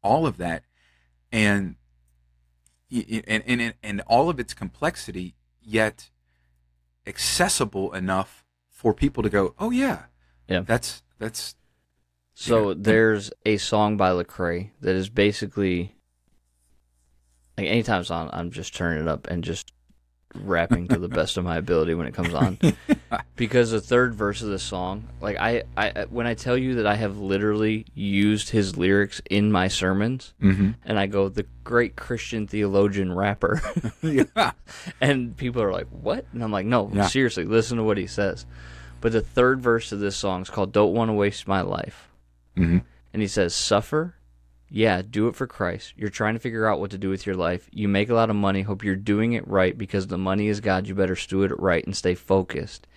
all 0.00 0.26
of 0.28 0.36
that, 0.36 0.62
and 1.32 1.74
and 2.88 3.42
and, 3.46 3.74
and 3.82 4.00
all 4.02 4.28
of 4.30 4.38
its 4.38 4.54
complexity, 4.54 5.34
yet 5.60 6.10
accessible 7.04 7.92
enough 7.92 8.44
for 8.70 8.94
people 8.94 9.24
to 9.24 9.28
go, 9.28 9.54
oh 9.58 9.70
yeah, 9.70 10.04
Yeah. 10.48 10.60
that's 10.60 11.02
that's 11.18 11.56
So 12.34 12.68
Yeah. 12.70 12.74
there's 12.78 13.32
a 13.44 13.56
song 13.56 13.96
by 13.96 14.10
Lecrae 14.10 14.70
that 14.82 14.94
is 14.94 15.08
basically 15.08 15.96
like 17.58 17.66
anytime 17.66 18.00
it's 18.02 18.10
on, 18.10 18.30
I'm 18.32 18.52
just 18.52 18.72
turning 18.74 19.02
it 19.02 19.08
up 19.08 19.26
and 19.26 19.42
just 19.42 19.72
rapping 20.34 20.88
to 20.88 20.98
the 20.98 21.08
best 21.20 21.36
of 21.36 21.44
my 21.44 21.56
ability 21.56 21.94
when 21.94 22.06
it 22.06 22.14
comes 22.14 22.34
on. 22.34 22.58
because 23.36 23.70
the 23.70 23.80
third 23.80 24.14
verse 24.14 24.42
of 24.42 24.48
the 24.48 24.58
song, 24.58 25.04
like 25.20 25.36
I, 25.38 25.64
I, 25.76 26.06
when 26.10 26.26
I 26.26 26.34
tell 26.34 26.56
you 26.56 26.76
that 26.76 26.86
I 26.86 26.94
have 26.96 27.18
literally 27.18 27.86
used 27.94 28.50
his 28.50 28.76
lyrics 28.76 29.20
in 29.30 29.52
my 29.52 29.68
sermons, 29.68 30.34
mm-hmm. 30.42 30.72
and 30.84 30.98
I 30.98 31.06
go, 31.06 31.28
the 31.28 31.46
great 31.62 31.96
Christian 31.96 32.46
theologian 32.46 33.12
rapper, 33.12 33.62
and 35.00 35.36
people 35.36 35.62
are 35.62 35.72
like, 35.72 35.86
what? 35.88 36.26
And 36.32 36.42
I'm 36.42 36.52
like, 36.52 36.66
no, 36.66 36.90
Yeah. 36.92 37.06
seriously, 37.06 37.44
listen 37.44 37.76
to 37.78 37.84
what 37.84 37.98
he 37.98 38.06
says. 38.06 38.46
But 39.00 39.12
the 39.12 39.20
third 39.20 39.60
verse 39.60 39.92
of 39.92 40.00
this 40.00 40.16
song 40.16 40.42
is 40.42 40.48
called 40.50 40.72
"Don't 40.72 40.94
Want 40.94 41.10
to 41.10 41.12
Waste 41.12 41.46
My 41.46 41.60
Life." 41.60 42.08
mm-hmm. 42.56 42.78
And 43.12 43.22
he 43.22 43.28
says, 43.28 43.54
Suffer? 43.54 44.16
Yeah, 44.76 45.02
do 45.08 45.28
it 45.28 45.36
for 45.36 45.46
Christ. 45.46 45.92
You're 45.96 46.10
trying 46.10 46.34
to 46.34 46.40
figure 46.40 46.66
out 46.66 46.80
what 46.80 46.90
to 46.90 46.98
do 46.98 47.08
with 47.08 47.26
your 47.26 47.36
life. 47.36 47.68
You 47.70 47.86
make 47.86 48.10
a 48.10 48.14
lot 48.14 48.28
of 48.28 48.34
money. 48.34 48.62
Hope 48.62 48.82
you're 48.82 48.96
doing 48.96 49.34
it 49.34 49.46
right 49.46 49.78
because 49.78 50.08
the 50.08 50.18
money 50.18 50.48
is 50.48 50.58
God. 50.58 50.88
You 50.88 50.96
better 50.96 51.14
steward 51.14 51.52
it 51.52 51.60
right 51.60 51.86
and 51.86 51.96
stay 51.96 52.16
focused. 52.16 52.88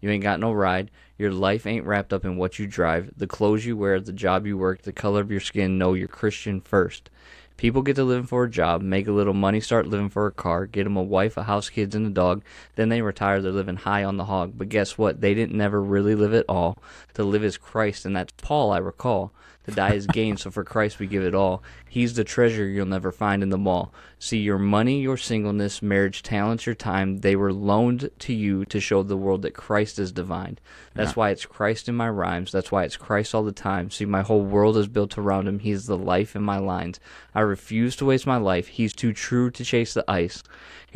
You 0.00 0.08
ain't 0.08 0.22
got 0.22 0.40
no 0.40 0.50
ride. 0.50 0.90
Your 1.18 1.32
life 1.32 1.66
ain't 1.66 1.84
wrapped 1.84 2.14
up 2.14 2.24
in 2.24 2.38
what 2.38 2.58
you 2.58 2.66
drive, 2.66 3.12
the 3.18 3.26
clothes 3.26 3.66
you 3.66 3.76
wear, 3.76 4.00
the 4.00 4.14
job 4.14 4.46
you 4.46 4.56
work, 4.56 4.80
the 4.80 4.94
color 4.94 5.20
of 5.20 5.30
your 5.30 5.40
skin. 5.40 5.76
No, 5.76 5.92
you're 5.92 6.08
Christian 6.08 6.62
first. 6.62 7.10
People 7.58 7.82
get 7.82 7.96
to 7.96 8.04
living 8.04 8.26
for 8.26 8.44
a 8.44 8.50
job, 8.50 8.80
make 8.80 9.06
a 9.06 9.12
little 9.12 9.34
money, 9.34 9.60
start 9.60 9.86
living 9.86 10.08
for 10.08 10.26
a 10.26 10.32
car, 10.32 10.64
get 10.64 10.84
them 10.84 10.96
a 10.96 11.02
wife, 11.02 11.36
a 11.36 11.42
house, 11.42 11.68
kids, 11.68 11.94
and 11.94 12.06
a 12.06 12.10
dog. 12.10 12.44
Then 12.76 12.88
they 12.88 13.02
retire, 13.02 13.42
they're 13.42 13.52
living 13.52 13.76
high 13.76 14.04
on 14.04 14.16
the 14.16 14.24
hog. 14.24 14.54
But 14.56 14.70
guess 14.70 14.96
what? 14.96 15.20
They 15.20 15.34
didn't 15.34 15.58
never 15.58 15.82
really 15.82 16.14
live 16.14 16.32
at 16.32 16.46
all. 16.48 16.78
To 17.12 17.24
live 17.24 17.44
is 17.44 17.58
Christ, 17.58 18.06
and 18.06 18.16
that's 18.16 18.32
Paul, 18.38 18.72
I 18.72 18.78
recall. 18.78 19.34
To 19.66 19.72
die 19.72 19.94
is 19.94 20.06
gain, 20.06 20.36
so 20.36 20.50
for 20.50 20.64
Christ 20.64 20.98
we 20.98 21.06
give 21.06 21.24
it 21.24 21.34
all. 21.34 21.62
He's 21.88 22.14
the 22.14 22.24
treasure 22.24 22.66
you'll 22.66 22.86
never 22.86 23.10
find 23.10 23.42
in 23.42 23.48
the 23.48 23.58
mall. 23.58 23.92
See, 24.18 24.38
your 24.38 24.58
money, 24.58 25.00
your 25.00 25.16
singleness, 25.16 25.82
marriage, 25.82 26.22
talents, 26.22 26.66
your 26.66 26.74
time, 26.74 27.18
they 27.18 27.36
were 27.36 27.52
loaned 27.52 28.10
to 28.20 28.32
you 28.32 28.64
to 28.66 28.80
show 28.80 29.02
the 29.02 29.16
world 29.16 29.42
that 29.42 29.54
Christ 29.54 29.98
is 29.98 30.12
divine. 30.12 30.58
That's 30.94 31.10
Yeah. 31.10 31.14
why 31.14 31.30
it's 31.30 31.46
Christ 31.46 31.88
in 31.88 31.96
my 31.96 32.08
rhymes. 32.08 32.52
That's 32.52 32.70
why 32.70 32.84
it's 32.84 32.96
Christ 32.96 33.34
all 33.34 33.42
the 33.42 33.52
time. 33.52 33.90
See, 33.90 34.04
my 34.04 34.22
whole 34.22 34.42
world 34.44 34.76
is 34.76 34.88
built 34.88 35.18
around 35.18 35.48
him. 35.48 35.58
He's 35.58 35.86
the 35.86 35.98
life 35.98 36.36
in 36.36 36.42
my 36.42 36.58
lines. 36.58 37.00
I 37.34 37.40
refuse 37.40 37.96
to 37.96 38.04
waste 38.06 38.26
my 38.26 38.36
life. 38.38 38.68
He's 38.68 38.92
too 38.94 39.12
true 39.12 39.50
to 39.50 39.64
chase 39.64 39.94
the 39.94 40.04
ice. 40.08 40.42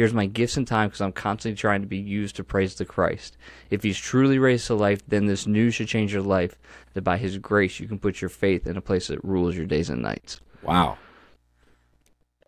Here's 0.01 0.15
my 0.15 0.25
gifts 0.25 0.57
and 0.57 0.67
time 0.67 0.89
because 0.89 1.03
I'm 1.03 1.13
constantly 1.13 1.59
trying 1.59 1.83
to 1.83 1.87
be 1.87 1.99
used 1.99 2.35
to 2.37 2.43
praise 2.43 2.75
the 2.77 2.87
Christ. 2.87 3.37
If 3.69 3.83
he's 3.83 3.99
truly 3.99 4.39
raised 4.39 4.67
to 4.69 4.75
life, 4.75 5.03
then 5.07 5.27
this 5.27 5.47
news 5.47 5.75
should 5.75 5.89
change 5.89 6.11
your 6.11 6.23
life. 6.23 6.59
That 6.95 7.03
by 7.03 7.19
his 7.19 7.37
grace 7.37 7.79
you 7.79 7.87
can 7.87 7.99
put 7.99 8.23
your 8.23 8.31
faith 8.31 8.67
in 8.67 8.79
a 8.79 8.81
place 8.81 9.09
that 9.09 9.23
rules 9.23 9.55
your 9.59 9.67
days 9.67 9.91
and 9.91 10.01
nights. 10.01 10.41
wow, 10.63 10.97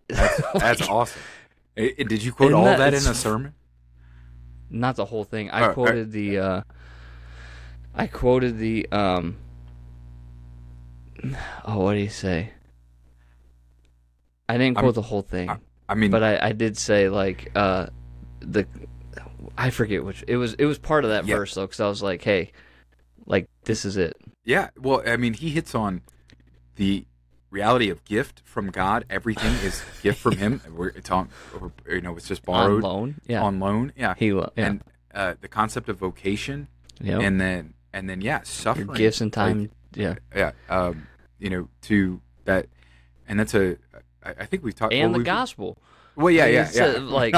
that's, 0.09 0.43
that's 0.55 0.89
awesome. 0.89 1.21
Did 1.77 2.23
you 2.25 2.33
quote 2.33 2.55
all 2.55 2.65
that- 2.65 2.79
that 2.79 2.95
in 2.95 3.07
a 3.07 3.13
sermon? 3.15 3.53
Not 4.71 4.97
the 4.97 5.05
whole 5.05 5.25
thing. 5.25 5.51
I 5.51 5.61
Oh, 5.61 5.67
right. 5.67 5.75
quoted 5.75 6.11
the 6.13 6.39
uh 6.39 6.63
I 7.95 8.07
quoted 8.07 8.57
the 8.57 8.89
um 8.91 9.37
oh 11.67 11.81
what 11.81 11.93
do 11.93 11.99
you 11.99 12.09
say? 12.09 12.53
I 14.49 14.57
didn't 14.57 14.79
I'm- 14.79 14.85
quote 14.85 14.95
the 14.95 15.03
whole 15.03 15.21
thing, 15.21 15.51
I 15.89 15.95
mean, 15.95 16.11
but 16.11 16.23
I, 16.23 16.49
I 16.49 16.53
did 16.53 16.77
say 16.79 17.09
like 17.09 17.51
uh, 17.55 17.87
the 18.41 18.67
I 19.59 19.71
forget 19.71 20.05
which 20.05 20.25
it 20.27 20.37
was. 20.37 20.55
It 20.55 20.65
was 20.67 20.79
part 20.79 21.05
of 21.05 21.11
that 21.11 21.27
Yeah. 21.27 21.37
verse 21.37 21.55
though, 21.55 21.67
because 21.67 21.81
I 21.81 21.89
was 21.89 22.03
like, 22.03 22.23
hey, 22.23 22.53
like 23.27 23.49
this 23.65 23.85
is 23.85 23.97
it. 23.97 24.17
yeah. 24.45 24.71
Well, 24.79 25.03
I 25.07 25.17
mean, 25.17 25.35
he 25.35 25.51
hits 25.51 25.75
on 25.75 26.03
the 26.77 27.05
reality 27.51 27.91
of 27.91 28.03
gift 28.05 28.41
from 28.45 28.71
God. 28.71 29.05
Everything 29.11 29.53
is 29.65 29.83
gift 30.03 30.19
from 30.21 30.37
Him. 30.39 30.63
We're, 30.75 30.91
talking, 30.93 31.31
you 31.89 32.01
know, 32.01 32.17
it's 32.17 32.27
just 32.29 32.45
borrowed 32.45 32.83
On 32.85 32.91
loan, 32.91 33.15
yeah. 33.27 33.43
on 33.43 33.61
loan. 33.61 33.93
Yeah, 33.97 34.15
he 34.17 34.29
yeah. 34.29 34.47
and 34.57 34.83
uh, 35.15 35.35
the 35.41 35.49
concept 35.49 35.89
of 35.89 35.99
vocation, 35.99 36.69
Yep. 37.01 37.21
and 37.21 37.41
then 37.41 37.75
and 37.93 38.09
then 38.09 38.21
yeah, 38.23 38.39
Your 38.39 38.45
suffering, 38.45 38.87
gifts 38.95 39.21
and 39.21 39.31
like, 39.37 39.47
time. 39.53 39.71
yeah. 39.95 40.15
yeah, 40.35 40.53
um, 40.71 41.07
you 41.39 41.51
know, 41.51 41.69
to 41.83 42.21
that, 42.45 42.67
and 43.29 43.39
that's 43.39 43.55
a. 43.55 43.77
I, 44.25 44.31
I 44.41 44.47
think 44.47 44.63
we've 44.65 44.75
talked. 44.75 44.93
And 44.95 45.13
well, 45.13 45.19
the 45.21 45.25
gospel. 45.25 45.79
Well, 46.17 46.31
yeah, 46.31 46.47
yeah, 46.47 46.71
yeah. 46.75 46.85
uh, 46.85 47.01
like- 47.01 47.35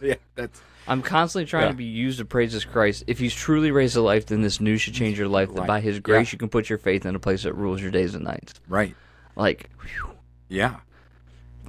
yeah, 0.00 0.14
that's 0.34 0.60
I'm 0.88 1.02
constantly 1.02 1.46
trying 1.46 1.64
Yeah. 1.64 1.70
to 1.72 1.76
be 1.76 1.84
used 1.84 2.18
to 2.18 2.24
praise 2.24 2.52
his 2.52 2.64
Christ. 2.64 3.04
If 3.06 3.18
he's 3.18 3.34
truly 3.34 3.70
raised 3.70 3.94
to 3.94 4.00
life, 4.00 4.26
then 4.26 4.40
this 4.42 4.60
news 4.60 4.80
should 4.80 4.94
change 4.94 5.18
your 5.18 5.28
life. 5.28 5.52
That 5.54 5.66
by 5.66 5.80
his 5.80 6.00
grace, 6.00 6.28
Yeah. 6.28 6.32
you 6.32 6.38
can 6.38 6.48
put 6.48 6.68
your 6.68 6.78
faith 6.78 7.04
in 7.06 7.14
a 7.14 7.18
place 7.20 7.42
that 7.44 7.52
rules 7.54 7.80
your 7.82 7.90
days 7.90 8.14
and 8.14 8.24
nights. 8.24 8.54
right. 8.68 8.94
Like, 9.36 9.70
whew. 9.82 10.10
Yeah, 10.48 10.76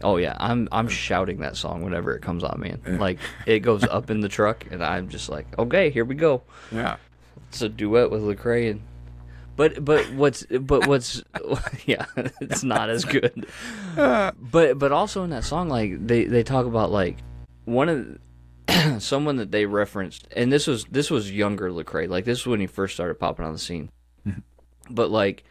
oh 0.01 0.17
yeah, 0.17 0.35
I'm 0.39 0.67
I'm 0.71 0.87
shouting 0.87 1.39
that 1.41 1.55
song 1.55 1.83
whenever 1.83 2.15
it 2.15 2.21
comes 2.23 2.43
on, 2.43 2.59
man. 2.59 2.81
Yeah. 2.87 2.97
Like 2.97 3.19
it 3.45 3.59
goes 3.59 3.83
up 3.83 4.09
in 4.09 4.21
the 4.21 4.27
truck, 4.29 4.65
and 4.71 4.83
I'm 4.83 5.09
just 5.09 5.29
like, 5.29 5.45
okay, 5.59 5.91
here 5.91 6.03
we 6.03 6.15
go. 6.15 6.41
yeah, 6.71 6.95
It's 7.49 7.61
a 7.61 7.69
duet 7.69 8.09
with 8.09 8.23
Lecrae 8.23 8.71
and. 8.71 8.81
But 9.55 9.83
but 9.83 10.11
what's 10.13 10.45
but 10.45 10.87
what's 10.87 11.23
yeah 11.85 12.05
it's 12.39 12.63
not 12.63 12.89
as 12.89 13.05
good. 13.05 13.45
But 13.95 14.79
but 14.79 14.91
also 14.91 15.23
in 15.23 15.29
that 15.31 15.43
song 15.43 15.69
like 15.69 16.05
they 16.05 16.25
they 16.25 16.43
talk 16.43 16.65
about 16.65 16.91
like 16.91 17.17
one 17.65 17.89
of 17.89 18.17
the- 18.67 18.99
someone 18.99 19.35
that 19.37 19.51
they 19.51 19.65
referenced 19.65 20.27
and 20.35 20.51
this 20.51 20.67
was 20.67 20.85
this 20.85 21.11
was 21.11 21.31
younger 21.31 21.69
Lecrae 21.69 22.07
like 22.07 22.25
this 22.25 22.45
was 22.45 22.51
when 22.51 22.59
he 22.59 22.67
first 22.67 22.93
started 22.93 23.15
popping 23.15 23.45
on 23.45 23.53
the 23.53 23.59
scene. 23.59 23.89
Mm-hmm. 24.27 24.39
But 24.89 25.11
like 25.11 25.43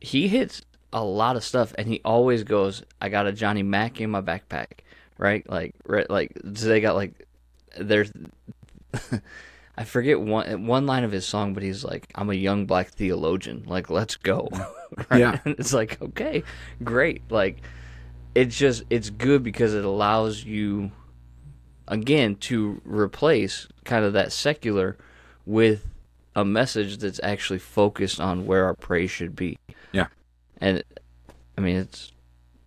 he 0.00 0.28
hits 0.28 0.62
a 0.92 1.04
lot 1.04 1.36
of 1.36 1.44
stuff 1.44 1.74
and 1.76 1.88
he 1.88 2.00
always 2.04 2.44
goes 2.44 2.82
I 3.00 3.08
got 3.08 3.26
a 3.26 3.32
Johnny 3.32 3.62
Mac 3.62 4.00
in 4.00 4.10
my 4.10 4.22
backpack, 4.22 4.80
right? 5.18 5.48
Like 5.48 5.74
right, 5.84 6.08
like 6.08 6.32
so 6.54 6.68
they 6.68 6.80
got 6.80 6.94
like 6.94 7.26
there's 7.78 8.12
I 9.78 9.84
forget 9.84 10.20
one 10.20 10.66
one 10.66 10.86
line 10.86 11.04
of 11.04 11.12
his 11.12 11.26
song, 11.26 11.52
but 11.54 11.62
he's 11.62 11.84
like, 11.84 12.10
"I'm 12.14 12.30
a 12.30 12.34
young 12.34 12.66
black 12.66 12.88
theologian. 12.88 13.64
Like, 13.66 13.90
let's 13.90 14.16
go." 14.16 14.48
right? 15.10 15.20
Yeah. 15.20 15.40
And 15.44 15.54
it's 15.58 15.72
like, 15.74 16.00
okay, 16.00 16.42
great. 16.82 17.22
Like, 17.30 17.58
it's 18.34 18.56
just 18.56 18.84
it's 18.90 19.10
good 19.10 19.42
because 19.42 19.74
it 19.74 19.84
allows 19.84 20.44
you, 20.44 20.92
again, 21.88 22.36
to 22.36 22.80
replace 22.84 23.68
kind 23.84 24.04
of 24.04 24.14
that 24.14 24.32
secular 24.32 24.96
with 25.44 25.86
a 26.34 26.44
message 26.44 26.98
that's 26.98 27.20
actually 27.22 27.58
focused 27.58 28.18
on 28.20 28.46
where 28.46 28.64
our 28.64 28.74
praise 28.74 29.10
should 29.10 29.36
be. 29.36 29.58
Yeah. 29.92 30.06
And 30.58 30.82
I 31.58 31.60
mean, 31.60 31.76
it's 31.76 32.12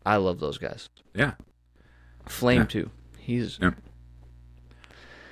I 0.05 0.17
love 0.17 0.39
those 0.39 0.57
guys. 0.59 0.89
yeah. 1.15 1.33
Flame 2.27 2.59
Yeah. 2.61 2.65
too. 2.65 2.91
He's. 3.17 3.57
Yeah. 3.59 3.71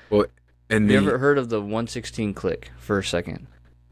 Well, 0.09 0.25
and 0.70 0.89
Have 0.89 1.01
the, 1.03 1.05
you 1.05 1.09
ever 1.09 1.18
heard 1.20 1.38
of 1.38 1.49
the 1.49 1.59
116 1.61 2.34
Clique 2.34 2.72
for 2.78 2.97
a 2.99 3.03
second? 3.03 3.47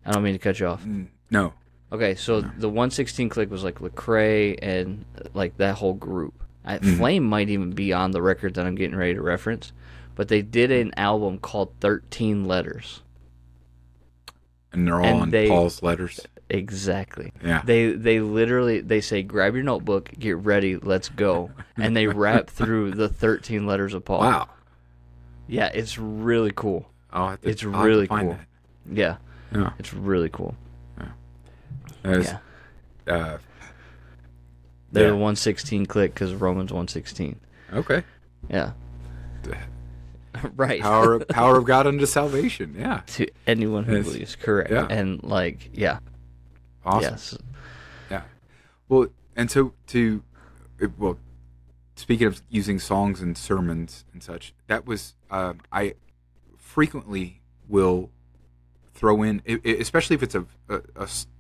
I 0.05 0.11
don't 0.11 0.23
mean 0.23 0.33
to 0.33 0.39
cut 0.39 0.59
you 0.59 0.67
off. 0.67 0.83
Mm, 0.83 1.07
no, 1.31 1.53
Okay, 1.91 2.15
so 2.15 2.41
the 2.41 2.67
116 2.67 3.29
Clique 3.29 3.49
was 3.51 3.63
like 3.63 3.75
Lecrae 3.79 4.57
and 4.61 5.05
like 5.33 5.55
that 5.57 5.75
whole 5.75 5.93
group. 5.93 6.43
I, 6.65 6.79
Mhm. 6.79 6.97
Flame 6.97 7.23
might 7.23 7.49
even 7.49 7.71
be 7.71 7.93
on 7.93 8.11
the 8.11 8.21
record 8.21 8.55
that 8.55 8.65
I'm 8.65 8.75
getting 8.75 8.97
ready 8.97 9.13
to 9.13 9.21
reference, 9.21 9.71
but 10.15 10.27
they 10.27 10.41
did 10.41 10.71
an 10.71 10.93
album 10.97 11.37
called 11.37 11.73
13 11.79 12.45
Letters. 12.45 13.01
and 14.73 14.85
they're 14.85 14.99
all 14.99 15.05
And 15.05 15.21
on 15.21 15.29
they- 15.29 15.47
Paul's 15.47 15.81
letters. 15.81 16.19
Exactly. 16.49 17.31
Yeah, 17.43 17.61
They 17.65 17.93
they 17.93 18.19
literally 18.19 18.81
they 18.81 18.99
say 19.01 19.23
grab 19.23 19.55
your 19.55 19.63
notebook, 19.63 20.11
get 20.19 20.37
ready, 20.37 20.75
let's 20.77 21.07
go, 21.09 21.49
and 21.77 21.95
they 21.95 22.07
rap 22.07 22.49
through 22.51 22.91
the 22.91 23.07
13 23.09 23.65
letters 23.65 23.93
of 23.93 24.03
Paul. 24.05 24.19
wow. 24.19 24.49
Yeah, 25.47 25.69
it's 25.73 25.97
really 25.97 26.51
cool. 26.55 26.89
To, 27.13 27.37
It's 27.43 27.63
I'll 27.63 27.69
really 27.83 28.07
cool. 28.07 28.37
Yeah, 28.91 29.17
That. 29.51 29.59
Yeah. 29.61 29.69
it's 29.79 29.93
really 29.93 30.29
cool. 30.29 30.55
There's, 32.03 32.27
Yeah. 32.27 32.37
Uh, 33.07 33.37
They're 34.91 35.05
Yeah. 35.05 35.09
the 35.11 35.15
116 35.17 35.85
Clique 35.87 36.13
because 36.13 36.33
Romans 36.33 36.71
116. 36.71 37.39
okay. 37.73 38.03
Yeah. 38.49 38.73
right. 40.55 40.81
Power, 40.81 41.19
power 41.29 41.57
of 41.57 41.65
God 41.65 41.87
unto 41.87 42.05
salvation. 42.05 42.75
Yeah. 42.77 43.01
to 43.07 43.27
anyone 43.47 43.83
who 43.85 43.95
Yes. 43.97 44.05
believes. 44.05 44.35
Correct. 44.35 44.71
Yeah. 44.71 44.87
And 44.89 45.23
like, 45.23 45.69
yeah. 45.73 45.99
Awesome. 46.85 47.11
Yes. 47.11 47.37
Yeah. 48.11 48.21
Well, 48.89 49.07
and 49.35 49.49
so 49.49 49.73
to, 49.87 50.23
well, 50.97 51.17
speaking 51.95 52.27
of 52.27 52.41
using 52.49 52.79
songs 52.79 53.21
and 53.21 53.37
sermons 53.37 54.05
and 54.13 54.21
such, 54.21 54.53
that 54.67 54.85
was 54.85 55.15
um, 55.31 55.59
I 55.71 55.95
frequently 56.57 57.41
will 57.67 58.09
throw 58.93 59.23
in, 59.23 59.41
especially 59.65 60.15
if 60.15 60.23
it's 60.23 60.35
a 60.35 60.45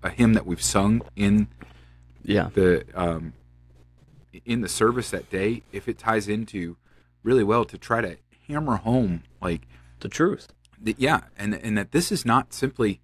a 0.03 0.09
hymn 0.09 0.33
that 0.33 0.45
we've 0.45 0.61
sung 0.61 1.01
in 1.15 1.47
Yeah. 2.23 2.49
the 2.53 2.85
um, 2.93 3.33
in 4.45 4.61
the 4.61 4.67
service 4.69 5.09
that 5.11 5.29
day. 5.29 5.63
If 5.71 5.87
it 5.87 5.97
ties 5.97 6.27
into 6.27 6.77
really 7.23 7.43
well 7.43 7.65
to 7.65 7.77
try 7.77 8.01
to 8.01 8.17
hammer 8.47 8.75
home 8.77 9.23
like 9.41 9.67
The 9.99 10.09
truth. 10.09 10.47
that, 10.81 10.99
yeah, 10.99 11.21
and 11.37 11.53
and 11.55 11.77
that 11.77 11.91
this 11.91 12.11
is 12.11 12.25
not 12.25 12.53
simply, 12.53 12.99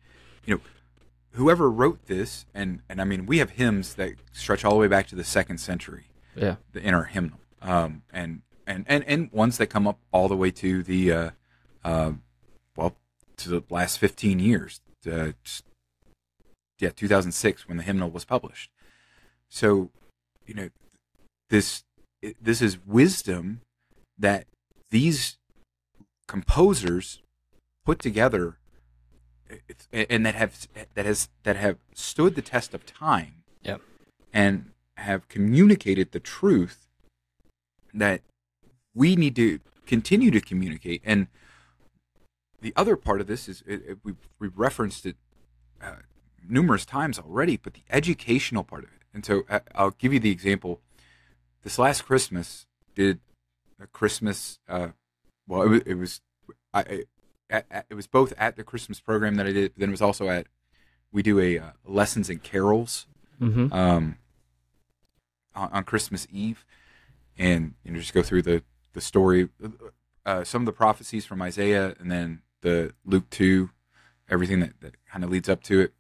you 0.46 0.56
know, 0.56 0.62
whoever 1.32 1.70
wrote 1.72 2.06
this, 2.08 2.46
and 2.54 2.82
and 2.90 3.02
I 3.02 3.06
mean 3.06 3.26
we 3.26 3.38
have 3.40 3.52
hymns 3.52 3.96
that 3.96 4.14
stretch 4.32 4.64
all 4.66 4.74
the 4.74 4.80
way 4.80 4.88
back 4.88 5.08
to 5.08 5.16
the 5.16 5.24
second 5.24 5.58
century 5.60 6.06
Yeah. 6.36 6.56
the- 6.74 6.86
in 6.86 6.94
our 6.94 7.06
hymnal, 7.06 7.40
um, 7.62 8.04
and 8.12 8.42
and 8.68 8.86
and 8.88 9.04
and 9.06 9.32
ones 9.32 9.58
that 9.58 9.68
come 9.68 9.88
up 9.88 10.00
all 10.12 10.28
the 10.28 10.36
way 10.36 10.52
to 10.52 10.84
the, 10.84 11.12
uh, 11.12 11.30
uh, 11.84 12.12
well, 12.76 12.96
to 13.38 13.50
the 13.50 13.64
last 13.70 13.98
fifteen 14.00 14.40
years, 14.40 14.82
uh, 15.10 15.32
yeah, 16.80 16.90
two 16.90 17.08
thousand 17.08 17.32
six 17.34 17.68
when 17.68 17.78
the 17.78 17.84
hymnal 17.84 18.10
was 18.10 18.26
published. 18.26 18.72
So, 19.50 19.92
you 20.46 20.54
know, 20.54 20.70
this 21.50 21.84
this 22.42 22.62
is 22.62 22.78
wisdom 22.86 23.62
that 24.18 24.46
these 24.90 25.38
composers 26.28 27.22
put 27.86 28.00
together 28.00 28.58
and 29.92 30.26
that 30.26 30.36
have 30.36 30.68
that 30.94 31.06
has 31.06 31.30
that 31.44 31.56
have 31.58 31.78
stood 31.94 32.36
the 32.36 32.42
test 32.42 32.74
of 32.74 32.86
time 32.86 33.44
Yep. 33.64 33.82
and 34.34 34.72
have 34.98 35.28
communicated 35.28 36.12
the 36.12 36.20
truth 36.20 36.88
that 37.94 38.22
we 38.94 39.16
need 39.16 39.36
to 39.36 39.60
continue 39.86 40.32
to 40.32 40.42
communicate. 40.42 41.02
And 41.04 41.28
the 42.62 42.74
other 42.76 42.96
part 42.96 43.22
of 43.22 43.28
this 43.28 43.50
is 43.50 43.64
it, 43.66 43.82
it, 43.88 43.98
we 44.04 44.14
we've 44.40 44.58
referenced 44.58 45.06
it 45.06 45.16
uh, 45.82 45.96
numerous 46.48 46.86
times 46.86 47.20
already 47.20 47.58
but 47.58 47.74
the 47.74 47.84
educational 47.90 48.64
part 48.64 48.84
of 48.84 48.90
it. 48.90 49.02
And 49.14 49.26
so 49.26 49.44
uh, 49.50 49.60
I'll 49.76 49.92
give 49.92 50.14
you 50.14 50.20
the 50.20 50.32
example. 50.32 50.80
This 51.64 51.78
last 51.80 52.04
Christmas 52.04 52.66
did 52.96 53.20
a 53.82 53.88
Christmas 53.88 54.60
uh, 54.68 54.90
well 55.48 55.64
it 55.64 55.70
was, 55.70 55.82
it 55.86 55.94
was 55.96 56.22
I, 56.74 56.80
I 56.80 57.04
at, 57.50 57.86
it 57.90 57.96
was 57.96 58.08
both 58.08 58.34
at 58.38 58.56
the 58.56 58.64
Christmas 58.64 59.02
program 59.02 59.36
that 59.36 59.46
I 59.46 59.52
did, 59.52 59.74
but 59.74 59.80
then 59.80 59.90
it 59.90 59.92
was 59.92 60.02
also 60.02 60.30
at 60.30 60.48
we 61.12 61.22
do 61.22 61.40
a 61.40 61.60
uh, 61.60 61.72
lessons 61.86 62.30
and 62.30 62.42
carols 62.42 63.08
Mm-hmm. 63.42 63.74
um, 63.74 64.18
on, 65.56 65.70
on 65.72 65.84
Christmas 65.84 66.28
Eve, 66.32 66.64
and 67.42 67.74
you 67.84 67.92
know 67.92 68.00
just 68.00 68.14
go 68.14 68.22
through 68.22 68.44
the 68.44 68.64
the 68.94 69.02
story, 69.02 69.50
uh, 70.26 70.44
some 70.44 70.62
of 70.62 70.66
the 70.68 70.72
prophecies 70.72 71.26
from 71.26 71.42
Isaiah, 71.42 71.96
and 72.00 72.12
then 72.12 72.44
the 72.62 72.94
Luke 73.04 73.30
two, 73.30 73.72
everything 74.30 74.60
that, 74.60 74.80
that 74.82 75.04
kind 75.06 75.24
of 75.24 75.32
leads 75.32 75.50
up 75.50 75.64
to 75.64 75.80
it. 75.80 75.94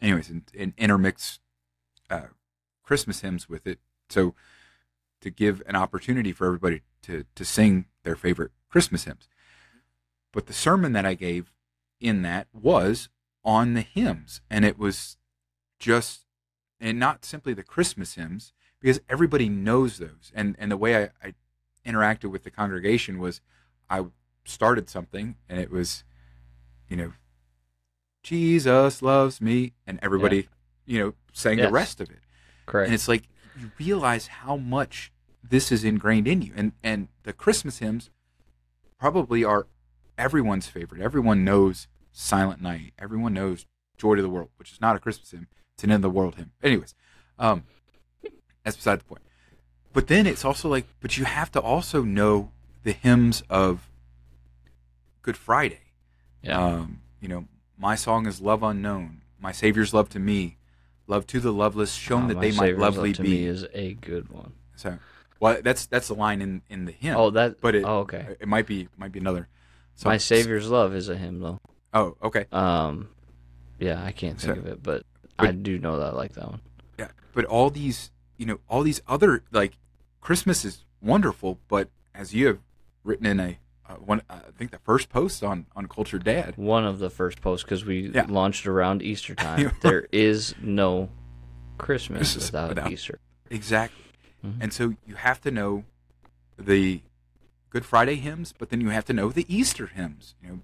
Anyways, 0.00 0.30
and, 0.30 0.42
and 0.56 0.74
intermix 0.78 1.40
uh, 2.08 2.28
Christmas 2.84 3.22
hymns 3.22 3.48
with 3.48 3.66
it, 3.66 3.80
so 4.08 4.34
to 5.20 5.30
give 5.30 5.62
an 5.66 5.74
opportunity 5.74 6.32
for 6.32 6.46
everybody 6.46 6.82
to 7.02 7.24
to 7.34 7.44
sing 7.44 7.86
their 8.04 8.16
favorite 8.16 8.52
Christmas 8.70 9.04
hymns. 9.04 9.28
But 10.32 10.46
the 10.46 10.52
sermon 10.52 10.92
that 10.92 11.04
I 11.04 11.14
gave 11.14 11.50
in 12.00 12.22
that 12.22 12.46
was 12.52 13.08
on 13.44 13.74
the 13.74 13.80
hymns, 13.80 14.42
and 14.48 14.64
it 14.64 14.78
was 14.78 15.16
just 15.80 16.20
and 16.80 17.00
not 17.00 17.24
simply 17.24 17.52
the 17.52 17.64
Christmas 17.64 18.14
hymns, 18.14 18.52
because 18.80 19.00
everybody 19.08 19.48
knows 19.48 19.98
those. 19.98 20.32
And 20.34 20.56
and 20.58 20.70
the 20.70 20.76
way 20.76 20.96
I, 21.04 21.10
I 21.22 21.34
interacted 21.86 22.30
with 22.30 22.44
the 22.44 22.50
congregation 22.50 23.18
was 23.18 23.40
I 23.90 24.04
started 24.44 24.88
something 24.88 25.36
and 25.48 25.58
it 25.60 25.70
was, 25.70 26.04
you 26.88 26.96
know, 26.96 27.12
Jesus 28.22 29.00
loves 29.00 29.40
me, 29.40 29.72
and 29.86 29.98
everybody, 30.02 30.48
you 30.84 30.98
know, 30.98 31.14
sang 31.32 31.58
Yes. 31.58 31.68
the 31.68 31.72
rest 31.72 32.00
of 32.00 32.10
it. 32.10 32.18
Correct. 32.66 32.86
And 32.86 32.94
it's 32.94 33.08
like 33.08 33.28
you 33.58 33.70
realize 33.78 34.26
how 34.26 34.56
much 34.56 35.12
this 35.42 35.72
is 35.72 35.84
ingrained 35.84 36.26
in 36.28 36.42
you. 36.42 36.52
And 36.56 36.72
and 36.82 37.08
the 37.22 37.32
Christmas 37.32 37.78
hymns 37.78 38.10
probably 38.98 39.44
are 39.44 39.66
everyone's 40.18 40.66
favorite. 40.66 41.00
Everyone 41.00 41.44
knows 41.44 41.86
Silent 42.12 42.60
Night. 42.60 42.92
Everyone 42.98 43.32
knows 43.32 43.64
Joy 43.96 44.16
to 44.16 44.22
the 44.22 44.28
World, 44.28 44.50
which 44.56 44.72
is 44.72 44.80
not 44.80 44.96
a 44.96 44.98
Christmas 44.98 45.30
hymn. 45.30 45.46
It's 45.74 45.84
an 45.84 45.90
end 45.90 46.04
of 46.04 46.10
the 46.12 46.18
world 46.18 46.34
hymn. 46.34 46.50
Anyways, 46.62 46.94
um, 47.38 47.62
that's 48.68 48.76
beside 48.76 49.00
the 49.00 49.04
point. 49.04 49.22
But 49.94 50.06
then 50.08 50.26
it's 50.26 50.44
also 50.44 50.68
like, 50.68 50.86
but 51.00 51.16
you 51.16 51.24
have 51.24 51.50
to 51.52 51.60
also 51.60 52.02
know 52.02 52.50
the 52.84 52.92
hymns 52.92 53.42
of 53.48 53.88
Good 55.22 55.36
Friday. 55.36 55.80
Yeah. 56.42 56.62
Um, 56.62 57.00
you 57.20 57.28
know, 57.28 57.46
my 57.78 57.94
song 57.94 58.26
is 58.26 58.40
love 58.40 58.62
unknown. 58.62 59.22
My 59.40 59.52
Savior's 59.52 59.94
love 59.94 60.08
to 60.10 60.18
me, 60.18 60.56
love 61.06 61.26
to 61.28 61.40
the 61.40 61.52
loveless, 61.52 61.94
shown 61.94 62.24
Oh, 62.24 62.28
that 62.28 62.40
they 62.40 62.52
might 62.52 62.76
lovely 62.78 63.10
Love 63.10 63.16
to 63.16 63.22
be. 63.22 63.28
me 63.30 63.44
is 63.46 63.66
a 63.72 63.94
good 63.94 64.28
one. 64.28 64.52
So, 64.76 64.98
well, 65.40 65.58
that's 65.62 65.86
that's 65.86 66.08
the 66.08 66.14
line 66.14 66.42
in 66.42 66.62
in 66.68 66.84
the 66.84 66.92
hymn. 66.92 67.16
Oh, 67.16 67.30
that. 67.30 67.60
but 67.60 67.74
it 67.74 67.84
oh, 67.84 68.00
okay. 68.00 68.36
it 68.40 68.48
might 68.48 68.66
be 68.66 68.88
might 68.96 69.12
be 69.12 69.20
another. 69.20 69.48
So, 69.94 70.08
My 70.08 70.16
Savior's 70.18 70.68
Love 70.68 70.94
is 70.94 71.08
a 71.08 71.16
hymn 71.16 71.40
though. 71.40 71.60
Oh, 71.94 72.16
okay. 72.22 72.44
Um, 72.52 73.08
yeah, 73.78 74.04
I 74.04 74.12
can't 74.12 74.38
think 74.40 74.54
So- 74.56 74.60
of 74.60 74.66
it, 74.66 74.82
but, 74.82 75.04
but- 75.36 75.48
I 75.48 75.52
do 75.52 75.78
know 75.78 75.98
that 75.98 76.12
I 76.12 76.16
like 76.16 76.32
that 76.34 76.46
one. 76.48 76.60
Yeah, 76.98 77.08
but 77.32 77.44
all 77.46 77.70
these, 77.70 78.10
you 78.38 78.46
know, 78.46 78.60
all 78.68 78.82
these 78.82 79.02
other 79.06 79.42
like 79.52 79.76
Christmas 80.22 80.64
is 80.64 80.84
wonderful, 81.02 81.58
but 81.68 81.90
as 82.14 82.32
you 82.34 82.46
have 82.46 82.58
written 83.04 83.26
in 83.26 83.38
a 83.40 83.58
uh, 83.88 83.94
one, 83.94 84.20
uh, 84.30 84.40
I 84.48 84.50
think 84.56 84.70
the 84.70 84.78
first 84.78 85.08
post 85.10 85.42
on 85.44 85.66
on 85.76 85.86
Culture 85.88 86.18
Dad. 86.18 86.56
One 86.56 86.84
of 86.86 86.98
the 86.98 87.10
first 87.10 87.40
posts 87.42 87.64
because 87.64 87.84
we 87.84 88.08
Yeah. 88.08 88.26
launched 88.28 88.66
around 88.66 89.02
Easter 89.02 89.34
time. 89.48 89.72
there 89.82 90.06
is 90.12 90.54
no 90.62 91.10
Christmas 91.76 92.18
Christmas 92.34 92.46
without, 92.46 92.68
without- 92.70 92.92
Easter. 92.92 93.18
Exactly. 93.50 94.04
Mhm. 94.44 94.56
And 94.60 94.72
so 94.72 94.94
you 95.06 95.16
have 95.16 95.40
to 95.42 95.50
know 95.50 95.84
the 96.58 97.02
Good 97.70 97.84
Friday 97.84 98.16
hymns, 98.16 98.52
but 98.56 98.70
then 98.70 98.80
you 98.80 98.88
have 98.90 99.04
to 99.06 99.12
know 99.12 99.30
the 99.30 99.46
Easter 99.54 99.86
hymns. 99.88 100.34
You 100.42 100.48
know, 100.48 100.58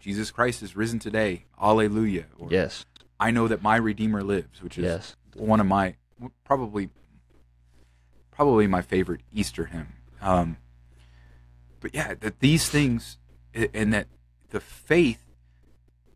Jesus 0.00 0.30
Christ 0.30 0.62
is 0.62 0.76
risen 0.76 0.98
today. 0.98 1.44
Alleluia. 1.60 2.26
Or 2.38 2.48
Yes, 2.50 2.86
I 3.20 3.30
know 3.30 3.46
that 3.48 3.62
my 3.62 3.76
Redeemer 3.76 4.22
lives, 4.22 4.62
which 4.62 4.78
is 4.78 4.84
yes. 4.84 5.16
one 5.34 5.60
of 5.60 5.66
my 5.66 5.94
probably 6.44 6.90
probably 8.34 8.66
my 8.66 8.82
favorite 8.82 9.20
Easter 9.32 9.66
hymn. 9.66 9.94
Um, 10.20 10.56
but 11.80 11.94
yeah, 11.94 12.14
that 12.20 12.40
these 12.40 12.68
things 12.68 13.18
and 13.54 13.92
that 13.92 14.08
the 14.50 14.60
faith, 14.60 15.24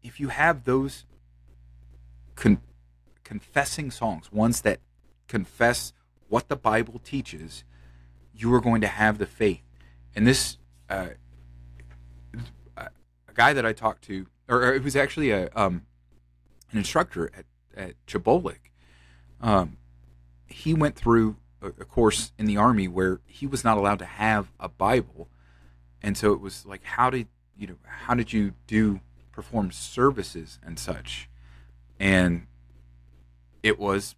if 0.02 0.18
you 0.18 0.28
have 0.28 0.64
those 0.64 1.04
con- 2.34 2.62
confessing 3.24 3.90
songs, 3.90 4.32
ones 4.32 4.62
that 4.62 4.80
confess 5.28 5.92
what 6.28 6.48
the 6.48 6.56
Bible 6.56 7.00
teaches, 7.04 7.64
you 8.34 8.52
are 8.54 8.60
going 8.60 8.80
to 8.80 8.86
have 8.86 9.18
the 9.18 9.26
faith. 9.26 9.62
And 10.14 10.26
this, 10.26 10.58
uh, 10.88 11.08
a 12.76 12.88
guy 13.34 13.52
that 13.52 13.64
I 13.64 13.72
talked 13.72 14.02
to, 14.04 14.26
or, 14.48 14.74
it 14.74 14.82
was 14.82 14.96
actually 14.96 15.30
a 15.30 15.50
um, 15.54 15.82
an 16.72 16.78
instructor 16.78 17.30
at 17.36 17.44
at 17.76 17.94
Chabolik, 18.06 18.72
um, 19.40 19.76
he 20.46 20.74
went 20.74 20.96
through 20.96 21.36
a, 21.62 21.70
course 21.84 22.32
in 22.38 22.46
the 22.46 22.56
army 22.56 22.88
where 22.88 23.20
he 23.26 23.46
was 23.46 23.64
not 23.64 23.76
allowed 23.78 23.98
to 24.00 24.04
have 24.04 24.52
a 24.60 24.68
Bible, 24.68 25.28
and 26.02 26.16
so 26.16 26.32
it 26.32 26.40
was 26.40 26.64
like, 26.66 26.84
how 26.84 27.10
did 27.10 27.26
you 27.56 27.66
know? 27.66 27.76
How 27.84 28.14
did 28.14 28.32
you 28.32 28.52
do 28.66 29.00
perform 29.32 29.70
services 29.72 30.58
and 30.64 30.78
such? 30.78 31.28
And 31.98 32.46
it 33.62 33.78
was 33.78 34.14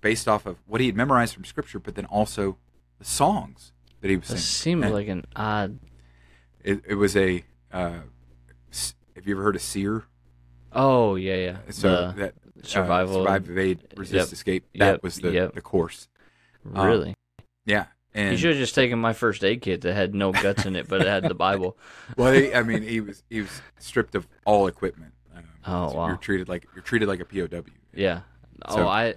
based 0.00 0.26
off 0.26 0.46
of 0.46 0.56
what 0.66 0.80
he 0.80 0.88
had 0.88 0.96
memorized 0.96 1.34
from 1.34 1.44
Scripture, 1.44 1.78
but 1.78 1.94
then 1.94 2.06
also 2.06 2.56
the 2.98 3.04
songs 3.04 3.72
that 4.00 4.10
he 4.10 4.16
was 4.16 4.28
That 4.28 4.38
singing. 4.38 4.80
seems 4.80 4.84
And 4.86 4.94
like 4.94 5.08
an 5.08 5.24
odd. 5.36 5.78
it, 6.64 6.82
it 6.86 6.94
was 6.96 7.16
a. 7.16 7.44
Uh, 7.72 8.00
have 9.14 9.26
you 9.26 9.34
ever 9.34 9.42
heard 9.42 9.56
of 9.56 9.62
SERE? 9.62 10.04
Oh 10.72 11.14
yeah, 11.14 11.34
yeah. 11.36 11.56
So 11.70 12.12
The 12.12 12.12
that 12.16 12.34
survival. 12.64 13.14
uh, 13.14 13.18
survive, 13.24 13.48
evade, 13.50 13.86
resist, 13.96 14.30
Yep. 14.30 14.32
escape. 14.32 14.64
That 14.74 14.86
Yep. 14.94 15.02
was 15.02 15.16
the 15.20 15.30
Yep. 15.32 15.54
the 15.54 15.60
course. 15.60 16.08
Um, 16.74 16.86
really? 16.86 17.14
Yeah, 17.64 17.86
you 18.14 18.20
and 18.22 18.38
should 18.38 18.50
have 18.50 18.58
just 18.58 18.74
taken 18.74 18.98
my 18.98 19.12
first 19.12 19.42
aid 19.44 19.62
kit 19.62 19.80
that 19.82 19.94
had 19.94 20.14
no 20.14 20.32
guts 20.32 20.64
in 20.66 20.76
it, 20.76 20.88
but 20.88 21.00
it 21.00 21.06
had 21.06 21.24
the 21.24 21.34
Bible. 21.34 21.76
well, 22.16 22.32
he, 22.32 22.52
I 22.54 22.62
mean, 22.62 22.82
he 22.82 23.00
was 23.00 23.22
he 23.30 23.40
was 23.40 23.62
stripped 23.78 24.14
of 24.14 24.26
all 24.44 24.66
equipment. 24.66 25.12
Um, 25.34 25.44
Oh, 25.64 25.88
so 25.90 25.96
wow. 25.96 26.06
You're 26.08 26.16
treated 26.16 26.48
like 26.48 26.66
you're 26.74 26.82
treated 26.82 27.08
like 27.08 27.20
a 27.20 27.24
POW. 27.24 27.62
Yeah. 27.94 28.20
Oh, 28.66 28.76
So- 28.76 28.88
I. 28.88 29.14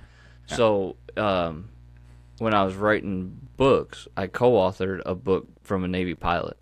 So, 0.48 0.96
um, 1.18 1.70
when 2.38 2.54
I 2.54 2.64
was 2.64 2.76
writing 2.76 3.40
books, 3.58 4.08
I 4.16 4.28
co-authored 4.28 5.02
a 5.04 5.16
book 5.16 5.48
from 5.64 5.84
a 5.84 5.88
Navy 5.88 6.14
pilot, 6.14 6.58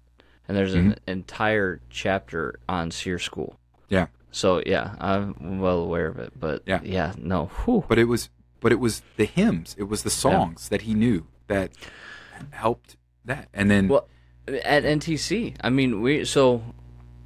and 0.47 0.55
there's 0.55 0.73
an 0.73 0.95
entire 1.05 1.81
chapter 1.89 2.59
on 2.69 2.91
SERE 2.91 3.19
School. 3.19 3.59
Yeah. 3.89 4.07
So 4.31 4.63
yeah, 4.65 4.95
I'm 4.99 5.59
well 5.59 5.79
aware 5.79 6.07
of 6.07 6.17
it, 6.19 6.31
but 6.39 6.63
Yeah. 6.65 6.79
yeah, 6.81 7.13
no, 7.17 7.47
whew. 7.65 7.83
But 7.89 7.99
it 7.99 8.05
was 8.05 8.29
but 8.63 8.71
it 8.71 8.79
was 8.79 9.03
the 9.17 9.25
hymns, 9.25 9.75
it 9.77 9.83
was 9.83 10.01
the 10.01 10.09
songs 10.09 10.69
that 10.69 10.81
he 10.83 10.95
knew 10.95 11.27
that 11.47 11.71
helped 12.51 12.95
that. 13.25 13.49
And 13.53 13.69
then 13.69 13.89
Well, 13.89 14.07
at 14.47 14.83
NTC, 14.83 15.55
I 15.61 15.69
mean, 15.69 16.01
we 16.01 16.25
so, 16.25 16.63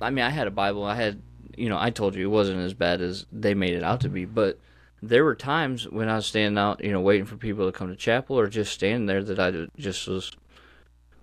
I 0.01 0.09
mean, 0.09 0.25
I 0.25 0.29
had 0.31 0.47
a 0.47 0.51
Bible. 0.51 0.83
I 0.83 0.95
had, 0.95 1.21
you 1.55 1.69
know, 1.69 1.77
I 1.79 1.91
told 1.91 2.15
you 2.15 2.25
it 2.27 2.31
wasn't 2.31 2.59
as 2.59 2.73
bad 2.73 2.99
as 3.01 3.25
they 3.31 3.53
made 3.53 3.75
it 3.75 3.83
out 3.83 4.01
to 4.01 4.09
be, 4.09 4.25
but 4.25 4.59
there 5.01 5.23
were 5.23 5.35
times 5.35 5.87
when 5.87 6.09
I 6.09 6.15
was 6.15 6.25
standing 6.25 6.57
out, 6.57 6.83
you 6.83 6.91
know, 6.91 7.01
waiting 7.01 7.25
for 7.25 7.37
people 7.37 7.65
to 7.67 7.71
come 7.71 7.87
to 7.89 7.95
chapel 7.95 8.37
or 8.37 8.47
just 8.47 8.73
standing 8.73 9.05
there 9.05 9.23
that 9.23 9.39
I 9.39 9.67
just 9.79 10.07
was, 10.07 10.31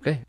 okay, 0.01 0.21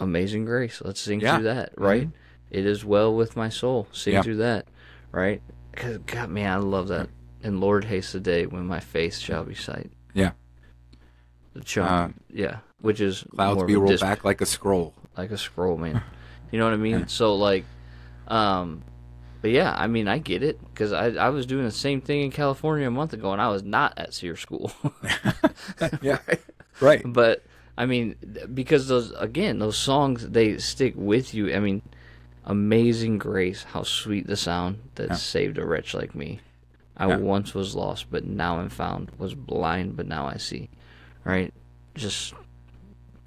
Amazing 0.00 0.44
Grace. 0.44 0.82
Let's 0.84 1.00
sing 1.00 1.20
Yeah. 1.20 1.36
through 1.36 1.44
that, 1.44 1.72
right? 1.76 2.02
Mm-hmm. 2.08 2.58
It 2.58 2.66
is 2.66 2.84
well 2.84 3.14
with 3.14 3.36
my 3.36 3.48
soul. 3.48 3.86
Sing 3.92 4.14
Yeah. 4.14 4.22
through 4.22 4.36
that, 4.38 4.66
right? 5.12 5.40
Because 5.70 5.98
God, 5.98 6.28
man, 6.30 6.50
I 6.50 6.56
love 6.56 6.88
that. 6.88 7.08
And 7.42 7.60
Lord 7.60 7.84
haste 7.84 8.12
the 8.12 8.20
day 8.20 8.46
when 8.46 8.66
my 8.66 8.80
face 8.80 9.18
shall 9.18 9.44
be 9.44 9.54
sight. 9.54 9.90
Yeah. 10.14 10.32
The 11.54 11.60
chunk, 11.62 11.90
Uh, 11.90 12.08
yeah, 12.32 12.58
which 12.80 13.00
is 13.00 13.24
clouds 13.34 13.62
be 13.64 13.76
rolled 13.76 13.88
dis- 13.90 14.00
back 14.00 14.24
like 14.24 14.40
a 14.40 14.46
scroll. 14.46 14.92
like 15.16 15.30
a 15.30 15.38
scroll, 15.38 15.76
man. 15.78 16.02
You 16.50 16.58
know 16.58 16.64
what 16.64 16.72
I 16.72 16.78
mean? 16.78 17.00
Yeah. 17.00 17.04
So 17.08 17.34
like, 17.34 17.64
um, 18.26 18.82
but 19.42 19.50
yeah, 19.50 19.74
I 19.76 19.86
mean, 19.86 20.08
I 20.08 20.16
get 20.16 20.42
it 20.42 20.58
because 20.72 20.92
I 20.94 21.08
I 21.10 21.28
was 21.28 21.44
doing 21.44 21.64
the 21.66 21.70
same 21.70 22.00
thing 22.00 22.22
in 22.22 22.30
California 22.30 22.88
a 22.88 22.90
month 22.90 23.12
ago, 23.12 23.32
and 23.32 23.40
I 23.42 23.48
was 23.48 23.62
not 23.62 23.92
at 23.98 24.14
SERE 24.14 24.34
School. 24.36 24.72
yeah. 26.02 26.18
Right. 26.80 27.02
but 27.04 27.44
I 27.76 27.84
mean, 27.84 28.16
because 28.54 28.88
those 28.88 29.12
again, 29.18 29.58
those 29.58 29.76
songs 29.76 30.26
they 30.26 30.56
stick 30.58 30.94
with 30.96 31.34
you. 31.34 31.54
I 31.54 31.60
mean, 31.60 31.82
Amazing 32.46 33.18
Grace, 33.18 33.64
how 33.64 33.82
sweet 33.82 34.26
the 34.26 34.36
sound 34.36 34.78
that 34.94 35.08
Yeah. 35.10 35.14
saved 35.16 35.58
a 35.58 35.66
wretch 35.66 35.92
like 35.92 36.14
me. 36.14 36.40
I 36.98 37.06
Yeah. 37.08 37.16
once 37.18 37.54
was 37.54 37.74
lost, 37.74 38.10
but 38.10 38.24
now 38.24 38.58
I'm 38.58 38.68
found. 38.68 39.10
Was 39.18 39.34
blind, 39.34 39.96
but 39.96 40.06
now 40.06 40.26
I 40.26 40.36
see. 40.36 40.68
Right? 41.24 41.54
Just 41.94 42.34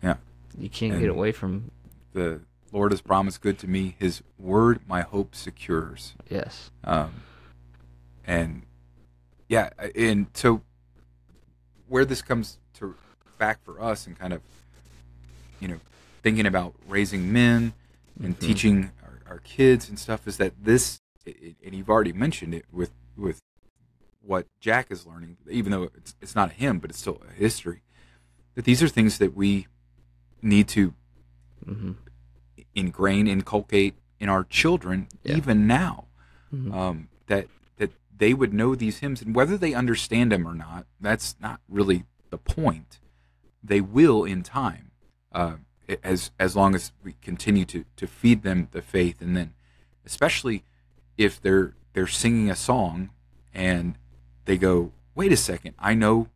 Yeah. 0.03 0.17
you 0.57 0.69
can't 0.69 0.93
And- 0.93 1.01
get 1.01 1.09
away 1.09 1.31
from 1.31 1.71
The 2.13 2.41
Lord 2.73 2.91
has 2.91 2.99
promised 3.01 3.39
good 3.41 3.57
to 3.59 3.67
me. 3.67 3.95
His 3.99 4.21
word 4.37 4.81
my 4.87 5.01
hope 5.01 5.33
secures. 5.35 6.15
yes. 6.29 6.71
Um, 6.83 7.13
and 8.25 8.63
yeah, 9.47 9.69
and 9.95 10.27
so 10.33 10.61
where 11.87 12.05
this 12.05 12.21
comes 12.21 12.57
to 12.75 12.95
back 13.37 13.61
for 13.63 13.81
us 13.81 14.05
and 14.07 14.17
kind 14.17 14.33
of, 14.33 14.41
you 15.59 15.67
know, 15.67 15.79
thinking 16.23 16.45
about 16.45 16.73
raising 16.87 17.31
men 17.31 17.73
and 18.21 18.35
Mhm. 18.37 18.39
teaching 18.39 18.91
our, 19.03 19.19
our 19.27 19.39
kids 19.39 19.89
and 19.89 19.97
stuff 19.97 20.27
is 20.27 20.37
that 20.37 20.53
this, 20.63 21.01
and 21.25 21.73
you've 21.75 21.89
already 21.89 22.13
mentioned 22.13 22.53
it 22.53 22.65
with 22.71 22.91
with 23.17 23.41
what 24.21 24.47
Jack 24.59 24.87
is 24.91 25.05
learning, 25.05 25.37
even 25.49 25.71
though 25.71 25.83
it's 25.95 26.15
it's 26.21 26.35
not 26.35 26.51
a 26.51 26.53
hymn, 26.53 26.79
but 26.79 26.89
it's 26.89 26.99
still 26.99 27.21
a 27.29 27.33
history. 27.33 27.81
That 28.55 28.65
these 28.65 28.83
are 28.83 28.87
things 28.89 29.17
that 29.17 29.35
we 29.35 29.67
need 30.41 30.67
to 30.69 30.93
hmm 31.65 31.91
ingrain, 32.75 33.27
inculcate 33.27 33.95
in 34.19 34.29
our 34.29 34.43
children 34.43 35.07
Yeah. 35.23 35.35
even 35.37 35.67
now 35.67 36.05
Mhm. 36.53 36.73
um, 36.73 37.09
that 37.27 37.47
that 37.77 37.91
they 38.15 38.33
would 38.33 38.53
know 38.53 38.75
these 38.75 38.99
hymns 38.99 39.21
and 39.21 39.35
whether 39.35 39.57
they 39.57 39.73
understand 39.73 40.31
them 40.31 40.47
or 40.47 40.53
not 40.53 40.85
that's 40.99 41.35
not 41.41 41.59
really 41.67 42.05
the 42.29 42.37
point 42.37 42.99
they 43.63 43.81
will 43.81 44.23
in 44.23 44.41
time 44.43 44.91
uh, 45.33 45.55
as 46.03 46.31
as 46.39 46.55
long 46.55 46.75
as 46.75 46.91
we 47.03 47.13
continue 47.21 47.65
to 47.65 47.83
to 47.95 48.07
feed 48.07 48.43
them 48.43 48.67
the 48.71 48.81
faith 48.81 49.21
and 49.21 49.35
then 49.35 49.53
especially 50.05 50.63
if 51.17 51.41
they're 51.41 51.73
they're 51.93 52.07
singing 52.07 52.49
a 52.49 52.55
song 52.55 53.09
and 53.53 53.97
they 54.45 54.57
go 54.57 54.91
wait 55.15 55.31
a 55.31 55.37
second 55.37 55.73
I 55.79 55.93
know 55.93 56.27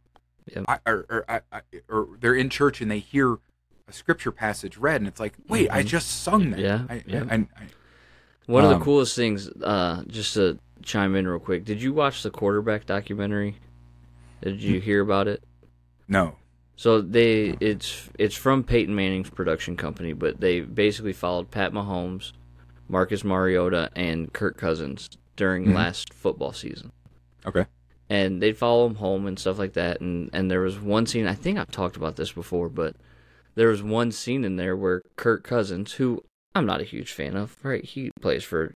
Yep. 0.53 0.65
I, 0.67 0.77
or, 0.85 1.05
or, 1.09 1.25
I, 1.27 1.41
I, 1.51 1.61
or 1.89 2.07
they're 2.19 2.35
in 2.35 2.49
church 2.51 2.79
and 2.79 2.91
they 2.91 2.99
hear 2.99 3.39
a 3.87 3.91
scripture 3.93 4.31
passage 4.31 4.77
read 4.77 5.01
and 5.01 5.07
it's 5.07 5.19
like 5.19 5.33
wait 5.49 5.69
I 5.71 5.83
Mhm. 5.83 5.87
just 5.87 6.21
sung 6.23 6.51
that 6.51 6.59
Yeah, 6.59 6.83
I, 6.89 7.03
yeah. 7.07 7.23
I, 7.29 7.35
I, 7.35 7.47
One 8.45 8.63
of 8.63 8.71
Um, 8.71 8.77
the 8.79 8.85
coolest 8.85 9.15
things, 9.15 9.49
uh, 9.63 10.03
just 10.05 10.35
to 10.35 10.59
chime 10.83 11.15
in 11.15 11.27
real 11.27 11.39
quick, 11.39 11.65
did 11.65 11.81
you 11.81 11.93
watch 11.93 12.21
the 12.21 12.29
quarterback 12.29 12.85
documentary? 12.85 13.55
Did 14.43 14.61
you 14.61 14.79
hear 14.79 15.01
about 15.01 15.27
it? 15.27 15.43
no 16.07 16.35
So 16.75 17.01
they 17.01 17.55
it's 17.59 18.09
it's 18.19 18.35
from 18.35 18.63
Peyton 18.63 18.93
Manning's 18.93 19.31
production 19.31 19.75
company, 19.75 20.13
but 20.13 20.39
they 20.39 20.61
basically 20.61 21.13
followed 21.13 21.49
Pat 21.49 21.71
Mahomes, 21.73 22.33
Marcus 22.87 23.23
Mariota, 23.23 23.89
and 23.95 24.31
Kirk 24.31 24.57
Cousins 24.57 25.09
during 25.35 25.65
Mhm. 25.65 25.73
last 25.73 26.13
football 26.13 26.53
season. 26.53 26.91
Okay. 27.47 27.65
And 28.09 28.41
they'd 28.41 28.57
follow 28.57 28.85
him 28.85 28.95
home 28.95 29.25
and 29.25 29.39
stuff 29.39 29.57
like 29.57 29.73
that. 29.73 29.99
And 30.01 30.29
and 30.33 30.49
there 30.51 30.61
was 30.61 30.79
one 30.79 31.05
scene 31.07 31.25
I 31.27 31.33
think 31.33 31.57
I've 31.57 31.71
talked 31.71 31.95
about 31.97 32.15
this 32.17 32.31
before, 32.31 32.69
but 32.69 32.95
there 33.55 33.69
was 33.69 33.81
one 33.81 34.11
scene 34.11 34.43
in 34.45 34.57
there 34.57 34.75
where 34.77 35.01
Kirk 35.15 35.43
Cousins, 35.43 35.93
who 35.93 36.21
I'm 36.53 36.65
not 36.67 36.81
a 36.81 36.85
huge 36.85 37.11
fan 37.13 37.35
of, 37.35 37.57
right? 37.63 37.83
He 37.83 38.11
plays 38.21 38.43
for 38.43 38.73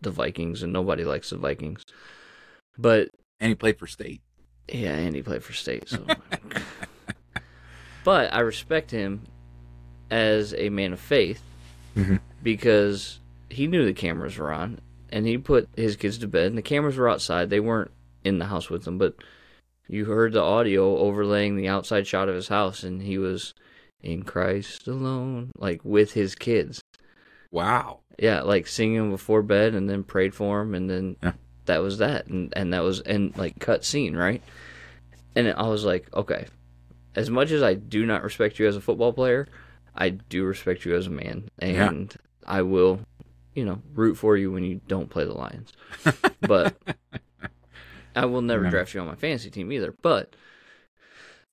the 0.00 0.10
Vikings, 0.10 0.62
and 0.62 0.72
nobody 0.72 1.04
likes 1.04 1.30
the 1.30 1.36
Vikings. 1.38 1.82
But 2.76 3.08
And 3.40 3.50
he 3.50 3.54
played 3.54 3.78
for 3.78 3.86
state. 3.86 4.20
yeah, 4.72 4.94
and 4.96 5.14
he 5.14 5.22
played 5.22 5.42
for 5.44 5.52
state. 5.52 5.88
So, 5.88 6.04
but 8.04 8.32
I 8.32 8.40
respect 8.40 8.90
him 8.90 9.22
as 10.10 10.54
a 10.54 10.68
man 10.70 10.92
of 10.92 11.00
faith 11.00 11.42
Mhm. 11.96 12.20
because 12.42 13.20
he 13.48 13.66
knew 13.66 13.84
the 13.84 13.92
cameras 13.92 14.36
were 14.38 14.52
on, 14.52 14.80
and 15.10 15.26
he 15.26 15.38
put 15.38 15.68
his 15.76 15.96
kids 15.96 16.18
to 16.18 16.28
bed, 16.28 16.46
and 16.48 16.58
the 16.58 16.62
cameras 16.62 16.96
were 16.96 17.08
outside. 17.08 17.48
They 17.50 17.60
weren't 17.60 17.90
in 18.26 18.38
the 18.38 18.46
house 18.46 18.68
with 18.68 18.84
them, 18.84 18.98
but 18.98 19.14
you 19.88 20.04
heard 20.06 20.32
the 20.32 20.42
audio 20.42 20.96
overlaying 20.98 21.56
the 21.56 21.68
outside 21.68 22.06
shot 22.06 22.28
of 22.28 22.34
his 22.34 22.48
house, 22.48 22.82
and 22.82 23.00
he 23.02 23.18
was 23.18 23.54
in 24.02 24.22
Christ 24.24 24.86
alone, 24.88 25.52
like 25.56 25.80
with 25.84 26.12
his 26.12 26.34
kids. 26.34 26.80
Wow. 27.50 28.00
Yeah, 28.18 28.42
like 28.42 28.66
singing 28.66 29.10
before 29.10 29.42
bed 29.42 29.74
and 29.74 29.88
then 29.88 30.02
prayed 30.02 30.34
for 30.34 30.60
him 30.60 30.74
and 30.74 30.88
then 30.90 31.16
Yeah. 31.22 31.32
that 31.66 31.78
was 31.82 31.98
that 31.98 32.26
and 32.26 32.52
and 32.56 32.72
that 32.72 32.82
was 32.82 33.00
and 33.00 33.36
like 33.36 33.58
cut 33.58 33.84
scene, 33.84 34.16
right? 34.16 34.42
And 35.34 35.52
I 35.52 35.68
was 35.68 35.84
like, 35.84 36.12
okay, 36.14 36.46
as 37.14 37.30
much 37.30 37.50
as 37.50 37.62
I 37.62 37.74
do 37.74 38.04
not 38.06 38.22
respect 38.22 38.58
you 38.58 38.66
as 38.66 38.76
a 38.76 38.80
football 38.80 39.12
player, 39.12 39.46
I 39.94 40.10
do 40.10 40.44
respect 40.44 40.84
you 40.84 40.94
as 40.96 41.06
a 41.06 41.10
man 41.10 41.48
Yeah. 41.60 41.88
and 41.88 42.14
I 42.46 42.62
will, 42.62 43.00
you 43.54 43.64
know, 43.64 43.80
root 43.94 44.16
for 44.16 44.36
you 44.36 44.50
when 44.50 44.64
you 44.64 44.80
don't 44.88 45.10
play 45.10 45.24
the 45.24 45.34
Lions. 45.34 45.72
but 46.40 46.74
I 48.16 48.24
will 48.26 48.42
never 48.42 48.64
Yeah. 48.64 48.70
draft 48.70 48.94
you 48.94 49.00
on 49.00 49.06
my 49.06 49.14
fantasy 49.14 49.50
team 49.50 49.70
either, 49.70 49.92
but 50.02 50.34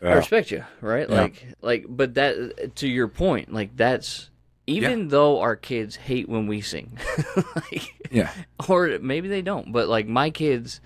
I 0.01 0.13
respect 0.13 0.49
you, 0.51 0.63
right? 0.81 1.07
Yeah. 1.09 1.15
Like, 1.21 1.45
like, 1.61 1.85
but 1.89 2.15
that 2.15 2.75
to 2.77 2.87
your 2.87 3.07
point, 3.07 3.53
like 3.53 3.75
that's 3.75 4.29
even 4.65 5.09
though 5.09 5.41
our 5.41 5.55
kids 5.57 5.95
hate 5.97 6.27
when 6.29 6.47
we 6.47 6.61
sing, 6.61 6.97
like, 7.55 7.93
Yeah. 8.11 8.31
or 8.69 8.97
maybe 8.99 9.27
they 9.27 9.41
don't, 9.41 9.71
but 9.73 9.87
like 9.89 10.07
my 10.07 10.29
kids, 10.29 10.79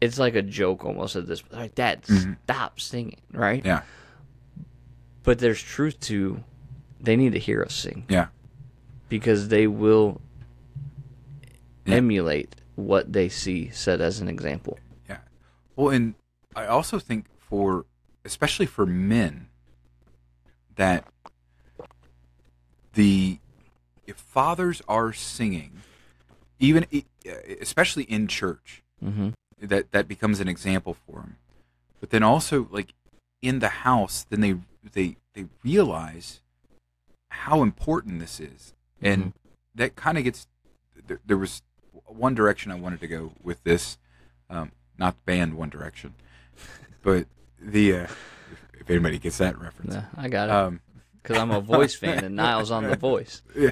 it's 0.00 0.18
like 0.18 0.34
a 0.34 0.42
joke 0.42 0.84
almost 0.84 1.16
at 1.16 1.26
this. 1.26 1.42
Like, 1.50 1.74
Dad, 1.74 2.02
Mhm. 2.02 2.36
stop 2.44 2.80
singing, 2.80 3.20
right? 3.32 3.64
Yeah. 3.64 3.82
But 5.22 5.38
there's 5.38 5.62
truth 5.62 5.98
to, 6.00 6.42
they 7.00 7.16
need 7.16 7.32
to 7.32 7.38
hear 7.38 7.62
us 7.62 7.74
sing 7.74 8.04
Yeah. 8.08 8.26
because 9.08 9.48
they 9.48 9.66
will 9.66 10.20
Yeah. 11.86 11.94
emulate 11.96 12.56
what 12.76 13.12
they 13.12 13.28
see 13.28 13.68
set 13.70 14.00
as 14.00 14.20
an 14.20 14.28
example. 14.28 14.78
Yeah. 15.08 15.18
Well, 15.76 15.90
and 15.90 16.14
I 16.56 16.66
also 16.66 16.98
think 16.98 17.26
for, 17.38 17.86
especially 18.24 18.66
for 18.66 18.86
men, 18.86 19.48
that 20.76 21.04
the 22.94 23.38
if 24.06 24.16
fathers 24.16 24.82
are 24.88 25.12
singing, 25.12 25.82
even 26.58 26.86
especially 27.60 28.04
in 28.04 28.26
church, 28.26 28.82
Mm-hmm. 29.02 29.30
that 29.60 29.90
that 29.90 30.06
becomes 30.06 30.38
an 30.38 30.46
example 30.46 30.94
for 30.94 31.16
them. 31.22 31.36
But 31.98 32.10
then 32.10 32.22
also 32.22 32.68
like 32.70 32.94
in 33.40 33.58
the 33.58 33.68
house, 33.68 34.24
then 34.30 34.40
they 34.40 34.54
they 34.92 35.16
they 35.34 35.46
realize 35.64 36.40
how 37.30 37.62
important 37.62 38.20
this 38.20 38.38
is, 38.38 38.74
and 39.00 39.24
Mhm. 39.24 39.32
that 39.74 39.96
kind 39.96 40.18
of 40.18 40.24
gets. 40.24 40.46
There, 41.04 41.18
there 41.26 41.36
was 41.36 41.62
one 42.14 42.34
direction 42.34 42.70
I 42.70 42.76
wanted 42.76 43.00
to 43.00 43.08
go 43.08 43.32
with 43.42 43.62
this, 43.64 43.98
um, 44.50 44.72
not 44.98 45.16
the 45.16 45.22
band 45.24 45.54
One 45.54 45.68
Direction, 45.70 46.14
but 47.02 47.26
the 47.60 47.94
uh, 47.96 48.06
if, 48.78 48.90
anybody 48.90 49.18
gets 49.18 49.38
that 49.38 49.58
reference. 49.58 49.94
Yeah, 49.94 50.04
I 50.16 50.28
got 50.28 50.48
it. 50.48 50.52
Um, 50.52 50.80
because 51.22 51.38
I'm 51.38 51.52
a 51.52 51.60
voice 51.60 51.94
fan 51.94 52.24
and 52.24 52.34
Niall's 52.34 52.70
on 52.72 52.82
the 52.84 52.96
voice. 53.10 53.42
yeah, 53.56 53.70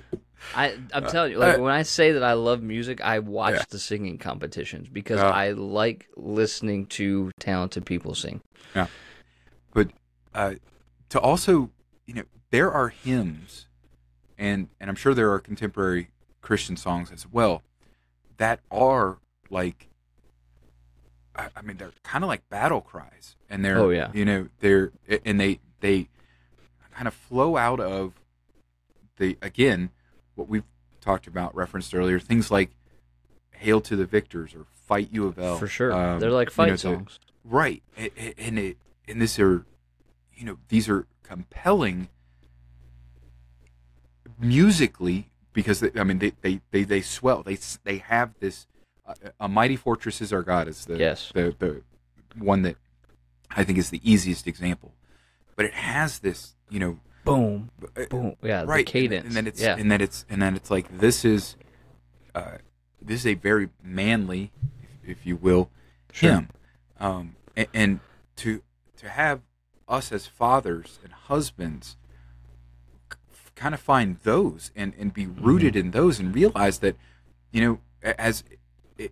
I 0.54 0.76
I'm 0.94 1.06
telling 1.06 1.32
you, 1.32 1.38
like 1.38 1.58
uh, 1.58 1.62
when 1.62 1.72
I 1.72 1.82
say 1.82 2.12
that 2.12 2.22
I 2.22 2.34
love 2.34 2.62
music, 2.62 3.00
I 3.00 3.18
watch 3.18 3.54
Yeah. 3.54 3.64
the 3.70 3.78
singing 3.78 4.18
competitions 4.18 4.88
because 4.88 5.18
Yeah. 5.18 5.30
I 5.30 5.50
like 5.50 6.06
listening 6.16 6.86
to 6.86 7.30
talented 7.40 7.84
people 7.86 8.14
sing. 8.14 8.40
Yeah, 8.74 8.86
but 9.74 9.88
uh, 10.34 10.54
to 11.08 11.18
also, 11.20 11.70
you 12.06 12.14
know, 12.14 12.22
there 12.50 12.70
are 12.70 12.88
hymns, 12.88 13.66
and 14.38 14.68
and 14.78 14.88
I'm 14.88 14.96
sure 14.96 15.12
there 15.12 15.32
are 15.32 15.40
contemporary 15.40 16.10
Christian 16.40 16.76
songs 16.76 17.10
as 17.10 17.26
well 17.30 17.62
that 18.40 18.60
are 18.70 19.18
like, 19.50 19.88
I, 21.36 21.60
mean, 21.62 21.76
they're 21.76 21.92
kind 22.02 22.24
of 22.24 22.28
like 22.28 22.48
battle 22.48 22.80
cries, 22.80 23.36
and 23.50 23.62
they're, 23.62 23.78
Oh, 23.78 23.90
yeah. 23.90 24.10
you 24.14 24.24
know, 24.24 24.48
they're 24.60 24.92
and 25.26 25.38
they 25.38 25.60
they 25.80 26.08
kind 26.94 27.06
of 27.06 27.12
flow 27.12 27.58
out 27.58 27.80
of 27.80 28.14
the 29.18 29.36
again 29.42 29.90
what 30.36 30.48
we've 30.48 30.64
talked 31.02 31.26
about 31.26 31.54
referenced 31.54 31.94
earlier 31.94 32.18
things 32.18 32.50
like 32.50 32.70
hail 33.52 33.80
to 33.82 33.94
the 33.94 34.06
victors 34.06 34.54
or 34.54 34.64
fight 34.86 35.08
you 35.12 35.26
of 35.26 35.38
L. 35.38 35.58
For 35.58 35.66
sure, 35.68 35.92
Um, 35.92 36.18
they're 36.18 36.30
like 36.30 36.48
you 36.48 36.54
fight 36.54 36.66
know, 36.68 36.72
the- 36.72 36.78
songs. 36.78 37.18
Right, 37.44 37.82
A- 37.98 38.10
a- 38.18 38.34
and 38.38 38.58
it 38.58 38.76
and 39.06 39.20
this 39.20 39.38
are, 39.38 39.64
you 40.34 40.44
know, 40.46 40.56
these 40.68 40.88
are 40.88 41.06
compelling 41.22 42.08
musically 44.38 45.29
because 45.52 45.80
they, 45.80 45.90
I 45.98 46.04
mean 46.04 46.18
they, 46.18 46.32
they 46.42 46.60
they 46.70 46.84
they 46.84 47.00
swell. 47.00 47.42
They 47.42 47.58
they 47.84 47.98
have 47.98 48.34
this. 48.40 48.66
Uh, 49.06 49.14
a 49.40 49.48
mighty 49.48 49.76
fortress 49.76 50.20
is 50.20 50.32
our 50.32 50.42
God 50.42 50.68
is 50.68 50.84
the 50.84 50.96
Yes. 50.98 51.30
the 51.34 51.54
the 51.58 51.82
one 52.38 52.62
that 52.62 52.76
I 53.50 53.64
think 53.64 53.78
is 53.78 53.90
the 53.90 54.00
easiest 54.08 54.46
example, 54.46 54.92
but 55.56 55.64
it 55.64 55.74
has 55.74 56.20
this 56.20 56.54
you 56.68 56.78
know 56.80 57.00
Boom, 57.24 57.70
uh, 57.96 58.06
boom. 58.08 58.36
Yeah, 58.42 58.64
right 58.66 58.86
the 58.86 58.90
cadence. 58.92 59.26
and 59.26 59.34
then 59.34 59.46
it's 59.46 59.60
yeah, 59.60 59.76
and 59.76 59.90
then 59.90 60.00
it's 60.00 60.24
and 60.30 60.40
then 60.40 60.56
it's 60.56 60.70
like 60.70 60.86
this 60.98 61.24
is 61.24 61.56
uh 62.34 62.58
this 63.02 63.20
is 63.20 63.26
a 63.26 63.34
very 63.34 63.68
manly 63.82 64.52
if, 65.02 65.18
if 65.18 65.26
you 65.26 65.36
will 65.36 65.70
Sure. 66.12 66.30
hymn 66.30 66.48
um 66.98 67.36
and, 67.56 67.68
and 67.74 68.00
to 68.36 68.62
to 68.96 69.08
have 69.08 69.40
us 69.88 70.12
as 70.12 70.26
fathers 70.26 70.98
and 71.04 71.12
husbands 71.12 71.96
kind 73.60 73.74
of 73.74 73.80
find 73.80 74.16
those 74.22 74.70
and 74.74 74.94
and 74.98 75.12
be 75.12 75.26
rooted 75.26 75.76
in 75.76 75.90
those 75.90 76.18
and 76.18 76.34
realize 76.34 76.78
that 76.78 76.96
you 77.52 77.60
know 77.60 77.78
as 78.18 78.42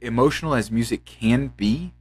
emotional 0.01 0.55
as 0.55 0.71
music 0.71 1.05
can 1.05 1.49
be 1.49 1.93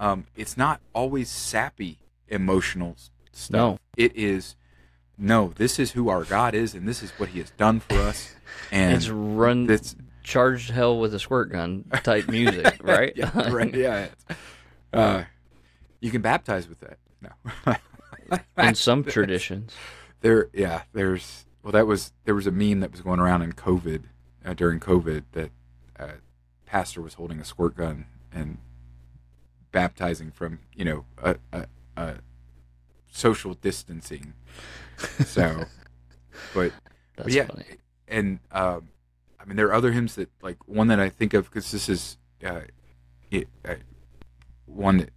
um 0.00 0.26
it's 0.34 0.56
not 0.56 0.80
always 0.92 1.28
sappy 1.28 1.98
emotional 2.26 2.96
stuff 3.30 3.52
No. 3.52 3.78
it 3.96 4.16
is 4.16 4.56
no 5.16 5.52
this 5.54 5.78
is 5.78 5.92
who 5.92 6.08
our 6.08 6.24
god 6.24 6.54
is 6.56 6.74
and 6.74 6.88
this 6.88 7.04
is 7.04 7.10
what 7.18 7.28
he 7.28 7.38
has 7.38 7.50
done 7.52 7.78
for 7.78 7.94
us 7.98 8.34
and 8.72 8.96
it's 8.96 9.08
run 9.08 9.70
it's 9.70 9.94
charged 10.24 10.70
hell 10.70 10.98
with 10.98 11.14
a 11.14 11.20
squirt 11.20 11.50
gun 11.52 11.84
type 12.02 12.28
music, 12.38 12.78
right? 12.82 13.12
yeah, 13.16 13.50
right. 13.50 13.74
Yeah. 13.86 14.06
Uh, 14.92 15.24
you 16.00 16.10
can 16.12 16.22
baptize 16.22 16.68
with 16.68 16.78
that. 16.80 16.98
No. 17.20 17.74
In 18.56 18.74
some 18.76 19.02
traditions, 19.16 19.72
there, 20.20 20.48
yeah. 20.52 20.82
There's 20.92 21.44
well, 21.62 21.72
that 21.72 21.86
was 21.86 22.12
there 22.24 22.34
was 22.34 22.46
a 22.46 22.50
meme 22.50 22.80
that 22.80 22.90
was 22.90 23.00
going 23.00 23.20
around 23.20 23.42
in 23.42 23.52
COVID 23.52 24.04
uh, 24.44 24.54
during 24.54 24.80
COVID 24.80 25.24
that 25.32 25.50
uh, 25.98 26.12
pastor 26.66 27.00
was 27.00 27.14
holding 27.14 27.40
a 27.40 27.44
squirt 27.44 27.76
gun 27.76 28.06
and 28.32 28.58
baptizing 29.70 30.30
from 30.30 30.60
you 30.74 30.84
know 30.84 31.04
a, 31.22 31.36
a, 31.52 31.66
a 31.96 32.14
social 33.10 33.54
distancing. 33.54 34.34
So, 35.24 35.64
but 36.54 36.72
that's 37.16 37.26
but 37.26 37.32
yeah, 37.32 37.46
funny. 37.46 37.64
and 38.08 38.40
um, 38.50 38.88
I 39.38 39.44
mean 39.44 39.56
there 39.56 39.66
are 39.68 39.74
other 39.74 39.92
hymns 39.92 40.16
that 40.16 40.30
like 40.42 40.56
one 40.66 40.88
that 40.88 40.98
I 40.98 41.08
think 41.08 41.34
of 41.34 41.44
because 41.44 41.70
this 41.70 41.88
is 41.88 42.16
uh, 42.44 42.62
it, 43.30 43.48
uh, 43.64 43.74
one 44.66 44.98
that 44.98 45.10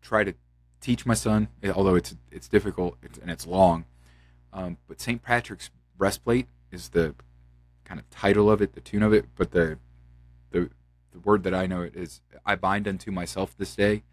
try 0.00 0.22
to 0.22 0.34
teach 0.80 1.06
my 1.06 1.14
son, 1.14 1.48
although 1.74 1.96
it's 1.96 2.14
it's 2.30 2.48
difficult 2.48 2.98
it's, 3.02 3.18
and 3.18 3.30
it's 3.30 3.46
long. 3.46 3.86
Um, 4.54 4.78
but 4.86 5.00
St. 5.00 5.20
Patrick's 5.20 5.70
breastplate 5.98 6.46
is 6.70 6.90
the 6.90 7.14
kind 7.84 7.98
of 7.98 8.08
title 8.08 8.50
of 8.50 8.62
it, 8.62 8.74
the 8.74 8.80
tune 8.80 9.02
of 9.02 9.12
it. 9.12 9.26
But 9.34 9.50
the 9.50 9.78
the 10.52 10.70
the 11.12 11.18
word 11.18 11.42
that 11.42 11.54
I 11.54 11.66
know 11.66 11.82
it 11.82 11.94
is 11.94 12.20
I 12.46 12.54
bind 12.54 12.86
unto 12.86 13.10
myself 13.10 13.56
this 13.58 13.74
day, 13.74 14.04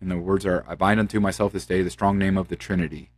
and 0.00 0.10
the 0.10 0.16
words 0.16 0.46
are 0.46 0.64
I 0.66 0.74
bind 0.74 0.98
unto 0.98 1.20
myself 1.20 1.52
this 1.52 1.66
day 1.66 1.82
the 1.82 1.90
strong 1.90 2.18
name 2.18 2.38
of 2.38 2.48
the 2.48 2.56
Trinity, 2.56 3.10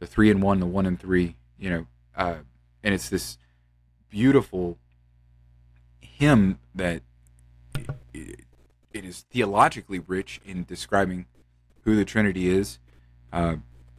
the 0.00 0.06
three 0.06 0.30
and 0.30 0.42
one, 0.42 0.58
the 0.58 0.66
one 0.66 0.84
and 0.84 0.98
three. 0.98 1.36
You 1.58 1.70
know, 1.70 1.86
uh, 2.16 2.38
and 2.82 2.92
it's 2.92 3.08
this 3.08 3.38
beautiful 4.08 4.78
hymn 6.00 6.58
that 6.74 7.02
it, 8.12 8.40
it 8.92 9.04
is 9.04 9.20
theologically 9.30 10.00
rich 10.00 10.40
in 10.44 10.64
describing 10.64 11.26
who 11.82 11.94
the 11.94 12.04
Trinity 12.04 12.50
is, 12.50 12.80
uh, 13.32 13.56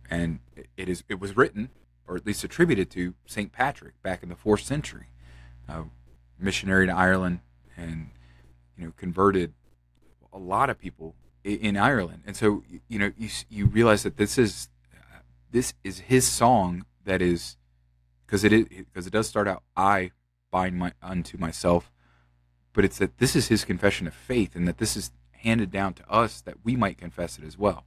and 0.09 0.39
it 0.76 0.89
is 0.89 1.05
it 1.07 1.22
was 1.22 1.38
written 1.38 1.70
or 2.12 2.18
at 2.18 2.26
least 2.26 2.43
attributed 2.43 2.89
to 2.89 3.14
Saint 3.26 3.53
Patrick 3.53 3.93
back 4.03 4.22
in 4.22 4.28
the 4.28 4.36
fourth 4.36 4.64
century, 4.64 5.07
uh, 5.70 5.84
missionary 6.38 6.86
to 6.86 6.93
Ireland, 6.93 7.39
and 7.78 8.09
you 8.78 8.84
know 8.84 8.93
converted 8.97 9.53
a 10.34 10.38
lot 10.38 10.70
of 10.70 10.78
people 10.78 11.16
in 11.45 11.78
Ireland. 11.78 12.24
And 12.28 12.36
so 12.36 12.64
you 12.89 12.99
know 12.99 13.14
you 13.18 13.30
you 13.49 13.66
realize 13.66 14.03
that 14.03 14.18
this 14.18 14.38
is 14.38 14.68
this 15.51 15.74
is 15.86 15.99
his 15.99 16.28
song 16.28 16.86
that 17.05 17.22
is 17.22 17.55
because 18.26 18.43
it 18.43 18.51
is 18.51 18.66
because 18.66 19.07
it 19.07 19.14
does 19.14 19.30
start 19.30 19.47
out 19.47 19.64
I 19.78 20.12
bind 20.51 20.78
my 20.78 20.91
unto 21.01 21.38
myself, 21.38 21.93
but 22.74 22.84
it's 22.84 22.97
that 22.97 23.20
this 23.20 23.38
is 23.38 23.47
his 23.47 23.64
confession 23.64 24.05
of 24.05 24.14
faith 24.14 24.53
and 24.53 24.68
that 24.68 24.80
this 24.80 24.97
is 24.97 25.12
handed 25.32 25.72
down 25.72 25.93
to 25.93 26.12
us 26.12 26.41
that 26.41 26.57
we 26.62 26.76
might 26.76 26.97
confess 26.97 27.39
it 27.39 27.45
as 27.45 27.57
well. 27.57 27.86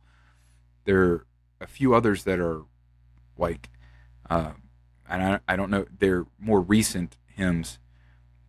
There 0.86 1.02
are 1.02 1.26
a 1.60 1.66
few 1.66 1.94
others 1.94 2.24
that 2.24 2.40
are 2.40 2.62
like, 3.36 3.68
uh, 4.30 4.52
and 5.08 5.22
I, 5.22 5.40
I 5.52 5.56
don't 5.56 5.70
know, 5.70 5.86
they're 5.98 6.26
more 6.38 6.60
recent 6.60 7.16
hymns, 7.26 7.78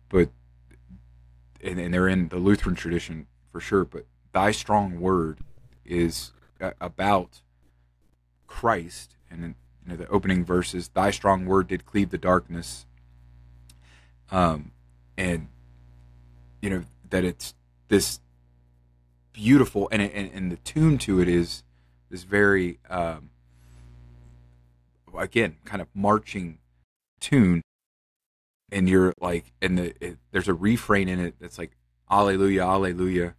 but 0.08 0.30
and, 1.62 1.78
and 1.78 1.92
they're 1.92 2.08
in 2.08 2.28
the 2.28 2.36
Lutheran 2.36 2.76
tradition 2.76 3.26
for 3.50 3.60
sure. 3.60 3.84
But 3.84 4.06
Thy 4.32 4.50
Strong 4.50 5.00
Word 5.00 5.40
is 5.84 6.32
about 6.80 7.40
Christ, 8.46 9.16
and 9.30 9.42
you 9.42 9.54
know 9.90 9.96
the 9.96 10.08
opening 10.08 10.44
verses, 10.44 10.88
Thy 10.88 11.10
strong 11.10 11.46
word 11.46 11.68
did 11.68 11.84
cleave 11.86 12.10
the 12.10 12.18
darkness, 12.18 12.86
um, 14.30 14.72
and 15.16 15.48
you 16.60 16.70
know 16.70 16.84
that 17.10 17.24
it's 17.24 17.54
this 17.88 18.20
beautiful, 19.32 19.88
and 19.92 20.02
and, 20.02 20.30
and 20.32 20.52
the 20.52 20.56
tune 20.56 20.98
to 20.98 21.20
it 21.20 21.28
is 21.28 21.62
this 22.10 22.22
very 22.22 22.78
um, 22.88 23.30
again 25.18 25.56
kind 25.64 25.82
of 25.82 25.88
marching 25.94 26.58
tune. 27.20 27.62
And 28.70 28.88
you're 28.88 29.12
like 29.20 29.52
and 29.62 29.78
the 29.78 29.94
it, 30.04 30.18
there's 30.32 30.48
a 30.48 30.54
refrain 30.54 31.08
in 31.08 31.20
it 31.20 31.36
that's 31.40 31.58
like 31.58 31.76
alleluia 32.10 32.64
alleluia 32.64 33.34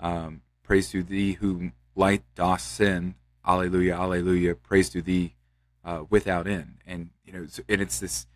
um, 0.00 0.42
praise 0.62 0.90
to 0.90 1.02
thee 1.02 1.34
who 1.34 1.70
light 1.94 2.22
dost 2.34 2.74
send. 2.74 3.14
Alleluia 3.46 3.94
alleluia 3.94 4.54
praise 4.54 4.88
to 4.90 5.02
thee 5.02 5.36
uh, 5.84 6.04
without 6.10 6.46
end. 6.46 6.78
And 6.86 7.10
you 7.24 7.32
know 7.32 7.46
and 7.68 7.80
it's 7.80 8.00
this 8.00 8.26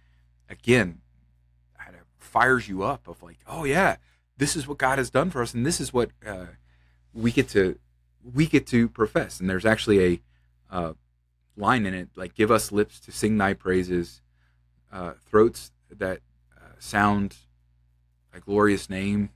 again 0.49 1.01
kind 1.78 1.97
of 1.97 2.03
fires 2.18 2.68
you 2.68 2.82
up 2.82 3.09
of 3.09 3.22
like 3.22 3.39
oh 3.47 3.64
yeah 3.64 3.97
this 4.36 4.55
is 4.55 4.68
what 4.68 4.78
god 4.78 4.99
has 4.99 5.11
done 5.11 5.30
for 5.30 5.43
us 5.43 5.53
and 5.53 5.66
this 5.66 5.80
is 5.80 5.93
what 5.93 6.11
uh, 6.26 6.47
we 7.12 7.32
get 7.32 7.49
to 7.49 7.78
we 8.34 8.47
get 8.47 8.66
to 8.68 8.89
profess. 8.89 9.41
And 9.41 9.49
there's 9.49 9.66
actually 9.66 10.05
a 10.05 10.20
uh, 10.70 10.93
line 11.59 11.85
in 11.85 11.95
it 11.95 12.09
like 12.17 12.35
give 12.35 12.51
us 12.51 12.73
lips 12.73 13.01
to 13.01 13.13
sing 13.13 13.37
thy 13.37 13.53
praises 13.53 14.23
uh, 14.93 15.13
throats 15.29 15.73
that 15.91 16.21
uh, 16.57 16.71
sound 16.79 17.37
a 18.33 18.41
glorious 18.41 18.89
name 18.89 19.31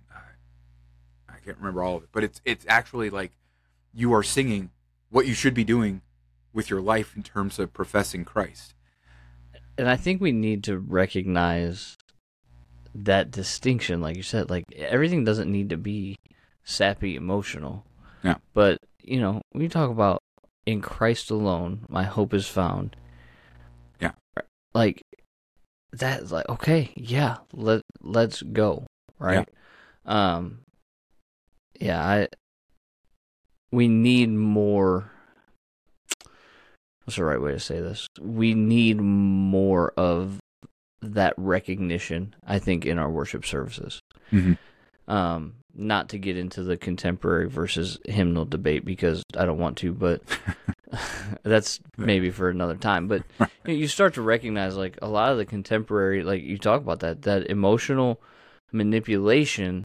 i 1.28 1.36
can't 1.44 1.58
remember 1.58 1.82
all 1.82 1.96
of 1.96 2.02
it 2.04 2.08
but 2.12 2.22
it's 2.22 2.40
it's 2.44 2.64
actually 2.68 3.10
like 3.10 3.32
you 3.92 4.12
are 4.12 4.22
singing 4.22 4.70
what 5.10 5.26
you 5.26 5.34
should 5.34 5.54
be 5.54 5.64
doing 5.64 6.00
with 6.52 6.70
your 6.70 6.80
life 6.80 7.14
in 7.16 7.22
terms 7.22 7.58
of 7.58 7.72
professing 7.72 8.24
Christ. 8.24 8.74
And 9.78 9.88
I 9.88 9.96
think 9.96 10.20
we 10.20 10.32
need 10.32 10.64
to 10.64 10.78
recognize 10.78 11.96
that 12.94 13.30
distinction, 13.30 14.00
like 14.00 14.16
you 14.16 14.22
said, 14.22 14.50
like 14.50 14.64
everything 14.74 15.24
doesn't 15.24 15.50
need 15.50 15.70
to 15.70 15.76
be 15.76 16.16
sappy 16.62 17.16
emotional. 17.16 17.84
Yeah. 18.22 18.36
But, 18.52 18.78
you 19.02 19.20
know, 19.20 19.40
when 19.50 19.62
you 19.62 19.68
talk 19.68 19.90
about 19.90 20.22
in 20.66 20.80
Christ 20.80 21.30
alone, 21.30 21.86
my 21.88 22.04
hope 22.04 22.34
is 22.34 22.46
found. 22.46 22.96
Yeah. 24.00 24.12
Like 24.74 25.02
that's 25.92 26.32
like 26.32 26.48
okay, 26.48 26.92
yeah, 26.96 27.38
let 27.52 27.82
let's 28.00 28.42
go. 28.42 28.86
Right? 29.18 29.48
Yeah. 30.06 30.36
Um 30.36 30.60
yeah, 31.78 32.02
I 32.04 32.28
we 33.72 33.88
need 33.88 34.30
more 34.30 35.10
what's 37.04 37.16
the 37.16 37.24
right 37.24 37.40
way 37.40 37.52
to 37.52 37.58
say 37.58 37.80
this 37.80 38.06
we 38.20 38.54
need 38.54 39.00
more 39.00 39.92
of 39.96 40.38
that 41.00 41.34
recognition 41.36 42.34
i 42.46 42.58
think 42.60 42.86
in 42.86 42.98
our 42.98 43.10
worship 43.10 43.44
services 43.44 44.00
mm-hmm. 44.30 44.52
um 45.12 45.54
not 45.74 46.08
to 46.08 46.18
get 46.18 46.36
into 46.36 46.62
the 46.62 46.76
contemporary 46.76 47.48
versus 47.48 47.98
hymnal 48.06 48.44
debate 48.44 48.84
because 48.84 49.22
i 49.36 49.44
don't 49.44 49.58
want 49.58 49.76
to 49.76 49.92
but 49.92 50.22
that's 51.42 51.80
maybe 51.96 52.30
for 52.30 52.50
another 52.50 52.76
time 52.76 53.08
but 53.08 53.22
you, 53.40 53.46
know, 53.66 53.72
you 53.72 53.88
start 53.88 54.14
to 54.14 54.22
recognize 54.22 54.76
like 54.76 54.98
a 55.00 55.08
lot 55.08 55.32
of 55.32 55.38
the 55.38 55.46
contemporary 55.46 56.22
like 56.22 56.42
you 56.42 56.58
talk 56.58 56.80
about 56.80 57.00
that 57.00 57.22
that 57.22 57.48
emotional 57.48 58.20
manipulation 58.72 59.84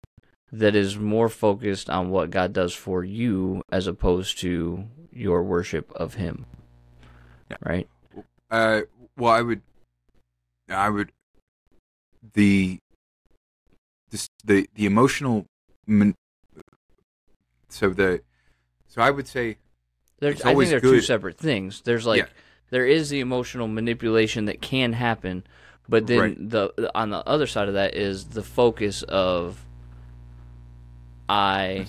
that 0.51 0.75
is 0.75 0.97
more 0.97 1.29
focused 1.29 1.89
on 1.89 2.09
what 2.09 2.29
God 2.29 2.53
does 2.53 2.73
for 2.73 3.03
you 3.03 3.61
as 3.71 3.87
opposed 3.87 4.39
to 4.39 4.85
your 5.11 5.43
worship 5.43 5.91
of 5.93 6.15
Him. 6.15 6.45
Yeah. 7.51 7.57
Right. 7.61 7.87
Uh. 8.49 8.81
Well, 9.17 9.33
I 9.33 9.41
would. 9.41 9.61
I 10.69 10.89
would. 10.89 11.11
The. 12.33 12.79
This 14.09 14.29
the 14.43 14.69
the 14.75 14.85
emotional. 14.85 15.45
So 17.69 17.89
the. 17.89 18.21
So 18.87 19.01
I 19.01 19.11
would 19.11 19.27
say. 19.27 19.57
There's, 20.19 20.41
I 20.41 20.55
think 20.55 20.69
they're 20.69 20.79
good. 20.79 20.95
two 20.95 21.01
separate 21.01 21.37
things. 21.37 21.81
There's 21.81 22.05
like 22.05 22.21
yeah. 22.21 22.27
there 22.71 22.87
is 22.87 23.09
the 23.09 23.19
emotional 23.19 23.67
manipulation 23.67 24.45
that 24.45 24.61
can 24.61 24.93
happen, 24.93 25.43
but 25.87 26.07
then 26.07 26.19
right. 26.19 26.49
the 26.49 26.91
on 26.95 27.11
the 27.11 27.27
other 27.27 27.45
side 27.45 27.67
of 27.67 27.75
that 27.75 27.93
is 27.93 28.25
the 28.25 28.41
focus 28.41 29.03
of 29.03 29.63
I, 31.29 31.85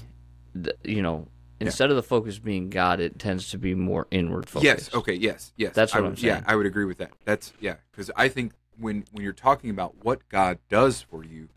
you 0.84 1.02
know, 1.02 1.28
instead 1.60 1.86
yeah. 1.86 1.90
of 1.90 1.96
the 1.96 2.02
focus 2.02 2.38
being 2.38 2.70
God, 2.70 3.00
it 3.00 3.18
tends 3.18 3.50
to 3.50 3.58
be 3.58 3.74
more 3.74 4.06
inward 4.10 4.48
focus. 4.48 4.64
Yes. 4.64 4.94
Okay. 4.94 5.14
Yes. 5.14 5.52
Yes. 5.56 5.74
That's 5.74 5.94
what 5.94 6.04
I, 6.04 6.06
am 6.06 6.16
saying. 6.16 6.36
Yeah, 6.36 6.42
I 6.46 6.56
would 6.56 6.66
agree 6.66 6.84
with 6.84 6.98
that. 6.98 7.12
That's 7.24 7.52
yeah, 7.60 7.76
because 7.90 8.10
I 8.16 8.28
think 8.28 8.52
when 8.78 9.04
when 9.12 9.24
you're 9.24 9.32
talking 9.32 9.70
about 9.70 10.04
what 10.04 10.28
God 10.28 10.58
does 10.68 11.02
for 11.02 11.24
you, 11.24 11.48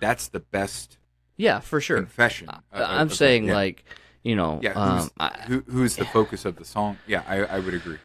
that's 0.00 0.28
the 0.28 0.40
best. 0.40 0.98
Yeah, 1.38 1.60
for 1.60 1.80
sure. 1.80 1.98
Confession. 1.98 2.50
I, 2.72 3.00
am 3.00 3.08
saying 3.08 3.46
yeah. 3.46 3.54
like, 3.54 3.84
you 4.22 4.36
know, 4.36 4.58
yeah, 4.60 4.72
who's, 4.72 5.04
um, 5.04 5.10
I, 5.18 5.28
who, 5.46 5.60
who's 5.68 5.96
the 5.96 6.04
focus 6.04 6.44
of 6.44 6.56
the 6.56 6.64
song? 6.64 6.98
Yeah, 7.06 7.22
I, 7.26 7.44
I 7.44 7.58
would 7.60 7.72
agree. 7.72 7.98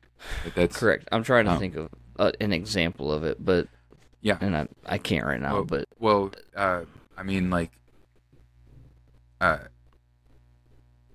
That 0.45 0.55
that's 0.55 0.77
correct. 0.77 1.09
I'm 1.11 1.23
trying 1.23 1.45
to 1.45 1.51
um, 1.51 1.59
think 1.59 1.75
of 1.75 1.89
uh, 2.17 2.31
an 2.39 2.53
example 2.53 3.11
of 3.11 3.23
it, 3.23 3.43
but 3.43 3.67
yeah, 4.21 4.37
and 4.39 4.55
I 4.55 4.67
I 4.85 4.97
can't 4.99 5.25
right 5.25 5.41
now. 5.41 5.55
Well, 5.55 5.65
but 5.65 5.85
well, 5.99 6.31
uh, 6.55 6.83
I 7.17 7.23
mean, 7.23 7.49
like 7.49 7.71
uh, 9.41 9.57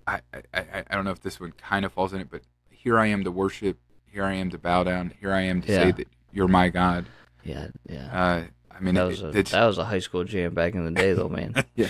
I, 0.07 0.21
I 0.53 0.85
I 0.91 0.95
don't 0.95 1.05
know 1.05 1.12
if 1.12 1.21
this 1.21 1.41
one 1.41 1.53
kind 1.53 1.85
of 1.87 1.93
falls 1.93 2.12
in 2.12 2.21
it, 2.21 2.29
but 2.31 2.43
here 2.69 2.99
I 2.99 3.07
am 3.07 3.25
to 3.25 3.31
worship, 3.31 3.79
here 4.12 4.25
I 4.25 4.35
am 4.35 4.51
to 4.51 4.59
bow 4.59 4.85
down, 4.85 5.14
here 5.21 5.33
I 5.33 5.43
am 5.43 5.62
to 5.62 5.73
yeah. 5.73 5.83
say 5.85 5.93
that 5.93 6.09
you're 6.33 6.49
my 6.49 6.69
God. 6.69 7.07
Yeah, 7.45 7.69
yeah. 7.89 8.45
I 8.79 8.81
mean, 8.83 8.95
that 8.95 9.05
was 9.05 9.22
a, 9.22 9.31
that 9.31 9.66
was 9.66 9.79
a 9.79 9.85
high 9.85 9.99
school 9.99 10.24
jam 10.24 10.55
back 10.55 10.74
in 10.74 10.85
the 10.85 10.91
day, 10.91 11.12
though, 11.12 11.29
man. 11.29 11.55
yeah, 11.74 11.89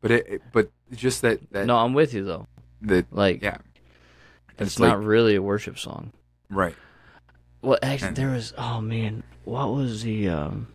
but 0.00 0.10
it, 0.10 0.42
but 0.52 0.70
just 0.94 1.22
that, 1.22 1.40
that 1.52 1.66
no, 1.66 1.76
I'm 1.78 1.94
with 1.94 2.12
you 2.12 2.24
though. 2.24 2.46
That 2.82 3.06
like 3.12 3.42
yeah, 3.42 3.58
it's, 4.58 4.72
it's 4.72 4.78
not 4.78 4.98
like, 4.98 5.06
really 5.06 5.34
a 5.34 5.42
worship 5.42 5.78
song, 5.78 6.12
right? 6.50 6.74
Well, 7.62 7.78
actually, 7.82 8.08
and, 8.08 8.16
there 8.16 8.30
was 8.30 8.52
oh 8.58 8.80
man, 8.80 9.22
what 9.44 9.72
was 9.72 10.02
the 10.02 10.28
um? 10.28 10.68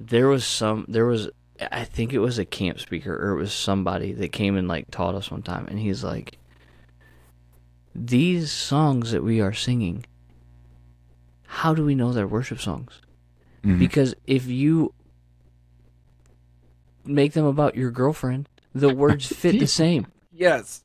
There 0.00 0.28
was 0.28 0.44
some 0.44 0.84
there 0.88 1.06
was 1.06 1.30
I 1.60 1.84
think 1.84 2.12
it 2.12 2.18
was 2.18 2.38
a 2.38 2.44
camp 2.44 2.80
speaker 2.80 3.14
or 3.14 3.32
it 3.32 3.40
was 3.40 3.52
somebody 3.52 4.12
that 4.12 4.32
came 4.32 4.56
and 4.56 4.68
like 4.68 4.90
taught 4.90 5.14
us 5.14 5.30
one 5.30 5.42
time 5.42 5.66
and 5.68 5.78
he's 5.78 6.04
like 6.04 6.38
these 7.94 8.52
songs 8.52 9.12
that 9.12 9.24
we 9.24 9.40
are 9.40 9.54
singing 9.54 10.04
how 11.46 11.72
do 11.72 11.84
we 11.84 11.94
know 11.94 12.12
they're 12.12 12.26
worship 12.26 12.60
songs 12.60 13.00
mm-hmm. 13.66 13.78
because 13.78 14.14
if 14.26 14.46
you 14.46 14.92
make 17.04 17.32
them 17.32 17.44
about 17.44 17.74
your 17.74 17.90
girlfriend 17.90 18.48
the 18.74 18.94
words 18.94 19.26
fit 19.36 19.58
the 19.58 19.66
same 19.66 20.06
yes 20.32 20.84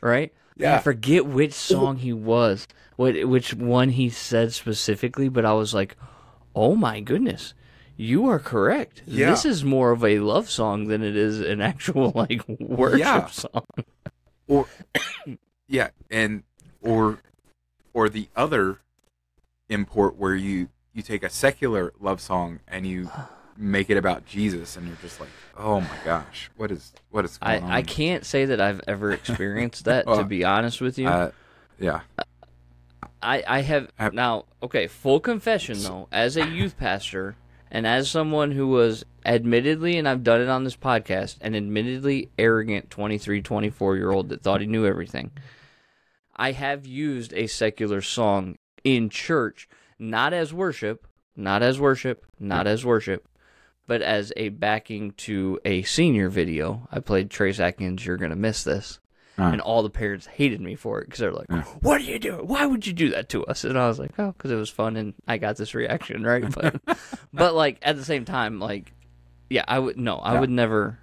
right 0.00 0.32
yeah 0.56 0.76
I 0.76 0.78
forget 0.78 1.26
which 1.26 1.52
song 1.52 1.96
he 1.96 2.12
was 2.12 2.66
what 2.96 3.24
which 3.26 3.54
one 3.54 3.90
he 3.90 4.08
said 4.10 4.52
specifically 4.52 5.28
but 5.28 5.44
I 5.44 5.52
was 5.52 5.74
like 5.74 5.96
oh 6.54 6.74
my 6.74 7.00
goodness 7.00 7.54
you 7.96 8.28
are 8.28 8.38
correct. 8.38 9.02
Yeah. 9.06 9.30
This 9.30 9.44
is 9.44 9.64
more 9.64 9.92
of 9.92 10.04
a 10.04 10.18
love 10.18 10.50
song 10.50 10.88
than 10.88 11.02
it 11.02 11.16
is 11.16 11.40
an 11.40 11.60
actual 11.60 12.10
like 12.14 12.42
worship 12.48 13.00
yeah. 13.00 13.26
song. 13.26 13.66
Or 14.48 14.66
yeah, 15.68 15.90
and 16.10 16.42
or 16.82 17.20
or 17.92 18.08
the 18.08 18.28
other 18.34 18.80
import 19.68 20.16
where 20.16 20.34
you 20.34 20.68
you 20.94 21.02
take 21.02 21.22
a 21.22 21.30
secular 21.30 21.92
love 22.00 22.20
song 22.20 22.60
and 22.66 22.86
you 22.86 23.10
make 23.56 23.90
it 23.90 23.96
about 23.96 24.24
Jesus, 24.26 24.76
and 24.76 24.86
you're 24.86 24.96
just 25.02 25.20
like, 25.20 25.28
oh 25.56 25.80
my 25.80 25.98
gosh, 26.04 26.50
what 26.56 26.70
is 26.70 26.92
what 27.10 27.24
is 27.24 27.36
going 27.36 27.62
on? 27.62 27.70
I, 27.70 27.78
I 27.78 27.82
can't 27.82 28.24
say 28.24 28.46
that 28.46 28.60
I've 28.60 28.80
ever 28.88 29.12
experienced 29.12 29.84
that, 29.84 30.06
to 30.06 30.24
be 30.28 30.44
honest 30.44 30.80
with 30.80 30.98
you. 30.98 31.08
Uh, 31.08 31.30
yeah, 31.78 32.00
I, 33.24 33.42
I 33.46 33.60
have 33.62 33.90
Have- 33.96 34.14
now 34.14 34.44
okay 34.62 34.86
full 34.86 35.18
confession 35.18 35.82
though 35.82 36.08
as 36.12 36.36
a 36.36 36.46
youth 36.46 36.76
pastor 36.76 37.36
and 37.70 37.86
as 37.86 38.10
someone 38.10 38.52
who 38.52 38.68
was 38.68 39.04
admittedly 39.24 39.96
and 39.96 40.06
i've 40.06 40.22
done 40.22 40.40
it 40.40 40.48
on 40.48 40.64
this 40.64 40.76
podcast 40.76 41.38
an 41.40 41.54
admittedly 41.54 42.30
arrogant 42.38 42.90
23 42.90 43.40
24 43.40 43.96
year 43.96 44.10
old 44.10 44.28
that 44.28 44.42
thought 44.42 44.60
he 44.60 44.66
knew 44.66 44.86
everything 44.86 45.30
i 46.36 46.52
have 46.52 46.86
used 46.86 47.32
a 47.32 47.46
secular 47.46 48.02
song 48.02 48.58
in 48.84 49.08
church 49.08 49.68
not 49.98 50.32
as 50.32 50.52
worship 50.52 51.06
not 51.36 51.62
as 51.62 51.78
worship 51.80 52.24
not 52.38 52.66
as 52.66 52.84
worship 52.84 53.28
but 53.86 54.00
as 54.02 54.32
a 54.36 54.48
backing 54.50 55.10
to 55.12 55.58
a 55.64 55.82
senior 55.82 56.28
video 56.28 56.86
i 56.92 56.98
played 57.00 57.30
trace 57.30 57.58
atkins 57.60 58.04
you're 58.06 58.16
gonna 58.16 58.36
miss 58.36 58.62
this 58.64 59.00
Uh. 59.38 59.42
and 59.44 59.60
all 59.60 59.82
the 59.82 59.90
parents 59.90 60.26
hated 60.26 60.60
me 60.60 60.74
for 60.76 61.00
it 61.00 61.06
because 61.06 61.18
they're 61.18 61.32
like, 61.32 61.46
Yeah. 61.50 61.62
"What 61.80 62.00
are 62.00 62.04
you 62.04 62.20
doing? 62.20 62.46
Why 62.46 62.64
would 62.66 62.86
you 62.86 62.92
do 62.92 63.10
that 63.10 63.28
to 63.30 63.44
us?" 63.46 63.64
And 63.64 63.76
I 63.76 63.88
was 63.88 63.98
like, 63.98 64.12
"Oh, 64.16 64.30
because 64.30 64.52
it 64.52 64.54
was 64.56 64.70
fun 64.70 64.96
and 64.96 65.12
I 65.26 65.38
got 65.38 65.56
this 65.56 65.74
reaction, 65.74 66.22
right?" 66.32 66.44
But, 66.54 66.80
but 67.32 67.52
like 67.52 67.78
at 67.82 67.96
the 67.96 68.04
same 68.04 68.24
time, 68.24 68.60
like, 68.60 68.92
yeah, 69.50 69.64
I 69.66 69.80
would 69.80 69.96
no, 69.98 70.18
I 70.18 70.34
Yeah. 70.34 70.40
would 70.40 70.50
never. 70.50 71.00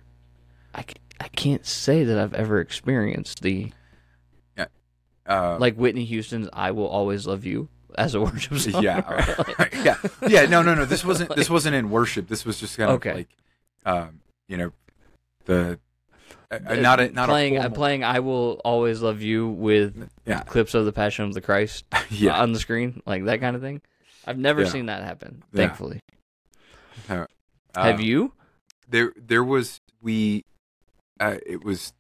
I, 0.74 0.86
I 1.20 1.28
can't 1.28 1.66
say 1.66 2.06
that 2.06 2.18
I've 2.18 2.34
ever 2.34 2.62
experienced 2.62 3.42
the 3.42 3.74
uh, 5.28 5.58
like 5.60 5.76
Whitney 5.76 6.06
Houston's 6.06 6.50
"I 6.52 6.72
Will 6.72 6.88
Always 6.88 7.28
Love 7.28 7.46
You" 7.46 7.70
as 7.98 8.16
a 8.16 8.22
worship 8.22 8.58
song. 8.58 8.84
yeah, 8.84 9.00
right? 9.10 9.60
right, 9.60 9.74
yeah, 9.84 9.98
yeah. 10.28 10.46
No, 10.46 10.62
no, 10.62 10.74
no. 10.76 10.86
This 10.86 11.04
wasn't. 11.06 11.36
this 11.36 11.50
wasn't 11.50 11.76
in 11.76 11.90
worship. 11.90 12.28
This 12.28 12.46
was 12.46 12.60
just 12.60 12.78
kind 12.78 12.90
of 12.90 12.96
Okay. 12.98 13.14
like, 13.14 13.30
um, 13.86 14.22
you 14.48 14.58
know, 14.58 14.72
the 15.46 15.80
uh, 16.52 16.60
uh, 16.68 16.76
not 16.76 17.00
a 17.00 17.10
not 17.12 17.30
playing 17.30 17.56
a 17.58 17.60
uh, 17.60 17.64
formal, 17.64 17.76
playing 17.78 18.04
"I 18.04 18.20
Will 18.20 18.62
Always 18.66 19.02
Love 19.02 19.22
You" 19.22 19.48
with 19.50 20.10
Yeah, 20.26 20.42
clips 20.44 20.74
of 20.74 20.86
the 20.86 20.92
Passion 20.94 21.26
of 21.26 21.34
the 21.34 21.42
Christ 21.42 21.86
yeah. 22.10 22.42
on 22.42 22.52
the 22.54 22.60
screen, 22.60 23.02
like 23.06 23.26
that 23.26 23.40
kind 23.40 23.56
of 23.56 23.62
thing. 23.62 23.82
I've 24.26 24.38
never 24.38 24.62
Yeah. 24.64 24.70
seen 24.70 24.86
that 24.88 25.04
happen. 25.04 25.44
Thankfully, 25.54 26.00
Uh, 27.10 27.26
have 27.76 28.02
you? 28.02 28.34
there 28.88 29.14
there 29.16 29.44
was 29.44 29.80
we 30.02 30.44
uh 31.20 31.38
it 31.46 31.64
was 31.64 31.94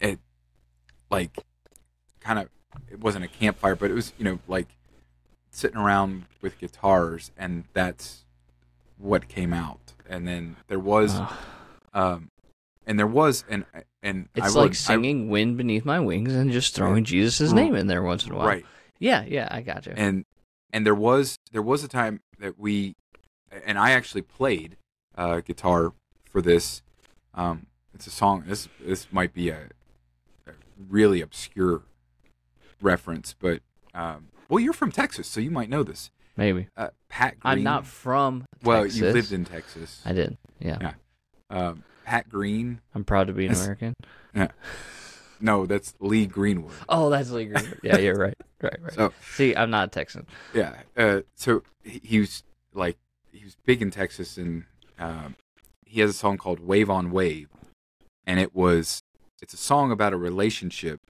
it 0.00 0.20
like 1.10 1.36
kind 2.20 2.38
of 2.38 2.48
it 2.90 3.00
wasn't 3.00 3.24
a 3.24 3.28
campfire 3.28 3.74
but 3.74 3.90
it 3.90 3.94
was 3.94 4.12
you 4.18 4.24
know 4.24 4.38
like 4.46 4.68
sitting 5.54 5.76
around 5.76 6.24
with 6.40 6.58
guitars 6.58 7.30
and 7.36 7.64
that's 7.74 8.24
what 8.98 9.28
came 9.28 9.52
out 9.52 9.92
and 10.08 10.26
then 10.26 10.56
there 10.68 10.78
was 10.78 11.20
um 11.92 12.28
and 12.86 12.98
there 12.98 13.06
was 13.06 13.44
and 13.50 13.64
and 14.02 14.28
I 14.34 14.46
It's 14.46 14.54
like 14.56 14.70
I- 14.70 14.74
singing 14.74 15.28
"Wind 15.28 15.56
Beneath 15.58 15.84
My 15.84 16.00
Wings" 16.00 16.32
and 16.34 16.50
just 16.50 16.74
throwing 16.74 17.04
Jesus' 17.04 17.52
name 17.52 17.74
in 17.76 17.86
there 17.86 18.02
once 18.02 18.24
in 18.26 18.32
a 18.32 18.36
while. 18.36 18.46
right 18.46 18.66
Yeah, 18.98 19.24
yeah, 19.24 19.46
I 19.50 19.60
got 19.60 19.86
you. 19.86 19.92
and 19.96 20.24
and 20.72 20.86
there 20.86 20.94
was 20.94 21.38
there 21.52 21.62
was 21.62 21.84
a 21.84 21.88
time 21.88 22.20
that 22.38 22.58
we 22.58 22.96
and 23.66 23.78
I 23.78 23.90
actually 23.92 24.22
played 24.22 24.78
uh, 25.14 25.40
guitar 25.40 25.92
for 26.24 26.40
this. 26.40 26.80
Um, 27.34 27.66
it's 27.94 28.06
a 28.06 28.10
song. 28.10 28.44
This 28.46 28.68
this 28.80 29.12
might 29.12 29.34
be 29.34 29.50
a, 29.50 29.68
a 30.46 30.52
really 30.88 31.20
obscure 31.20 31.82
reference, 32.80 33.34
but 33.38 33.60
um, 33.94 34.28
well, 34.52 34.60
you're 34.60 34.72
from 34.72 34.92
Texas, 34.92 35.26
so 35.28 35.40
you 35.40 35.50
might 35.50 35.68
know 35.70 35.82
this. 35.82 36.10
Maybe 36.36 36.68
Uh, 36.76 36.88
Pat 37.08 37.40
Green. 37.40 37.52
I'm 37.52 37.62
not 37.62 37.86
from. 37.86 38.44
Well, 38.62 38.82
Texas. 38.84 39.00
you 39.00 39.10
lived 39.12 39.32
in 39.32 39.44
Texas. 39.44 40.00
I 40.04 40.12
did. 40.12 40.36
Yeah. 40.60 40.78
Yeah. 40.80 40.92
Um, 41.50 41.84
Pat 42.04 42.28
Green. 42.28 42.80
I'm 42.94 43.04
proud 43.04 43.26
to 43.26 43.32
be 43.32 43.46
an 43.46 43.54
American. 43.54 43.94
No, 45.40 45.66
that's 45.66 45.94
Lee 45.98 46.26
Greenwood. 46.26 46.72
Oh, 46.88 47.10
that's 47.10 47.30
Lee 47.30 47.46
Greenwood. 47.46 47.80
Yeah, 47.82 47.98
you're 47.98 48.16
right. 48.16 48.34
Right, 48.62 48.76
right. 48.80 48.92
So 48.94 49.12
See, 49.34 49.56
I'm 49.56 49.70
not 49.70 49.88
a 49.88 49.90
Texan. 49.90 50.26
Yeah. 50.54 50.76
Uh, 50.96 51.22
so 51.34 51.62
he 51.82 52.00
he 52.04 52.20
was 52.20 52.44
like 52.74 52.96
he 53.32 53.44
was 53.44 53.56
big 53.66 53.82
in 53.82 53.90
Texas, 53.90 54.36
and 54.38 54.64
um, 55.00 55.34
he 55.84 56.00
has 56.00 56.10
a 56.10 56.14
song 56.14 56.36
called 56.38 56.60
"Wave 56.60 56.88
on 56.88 57.10
Wave," 57.10 57.48
and 58.24 58.38
it 58.38 58.54
was 58.54 59.02
it's 59.42 59.52
a 59.52 59.56
song 59.56 59.90
about 59.90 60.12
a 60.12 60.16
relationship, 60.16 61.00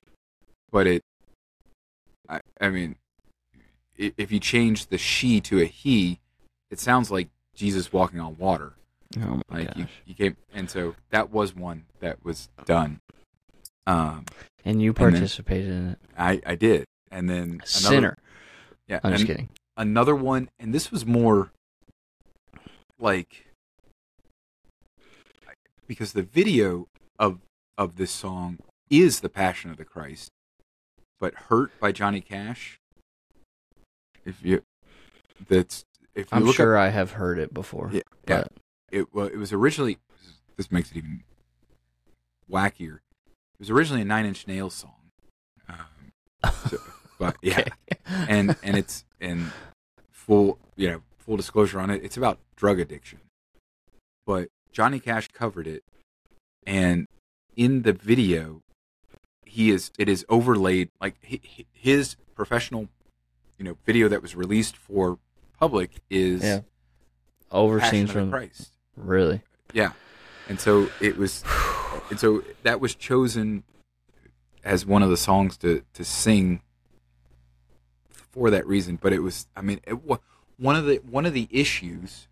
but 0.70 0.86
it, 0.86 1.02
I, 2.26 2.40
I 2.58 2.70
mean, 2.70 2.96
if 3.96 4.32
you 4.32 4.40
change 4.40 4.86
the 4.86 4.98
she 4.98 5.40
to 5.42 5.60
a 5.60 5.64
he, 5.64 6.20
it 6.70 6.78
sounds 6.80 7.10
like 7.10 7.28
Jesus 7.54 7.92
walking 7.92 8.20
on 8.20 8.36
water. 8.38 8.74
Oh 9.20 9.40
my 9.50 9.58
Like 9.58 9.76
you, 9.76 9.84
gosh. 9.84 9.92
you 10.06 10.14
came, 10.14 10.36
and 10.54 10.70
so 10.70 10.94
that 11.10 11.30
was 11.30 11.54
one 11.54 11.84
that 12.00 12.24
was 12.24 12.48
done. 12.64 13.00
Um, 13.86 14.24
And 14.64 14.80
you 14.80 14.92
participated 14.94 15.68
in 15.70 15.88
it. 15.90 15.98
I 16.16 16.40
I 16.46 16.54
did, 16.54 16.86
and 17.10 17.28
then 17.28 17.44
another, 17.44 17.64
Sinner. 17.66 18.18
Yeah, 18.88 19.00
I'm 19.04 19.12
just 19.12 19.26
kidding. 19.26 19.48
another 19.76 20.14
one, 20.14 20.48
and 20.58 20.74
this 20.74 20.90
was 20.90 21.04
more 21.04 21.50
like 22.98 23.46
because 25.86 26.12
the 26.14 26.22
video 26.22 26.88
of 27.18 27.40
of 27.76 27.96
this 27.96 28.10
song 28.10 28.58
is 28.88 29.20
the 29.20 29.28
Passion 29.28 29.70
of 29.70 29.76
the 29.76 29.84
Christ, 29.84 30.30
but 31.20 31.34
"Hurt" 31.34 31.78
by 31.80 31.92
Johnny 31.92 32.20
Cash. 32.22 32.78
If 34.24 34.44
you, 34.44 34.62
that's 35.48 35.84
if 36.14 36.30
you 36.30 36.36
I'm 36.36 36.44
look 36.44 36.56
sure 36.56 36.76
up, 36.76 36.82
I 36.82 36.90
have 36.90 37.12
heard 37.12 37.38
it 37.38 37.52
before. 37.52 37.90
Yeah, 37.92 38.02
yeah. 38.28 38.44
it 38.90 39.14
well, 39.14 39.26
it 39.26 39.36
was 39.36 39.52
originally. 39.52 39.98
This 40.56 40.70
makes 40.70 40.90
it 40.90 40.98
even 40.98 41.22
wackier. 42.50 42.96
It 42.96 43.58
was 43.58 43.70
originally 43.70 44.02
a 44.02 44.04
Nine 44.04 44.26
Inch 44.26 44.46
Nails 44.46 44.74
song, 44.74 45.10
um, 45.68 46.50
so, 46.68 46.78
but 47.18 47.36
yeah 47.42 47.64
and 48.28 48.56
and 48.62 48.76
it's 48.76 49.04
and 49.20 49.50
full 50.10 50.58
you 50.76 50.88
know 50.90 51.02
full 51.18 51.36
disclosure 51.36 51.78
on 51.80 51.90
it 51.90 52.02
it's 52.04 52.16
about 52.16 52.38
drug 52.56 52.80
addiction 52.80 53.20
but 54.26 54.48
johnny 54.72 54.98
cash 54.98 55.28
covered 55.28 55.66
it 55.66 55.84
and 56.66 57.06
in 57.56 57.82
the 57.82 57.92
video 57.92 58.60
he 59.44 59.70
is 59.70 59.90
it 59.98 60.08
is 60.08 60.24
overlaid 60.28 60.90
like 61.00 61.14
hi- 61.28 61.40
hi- 61.44 61.64
his 61.72 62.16
professional 62.34 62.88
you 63.62 63.68
know 63.68 63.76
video 63.86 64.08
that 64.08 64.20
was 64.20 64.34
released 64.34 64.76
for 64.76 65.20
public 65.56 66.00
is 66.10 66.42
Yeah. 66.42 66.60
Overseen 67.52 68.08
from 68.08 68.28
christ 68.28 68.72
really. 68.96 69.42
yeah 69.72 69.92
and 70.48 70.58
so 70.58 70.88
it 71.00 71.16
was 71.16 71.44
and 72.10 72.18
so 72.18 72.42
that 72.64 72.80
was 72.80 72.96
chosen 72.96 73.62
as 74.64 74.84
one 74.84 75.02
of 75.04 75.10
the 75.10 75.16
songs 75.16 75.56
to 75.58 75.84
to 75.94 76.04
sing 76.04 76.60
for 78.10 78.50
that 78.50 78.66
reason 78.66 78.98
but 79.00 79.12
it 79.12 79.20
was 79.20 79.46
i 79.56 79.60
mean 79.60 79.78
it, 79.86 79.92
one 80.56 80.74
of 80.74 80.86
the 80.86 80.96
one 81.08 81.24
of 81.24 81.32
the 81.34 81.46
issues 81.52 82.26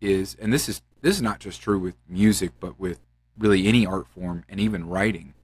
is 0.00 0.36
and 0.40 0.54
this 0.54 0.70
is 0.70 0.80
this 1.02 1.16
is 1.16 1.22
not 1.22 1.38
just 1.38 1.60
true 1.60 1.78
with 1.78 1.96
music 2.08 2.52
but 2.60 2.80
with 2.80 3.00
really 3.36 3.66
any 3.66 3.84
art 3.84 4.06
form 4.08 4.42
and 4.48 4.58
even 4.58 4.88
writing 4.88 5.34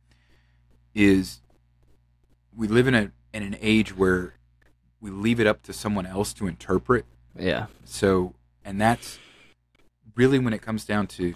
is 0.94 1.42
we 2.56 2.66
live 2.66 2.86
in 2.86 2.94
a 2.94 3.12
in 3.34 3.42
an 3.42 3.56
age 3.60 3.94
where 3.94 4.34
we 5.02 5.10
leave 5.10 5.38
it 5.40 5.46
up 5.46 5.62
to 5.64 5.72
someone 5.74 6.06
else 6.06 6.32
to 6.32 6.46
interpret 6.46 7.04
Yeah. 7.38 7.66
so, 7.84 8.34
and 8.64 8.80
that's 8.80 9.18
really 10.14 10.38
when 10.38 10.52
it 10.54 10.62
comes 10.62 10.84
down 10.86 11.06
to 11.08 11.34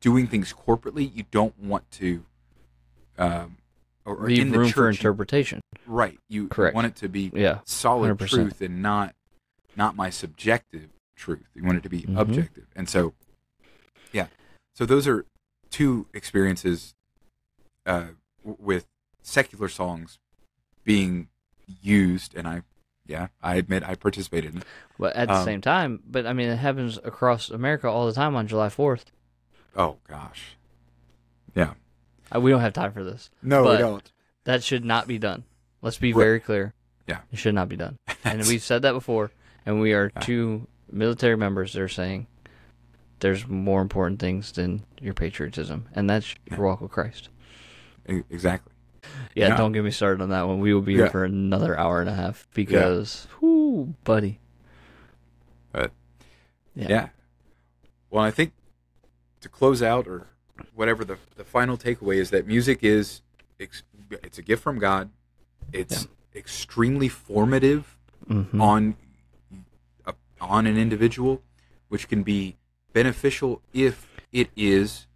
doing 0.00 0.26
things 0.26 0.52
corporately, 0.52 1.14
you 1.14 1.24
don't 1.30 1.58
want 1.58 1.90
to, 1.92 2.24
um, 3.18 3.56
or, 4.04 4.26
Leave 4.26 4.38
in 4.40 4.50
the 4.52 4.58
room 4.58 4.68
church, 4.68 4.74
for 4.74 4.84
you- 4.84 4.88
interpretation. 4.90 5.60
right? 5.86 6.18
You, 6.28 6.48
Correct. 6.48 6.74
want 6.74 6.86
it 6.88 6.96
to 6.96 7.08
be 7.08 7.30
Yeah. 7.34 7.60
solid 7.64 8.08
100%. 8.10 8.28
truth 8.50 8.60
and 8.60 8.82
not 8.82 9.14
not 9.76 9.94
my 9.94 10.08
subjective 10.08 10.88
truth. 11.16 11.50
You 11.54 11.62
want 11.62 11.76
it 11.76 11.82
to 11.82 11.90
be 11.90 12.00
Mhm. 12.04 12.18
objective, 12.18 12.66
and 12.74 12.88
so, 12.88 13.12
yeah. 14.10 14.28
So 14.74 14.86
those 14.86 15.06
are 15.06 15.26
two 15.70 16.06
experiences 16.14 16.94
uh, 17.84 18.12
with 18.42 18.86
secular 19.22 19.68
songs 19.68 20.18
being 20.82 21.28
used, 21.82 22.34
and 22.36 22.46
I, 22.46 22.62
yeah, 23.06 23.28
I 23.42 23.56
admit 23.56 23.82
I 23.84 23.94
participated 23.94 24.52
in. 24.54 24.60
it. 24.60 24.66
But 24.98 25.14
at 25.16 25.28
the 25.28 25.34
Um, 25.34 25.44
same 25.44 25.60
time, 25.60 26.00
but 26.06 26.26
I 26.26 26.32
mean, 26.32 26.48
it 26.48 26.56
happens 26.56 26.98
across 27.04 27.50
America 27.50 27.88
all 27.88 28.06
the 28.06 28.12
time 28.12 28.34
on 28.36 28.46
July 28.46 28.68
4th. 28.68 29.04
Oh 29.76 29.96
gosh, 30.08 30.56
yeah. 31.54 31.74
Uh, 32.34 32.40
we 32.40 32.50
don't 32.50 32.60
have 32.60 32.72
time 32.72 32.92
for 32.92 33.04
this. 33.04 33.30
No, 33.42 33.62
we 33.70 33.76
don't. 33.76 34.10
That 34.44 34.62
should 34.64 34.84
not 34.84 35.06
be 35.06 35.18
done. 35.18 35.44
Let's 35.82 35.98
be 35.98 36.12
very 36.12 36.40
clear. 36.40 36.72
Yeah. 37.06 37.20
It 37.30 37.38
should 37.38 37.54
not 37.54 37.68
be 37.68 37.76
done. 37.76 37.96
And 38.24 38.44
we've 38.46 38.62
said 38.62 38.82
that 38.82 38.92
before, 38.92 39.30
and 39.64 39.80
we 39.80 39.92
are 39.92 40.10
Yeah. 40.16 40.20
two 40.22 40.66
military 40.90 41.36
members 41.36 41.72
that 41.74 41.82
are 41.82 41.88
saying 41.88 42.26
there's 43.20 43.46
more 43.46 43.80
important 43.82 44.18
things 44.18 44.50
than 44.52 44.84
your 45.00 45.14
patriotism, 45.14 45.86
and 45.92 46.10
that's 46.10 46.34
your 46.50 46.58
Yeah. 46.58 46.64
walk 46.64 46.80
with 46.80 46.90
Christ. 46.90 47.28
Exactly. 48.06 48.72
Yeah, 49.34 49.48
Yeah. 49.48 49.56
don't 49.56 49.72
get 49.72 49.84
me 49.84 49.90
started 49.90 50.22
on 50.22 50.30
that 50.30 50.46
one. 50.46 50.60
We 50.60 50.72
will 50.72 50.80
be 50.82 50.94
here 50.94 51.04
Yeah. 51.04 51.10
for 51.10 51.24
another 51.24 51.78
hour 51.78 52.00
and 52.00 52.08
a 52.08 52.14
half 52.14 52.48
because, 52.54 53.26
whoo, 53.40 53.94
buddy. 54.04 54.40
Yeah. 55.74 55.86
Yeah. 56.88 57.08
Well, 58.10 58.22
I 58.22 58.30
think 58.30 58.52
to 59.40 59.48
close 59.48 59.82
out 59.82 60.06
or 60.06 60.26
whatever 60.74 61.04
the 61.04 61.16
the 61.36 61.44
final 61.44 61.76
takeaway 61.78 62.16
is 62.16 62.30
that 62.30 62.46
music 62.46 62.80
is 62.82 63.22
it's 63.58 64.38
a 64.38 64.42
gift 64.42 64.62
from 64.62 64.78
God. 64.78 65.10
It's 65.72 66.06
extremely 66.34 67.08
formative 67.08 67.96
Mhm. 68.28 68.60
on 68.60 68.96
a, 70.06 70.14
on 70.40 70.66
an 70.66 70.76
individual, 70.76 71.42
which 71.88 72.08
can 72.08 72.22
be 72.22 72.56
beneficial 72.92 73.62
if 73.72 74.06
it 74.32 74.50
is 74.54 75.06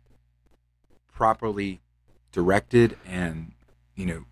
properly 1.13 1.81
directed 2.33 2.97
and 3.07 3.53
you 4.01 4.07
know 4.07 4.25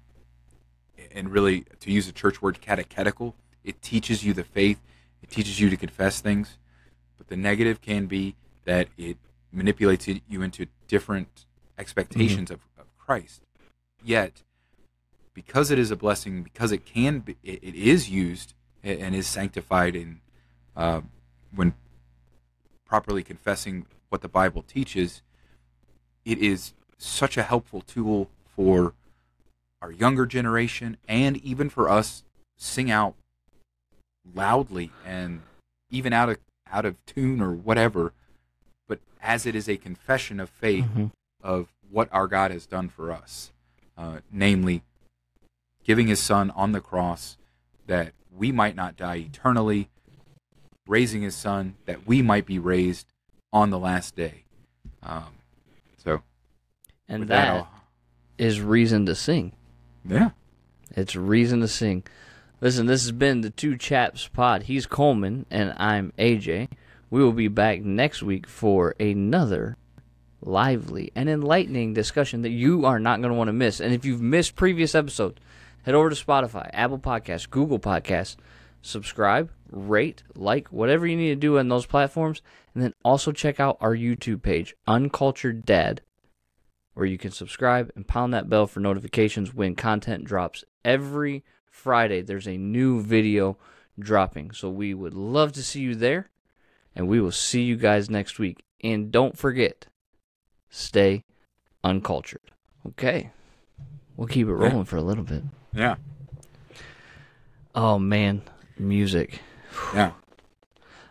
and 1.14 1.30
really 1.30 1.64
to 1.80 1.92
use 1.92 2.08
a 2.08 2.12
church 2.12 2.42
word 2.42 2.60
catechetical 2.60 3.34
it 3.64 3.80
teaches 3.82 4.24
you 4.24 4.32
the 4.32 4.44
faith 4.44 4.80
it 5.22 5.30
teaches 5.30 5.60
you 5.60 5.70
to 5.70 5.76
confess 5.76 6.20
things. 6.20 6.58
But 7.16 7.28
the 7.28 7.36
negative 7.36 7.80
can 7.80 8.06
be 8.06 8.36
that 8.64 8.88
it 8.96 9.16
manipulates 9.52 10.06
you 10.06 10.42
into 10.42 10.66
different 10.86 11.46
expectations 11.78 12.50
of, 12.50 12.60
of 12.78 12.86
christ. 12.98 13.42
Yet 14.04 14.42
because 15.32 15.70
it 15.70 15.78
is 15.78 15.90
a 15.90 15.96
blessing 15.96 16.42
because 16.42 16.72
it 16.72 16.84
can 16.84 17.20
be 17.20 17.36
it, 17.42 17.60
it 17.62 17.74
is 17.74 18.10
used 18.10 18.54
and 18.82 19.14
is 19.14 19.26
sanctified 19.26 19.94
in 19.96 20.20
uh, 20.76 21.00
when 21.54 21.74
properly 22.84 23.22
confessing 23.22 23.86
what 24.08 24.20
the 24.20 24.28
bible 24.28 24.62
teaches 24.62 25.22
it 26.24 26.38
is 26.38 26.72
such 26.96 27.36
a 27.36 27.42
helpful 27.42 27.80
tool 27.82 28.30
for 28.44 28.94
our 29.80 29.90
younger 29.92 30.26
generation 30.26 30.96
and 31.08 31.36
even 31.38 31.68
for 31.68 31.88
us 31.88 32.24
sing 32.56 32.90
out 32.90 33.14
loudly 34.34 34.90
and 35.06 35.40
even 35.90 36.12
out 36.12 36.28
of 36.28 36.38
out 36.70 36.84
of 36.84 37.04
tune 37.06 37.40
or 37.40 37.52
whatever 37.52 38.12
but 38.86 38.98
as 39.22 39.46
it 39.46 39.54
is 39.54 39.68
a 39.68 39.76
confession 39.76 40.38
of 40.38 40.50
faith 40.50 40.84
Mhm. 40.84 41.10
of 41.42 41.68
what 41.90 42.08
our 42.12 42.26
God 42.26 42.50
has 42.50 42.66
done 42.66 42.88
for 42.90 43.10
us 43.10 43.52
uh, 43.96 44.20
namely 44.30 44.82
giving 45.84 46.08
his 46.08 46.20
son 46.20 46.50
on 46.50 46.72
the 46.72 46.80
cross 46.80 47.38
that 47.86 48.12
we 48.30 48.52
might 48.52 48.76
not 48.76 48.96
die 48.96 49.16
eternally 49.16 49.88
raising 50.86 51.22
his 51.22 51.34
son 51.34 51.76
that 51.86 52.06
we 52.06 52.20
might 52.20 52.44
be 52.44 52.58
raised 52.58 53.06
on 53.52 53.70
the 53.70 53.78
last 53.78 54.14
day 54.14 54.44
um, 55.02 55.32
so 55.96 56.22
And 57.08 57.28
that 57.28 57.48
I'll- 57.48 57.68
is 58.36 58.60
reason 58.60 59.06
to 59.06 59.14
sing. 59.16 59.52
Yeah 60.04 60.30
It's 60.92 61.16
reason 61.16 61.60
to 61.60 61.68
sing. 61.68 62.04
Listen, 62.60 62.86
this 62.86 63.02
has 63.02 63.12
been 63.12 63.42
the 63.42 63.50
Two 63.50 63.76
Chaps 63.76 64.26
Pod. 64.26 64.64
He's 64.64 64.86
Coleman, 64.86 65.46
and 65.50 65.74
I'm 65.76 66.12
AJ. 66.18 66.68
We 67.08 67.22
will 67.22 67.32
be 67.32 67.48
back 67.48 67.82
next 67.82 68.22
week 68.22 68.48
for 68.48 68.94
another 68.98 69.76
lively 70.40 71.12
and 71.14 71.28
enlightening 71.28 71.94
discussion 71.94 72.42
that 72.42 72.50
you 72.50 72.84
are 72.84 72.98
not 72.98 73.20
going 73.20 73.30
to 73.30 73.38
want 73.38 73.48
to 73.48 73.52
miss. 73.52 73.80
And 73.80 73.94
if 73.94 74.04
you've 74.04 74.20
missed 74.20 74.56
previous 74.56 74.94
episodes, 74.94 75.38
head 75.84 75.94
over 75.94 76.10
to 76.10 76.16
Spotify, 76.16 76.68
Apple 76.72 76.98
Podcasts, 76.98 77.48
Google 77.48 77.78
Podcasts, 77.78 78.36
subscribe, 78.82 79.50
rate, 79.70 80.22
like, 80.34 80.68
whatever 80.68 81.06
you 81.06 81.16
need 81.16 81.30
to 81.30 81.36
do 81.36 81.58
on 81.58 81.68
those 81.68 81.86
platforms. 81.86 82.42
And 82.74 82.82
then 82.82 82.94
also 83.04 83.32
check 83.32 83.60
out 83.60 83.78
our 83.80 83.94
YouTube 83.94 84.42
page, 84.42 84.74
Uncultured 84.86 85.64
Dad 85.64 86.02
where 86.98 87.06
you 87.06 87.16
can 87.16 87.30
subscribe 87.30 87.92
and 87.94 88.08
pound 88.08 88.34
that 88.34 88.48
bell 88.48 88.66
for 88.66 88.80
notifications 88.80 89.54
when 89.54 89.76
content 89.76 90.24
drops. 90.24 90.64
Every 90.84 91.44
Friday, 91.70 92.22
there's 92.22 92.48
a 92.48 92.56
new 92.56 93.00
video 93.00 93.56
dropping. 94.00 94.50
So 94.50 94.68
we 94.68 94.94
would 94.94 95.14
love 95.14 95.52
to 95.52 95.62
see 95.62 95.80
you 95.80 95.94
there, 95.94 96.28
and 96.96 97.06
we 97.06 97.20
will 97.20 97.30
see 97.30 97.62
you 97.62 97.76
guys 97.76 98.10
next 98.10 98.40
week. 98.40 98.64
And 98.82 99.12
don't 99.12 99.38
forget, 99.38 99.86
stay 100.70 101.22
uncultured. 101.84 102.50
Okay. 102.88 103.30
We'll 104.16 104.26
keep 104.26 104.48
it 104.48 104.50
Yeah. 104.58 104.68
rolling 104.68 104.84
for 104.84 104.96
a 104.96 105.02
little 105.02 105.22
bit. 105.24 105.44
yeah 105.72 105.96
Oh, 107.76 107.98
man. 107.98 108.42
Music. 108.76 109.40
yeah 109.94 110.12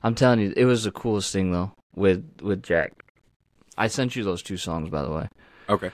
I'm 0.03 0.15
telling 0.15 0.39
you, 0.41 0.53
it 0.57 0.65
was 0.65 0.83
the 0.83 0.91
coolest 0.91 1.31
thing, 1.31 1.53
though, 1.53 1.71
with, 1.95 2.39
with 2.41 2.61
Jack. 2.61 2.91
I 3.77 3.87
sent 3.87 4.15
you 4.17 4.23
those 4.25 4.41
two 4.43 4.57
songs, 4.57 4.89
by 4.89 5.01
the 5.03 5.11
way. 5.11 5.29
Okay 5.69 5.91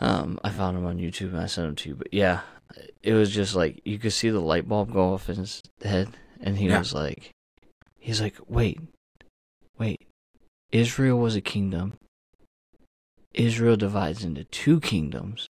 Um, 0.00 0.38
I 0.44 0.50
found 0.50 0.76
him 0.78 0.86
on 0.86 0.98
YouTube 0.98 1.32
and 1.32 1.40
I 1.40 1.46
sent 1.46 1.68
him 1.68 1.76
to 1.76 1.88
you. 1.88 1.94
But 1.96 2.14
yeah, 2.14 2.40
it 3.02 3.14
was 3.14 3.30
just 3.34 3.54
like 3.56 3.80
you 3.84 3.98
could 3.98 4.12
see 4.12 4.30
the 4.30 4.40
light 4.40 4.68
bulb 4.68 4.92
go 4.92 5.14
off 5.14 5.28
in 5.28 5.36
his 5.36 5.62
head, 5.82 6.08
and 6.40 6.56
he 6.58 6.66
Yeah. 6.68 6.78
was 6.78 6.94
like, 6.94 7.30
he's 7.98 8.20
like, 8.20 8.36
wait, 8.46 8.80
wait, 9.78 10.06
Israel 10.70 11.18
was 11.18 11.34
a 11.34 11.40
kingdom. 11.40 11.94
Israel 13.34 13.76
divides 13.76 14.24
into 14.24 14.44
two 14.44 14.80
kingdoms, 14.80 15.48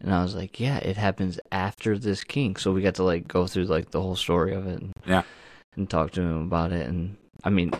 and 0.00 0.12
I 0.12 0.22
was 0.22 0.34
like, 0.34 0.58
yeah, 0.60 0.78
it 0.78 0.96
happens 0.96 1.38
after 1.52 1.96
this 1.98 2.22
king. 2.24 2.56
So 2.56 2.72
we 2.72 2.82
got 2.82 2.94
to 2.96 3.04
like 3.04 3.28
go 3.28 3.46
through 3.46 3.64
like 3.64 3.90
the 3.92 4.02
whole 4.02 4.16
story 4.16 4.54
of 4.54 4.66
it, 4.66 4.80
and, 4.82 4.92
Yeah. 5.06 5.22
and 5.76 5.88
talk 5.88 6.10
to 6.12 6.20
him 6.20 6.42
about 6.42 6.72
it. 6.72 6.88
And 6.88 7.16
I 7.44 7.50
mean, 7.50 7.70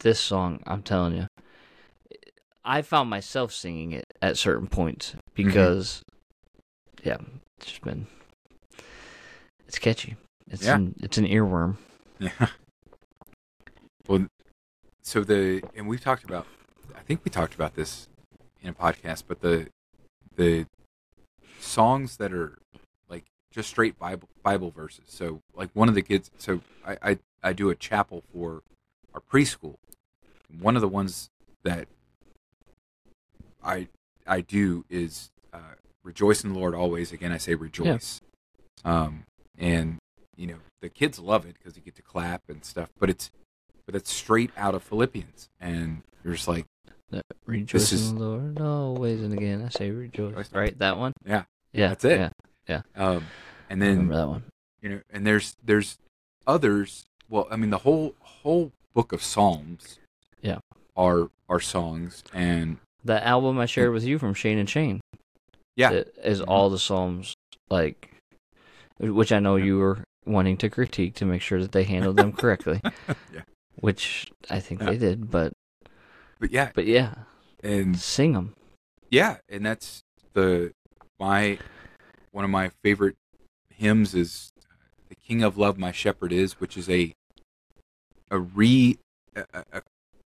this 0.00 0.20
song, 0.20 0.62
I'm 0.66 0.82
telling 0.82 1.16
you, 1.16 1.26
I 2.68 2.82
found 2.82 3.08
myself 3.08 3.52
singing 3.52 3.92
it 3.92 4.04
at 4.20 4.36
certain 4.36 4.66
points 4.66 5.12
mm-hmm. 5.12 5.20
because, 5.34 6.02
yeah, 7.02 7.16
it's 7.56 7.66
just 7.66 7.82
been, 7.82 8.06
it's 9.66 9.78
catchy. 9.78 10.16
It's 10.46 10.64
Yeah. 10.64 10.76
an, 10.76 10.94
it's 11.02 11.16
an 11.16 11.24
earworm. 11.24 11.78
Yeah. 12.18 12.48
Well, 14.06 14.26
so 15.02 15.24
the 15.24 15.62
and 15.74 15.88
we've 15.88 16.00
talked 16.00 16.24
about, 16.24 16.46
I 16.94 17.00
think 17.00 17.24
we 17.24 17.30
talked 17.30 17.54
about 17.54 17.74
this 17.74 18.08
in 18.60 18.70
a 18.70 18.74
podcast, 18.74 19.24
but 19.26 19.40
the 19.40 19.68
the 20.36 20.66
songs 21.60 22.16
that 22.16 22.32
are 22.32 22.58
like 23.08 23.24
just 23.50 23.68
straight 23.68 23.98
Bible 23.98 24.28
Bible 24.42 24.70
verses. 24.70 25.04
So 25.08 25.40
like 25.54 25.70
one 25.74 25.88
of 25.88 25.94
the 25.94 26.02
kids, 26.02 26.30
so 26.38 26.60
I 26.86 26.96
I, 27.02 27.18
I 27.42 27.52
do 27.52 27.70
a 27.70 27.74
chapel 27.74 28.24
for 28.32 28.62
our 29.14 29.20
preschool. 29.20 29.76
One 30.60 30.74
of 30.74 30.82
the 30.82 30.88
ones 30.88 31.28
that 31.62 31.88
I 33.62 33.88
I 34.26 34.40
do 34.42 34.84
is 34.90 35.30
uh, 35.52 35.74
rejoice 36.04 36.44
in 36.44 36.52
the 36.52 36.58
Lord 36.58 36.74
always. 36.74 37.12
Again, 37.12 37.32
I 37.32 37.38
say 37.38 37.54
rejoice. 37.54 38.20
Um, 38.84 39.24
and 39.58 39.98
you 40.36 40.46
know 40.46 40.56
the 40.82 40.88
kids 40.88 41.18
love 41.18 41.44
it 41.46 41.54
because 41.58 41.76
you 41.76 41.82
get 41.82 41.96
to 41.96 42.02
clap 42.02 42.42
and 42.48 42.64
stuff. 42.64 42.90
But 42.98 43.10
it's 43.10 43.30
but 43.86 43.94
it's 43.94 44.12
straight 44.12 44.50
out 44.56 44.74
of 44.74 44.82
Philippians, 44.82 45.48
and 45.60 46.02
you're 46.22 46.34
just 46.34 46.46
like, 46.48 46.66
Rejoice 47.46 47.90
is- 47.92 48.10
in 48.10 48.18
the 48.18 48.24
Lord 48.24 48.60
always 48.60 49.20
and 49.22 49.32
again. 49.32 49.62
I 49.64 49.68
say 49.70 49.90
rejoice. 49.90 50.32
Rejoice. 50.34 50.52
Right, 50.52 50.78
that 50.78 50.98
one. 50.98 51.12
Yeah. 51.26 51.44
yeah, 51.72 51.88
That's 51.88 52.04
it. 52.04 52.32
Yeah, 52.68 52.82
um, 52.96 53.24
and 53.70 53.80
then 53.80 53.90
remember 54.08 54.14
that 54.16 54.28
one. 54.28 54.42
you 54.82 54.88
know, 54.90 55.00
and 55.10 55.26
there's 55.26 55.56
there's 55.64 55.96
others. 56.46 57.06
Well, 57.30 57.48
I 57.50 57.56
mean, 57.56 57.70
the 57.70 57.78
whole 57.78 58.14
whole 58.20 58.72
book 58.94 59.12
of 59.12 59.22
Psalms, 59.22 59.98
Yeah. 60.42 60.58
are 60.96 61.30
are 61.48 61.60
songs, 61.60 62.22
and 62.34 62.76
That 63.04 63.22
album 63.24 63.58
I 63.58 63.66
shared 63.66 63.92
with 63.92 64.04
you 64.04 64.18
from 64.18 64.34
Shane 64.34 64.58
and 64.58 64.68
Shane. 64.68 65.00
yeah, 65.76 65.90
it 65.92 66.14
is 66.24 66.40
Mhm. 66.40 66.44
all 66.48 66.70
the 66.70 66.78
psalms 66.78 67.34
like 67.70 68.10
which 68.98 69.30
i 69.30 69.38
know 69.38 69.54
Yeah. 69.56 69.64
you 69.66 69.78
were 69.78 70.02
wanting 70.26 70.56
to 70.58 70.68
critique 70.68 71.14
to 71.14 71.24
make 71.24 71.40
sure 71.42 71.60
that 71.60 71.70
they 71.72 71.84
handled 71.84 72.16
them 72.16 72.32
correctly 72.32 72.80
Yeah. 73.32 73.42
which 73.76 74.26
i 74.50 74.58
think 74.58 74.80
Yeah. 74.80 74.90
they 74.90 74.96
did 74.98 75.30
but 75.30 75.52
but 76.40 76.50
yeah, 76.50 76.70
but 76.74 76.86
yeah 76.86 77.14
and 77.62 77.98
sing 77.98 78.32
them 78.32 78.54
yeah, 79.10 79.36
and 79.48 79.64
that's 79.64 80.02
the 80.34 80.72
my 81.20 81.58
one 82.32 82.44
of 82.44 82.50
my 82.50 82.70
favorite 82.82 83.16
hymns 83.74 84.14
is 84.14 84.50
"The 85.08 85.14
King 85.14 85.42
of 85.42 85.56
Love, 85.56 85.78
My 85.78 85.92
Shepherd 85.92 86.30
Is," 86.32 86.60
which 86.60 86.76
is 86.76 86.90
a 86.90 87.14
a 88.30 88.38
re 88.38 88.98
a, 89.34 89.44
a, 89.54 89.64
a 89.78 89.82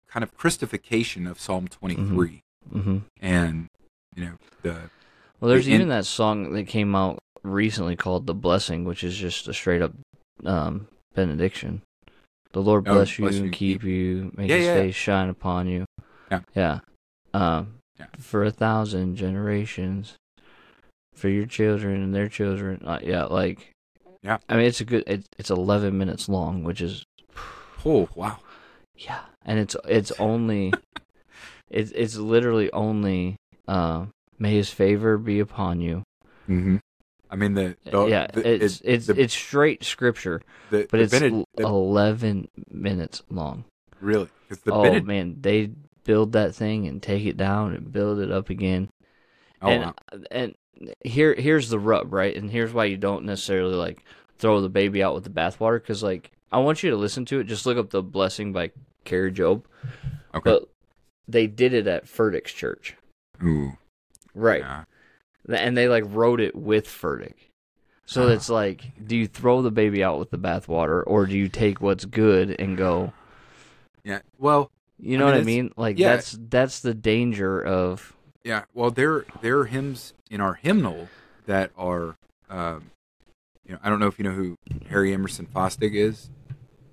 kind 0.08 0.22
of 0.22 0.36
Christification 0.36 1.28
of 1.28 1.40
Psalm 1.40 1.66
twenty 1.68 1.96
three, 1.96 2.40
hmm 2.72 2.98
and 3.20 3.66
you 4.16 4.24
know 4.24 4.34
the 4.62 4.90
well 5.40 5.48
there's 5.50 5.66
And- 5.66 5.74
even 5.76 5.88
that 5.88 6.06
song 6.06 6.52
that 6.52 6.64
came 6.68 6.94
out 6.94 7.18
recently 7.42 7.96
called 7.96 8.26
the 8.26 8.34
blessing 8.34 8.84
which 8.84 9.02
is 9.04 9.16
just 9.16 9.48
a 9.48 9.54
straight 9.54 9.80
up 9.82 9.92
um 10.44 10.88
benediction 11.14 11.82
the 12.52 12.60
lord 12.62 12.86
Oh, 12.88 12.94
bless 12.94 13.18
you 13.18 13.24
bless 13.24 13.34
you 13.34 13.38
and 13.38 13.46
and 13.46 13.54
keep 13.54 13.84
you 13.84 14.32
make 14.36 14.50
Yeah, 14.50 14.56
his 14.56 14.66
yeah. 14.66 14.74
face 14.74 14.94
shine 14.94 15.28
upon 15.28 15.68
you 15.68 15.84
Yeah. 16.30 16.40
yeah 16.54 16.80
um 17.34 17.74
Yeah. 17.98 18.06
for 18.18 18.44
a 18.44 18.50
thousand 18.50 19.16
generations 19.16 20.14
for 21.14 21.28
your 21.28 21.46
children 21.46 22.02
and 22.02 22.14
their 22.14 22.28
children 22.28 22.82
uh, 22.84 22.98
yeah 23.02 23.24
like 23.24 23.70
Yeah. 24.22 24.38
i 24.48 24.56
mean 24.56 24.66
it's 24.66 24.80
a 24.80 24.84
good 24.84 25.04
it, 25.06 25.24
it's 25.38 25.50
11 25.50 25.96
minutes 25.96 26.28
long 26.28 26.64
which 26.64 26.80
is 26.80 27.04
oh 27.84 28.08
wow 28.14 28.38
yeah 28.96 29.20
and 29.44 29.58
it's 29.58 29.76
it's 29.88 30.12
only 30.18 30.72
it's 31.70 31.90
it's 31.92 32.16
literally 32.16 32.70
only 32.72 33.36
uh 33.66 34.06
may 34.38 34.54
his 34.54 34.70
favor 34.70 35.18
be 35.18 35.40
upon 35.40 35.80
you 35.80 36.02
mm-hmm. 36.48 36.76
I 37.30 37.36
mean 37.36 37.54
the, 37.54 37.76
the 37.84 38.06
yeah 38.06 38.26
the, 38.32 38.64
it's 38.64 38.80
it's 38.84 39.06
the, 39.06 39.20
it's 39.20 39.34
straight 39.34 39.84
scripture 39.84 40.40
but 40.70 40.88
it's 40.92 41.14
11 41.58 42.48
minutes 42.70 43.22
long 43.30 43.64
Really? 44.00 44.28
oh 44.66 45.00
man, 45.00 45.36
they 45.40 45.70
build 46.04 46.32
that 46.32 46.54
thing 46.54 46.86
and 46.86 47.02
take 47.02 47.24
it 47.26 47.36
down 47.36 47.74
and 47.74 47.92
build 47.92 48.20
it 48.20 48.30
up 48.30 48.50
again. 48.50 48.88
Oh, 49.60 49.68
and 49.68 49.84
wow. 49.84 49.94
and 50.30 50.54
here 51.04 51.34
here's 51.34 51.68
the 51.68 51.78
rub, 51.78 52.12
right? 52.12 52.34
And 52.36 52.50
here's 52.50 52.72
why 52.72 52.84
you 52.84 52.96
don't 52.96 53.24
necessarily 53.24 53.74
like 53.74 54.04
throw 54.38 54.60
the 54.60 54.68
baby 54.68 55.02
out 55.02 55.14
with 55.14 55.24
the 55.24 55.30
bathwater 55.30 55.80
because 55.80 56.02
like 56.02 56.30
I 56.52 56.58
want 56.58 56.82
you 56.82 56.90
to 56.90 56.96
listen 56.96 57.24
to 57.26 57.40
it. 57.40 57.44
Just 57.44 57.66
look 57.66 57.78
up 57.78 57.90
the 57.90 58.02
blessing 58.02 58.52
by 58.52 58.70
Kari 59.04 59.32
Jobe. 59.32 59.64
okay. 60.34 60.50
But 60.50 60.68
they 61.28 61.46
did 61.46 61.74
it 61.74 61.86
at 61.86 62.06
Furtick's 62.06 62.52
church, 62.52 62.96
Ooh. 63.44 63.76
right? 64.34 64.60
Yeah. 64.60 64.84
And 65.48 65.76
they 65.76 65.88
like 65.88 66.04
wrote 66.06 66.40
it 66.40 66.54
with 66.56 66.86
Furtick. 66.86 67.34
So 68.06 68.28
Ah. 68.28 68.32
it's 68.32 68.48
like, 68.48 68.84
do 69.06 69.16
you 69.16 69.26
throw 69.26 69.60
the 69.62 69.70
baby 69.70 70.02
out 70.02 70.18
with 70.18 70.30
the 70.30 70.38
bathwater, 70.38 71.02
or 71.06 71.26
do 71.26 71.36
you 71.36 71.48
take 71.48 71.80
what's 71.80 72.04
good 72.06 72.56
and 72.58 72.76
go? 72.76 73.12
Yeah. 74.04 74.20
Well, 74.38 74.70
You 74.98 75.16
I 75.16 75.18
know 75.18 75.24
mean, 75.26 75.34
what 75.34 75.40
I 75.40 75.44
mean? 75.44 75.72
Like 75.76 75.98
yeah. 75.98 76.16
that's 76.16 76.38
that's 76.48 76.80
the 76.80 76.94
danger 76.94 77.60
of 77.64 78.14
yeah. 78.44 78.64
Well, 78.74 78.90
there 78.90 79.24
there 79.42 79.58
are 79.60 79.66
hymns 79.66 80.14
in 80.30 80.40
our 80.40 80.54
hymnal 80.54 81.08
that 81.46 81.70
are, 81.76 82.16
um, 82.50 82.90
you 83.66 83.72
know, 83.74 83.78
I 83.82 83.88
don't 83.90 84.00
know 84.00 84.06
if 84.06 84.18
you 84.18 84.24
know 84.24 84.32
who 84.32 84.56
Harry 84.88 85.12
Emerson 85.12 85.46
Fosdick 85.46 85.94
is. 85.94 86.30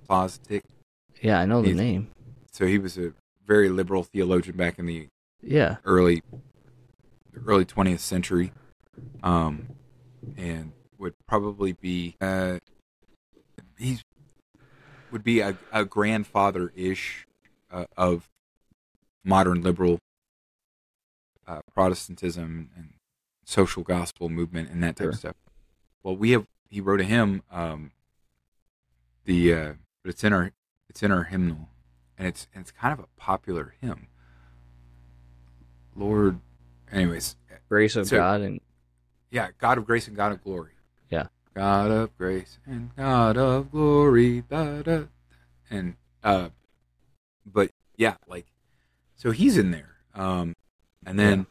Fosdick. 0.08 0.62
yeah, 1.20 1.40
I 1.40 1.46
know 1.46 1.62
the 1.62 1.72
name. 1.74 2.08
So 2.52 2.66
he 2.66 2.78
was 2.78 2.96
a 2.98 3.12
very 3.46 3.68
liberal 3.68 4.02
theologian 4.02 4.56
back 4.56 4.78
in 4.78 4.86
the 4.86 5.08
Yeah, 5.42 5.76
early 5.84 6.22
early 7.46 7.64
20th 7.64 8.00
century 8.00 8.52
um 9.22 9.68
and 10.36 10.72
would 10.98 11.14
probably 11.26 11.72
be 11.72 12.16
uh 12.20 12.58
he's 13.78 14.02
would 15.12 15.22
be 15.22 15.40
a, 15.40 15.56
a 15.72 15.84
grandfather 15.84 16.72
ish 16.74 17.26
uh, 17.70 17.84
of 17.96 18.28
modern 19.24 19.60
liberal 19.62 19.98
uh, 21.46 21.60
protestantism 21.72 22.70
and 22.76 22.94
social 23.44 23.82
gospel 23.82 24.28
movement 24.28 24.68
and 24.70 24.82
that 24.82 24.96
type 24.96 25.04
Sure. 25.04 25.10
of 25.10 25.16
stuff. 25.18 25.34
Well 26.02 26.16
we 26.16 26.30
have 26.32 26.46
he 26.68 26.80
wrote 26.80 27.00
a 27.00 27.04
hymn 27.04 27.42
um 27.50 27.92
the 29.24 29.52
uh 29.54 29.72
but 30.02 30.10
it's 30.10 30.24
in 30.24 30.32
our 30.32 30.52
it's 30.88 31.02
in 31.02 31.12
our 31.12 31.24
hymnal 31.24 31.68
and 32.18 32.26
it's 32.28 32.46
and 32.54 32.62
it's 32.62 32.70
kind 32.70 32.92
of 32.92 33.00
a 33.00 33.08
popular 33.16 33.74
hymn 33.80 34.08
Lord. 35.96 36.40
Anyways, 36.92 37.36
grace 37.68 37.96
of 37.96 38.06
So- 38.08 38.16
God 38.18 38.40
and 38.42 38.60
yeah, 39.30 39.48
God 39.58 39.78
of 39.78 39.86
grace 39.86 40.06
and 40.06 40.16
God 40.16 40.32
of 40.32 40.42
glory. 40.42 40.72
Yeah. 41.10 41.26
God 41.54 41.90
of 41.90 42.16
grace 42.16 42.58
and 42.66 42.94
God 42.96 43.36
of 43.36 43.70
glory. 43.70 44.42
Da, 44.42 44.82
da. 44.82 45.04
And 45.70 45.96
uh, 46.22 46.50
but 47.44 47.70
yeah, 47.96 48.16
like, 48.28 48.46
so 49.16 49.30
he's 49.30 49.56
in 49.56 49.70
there. 49.70 49.96
Um, 50.14 50.54
and 51.04 51.18
then, 51.18 51.46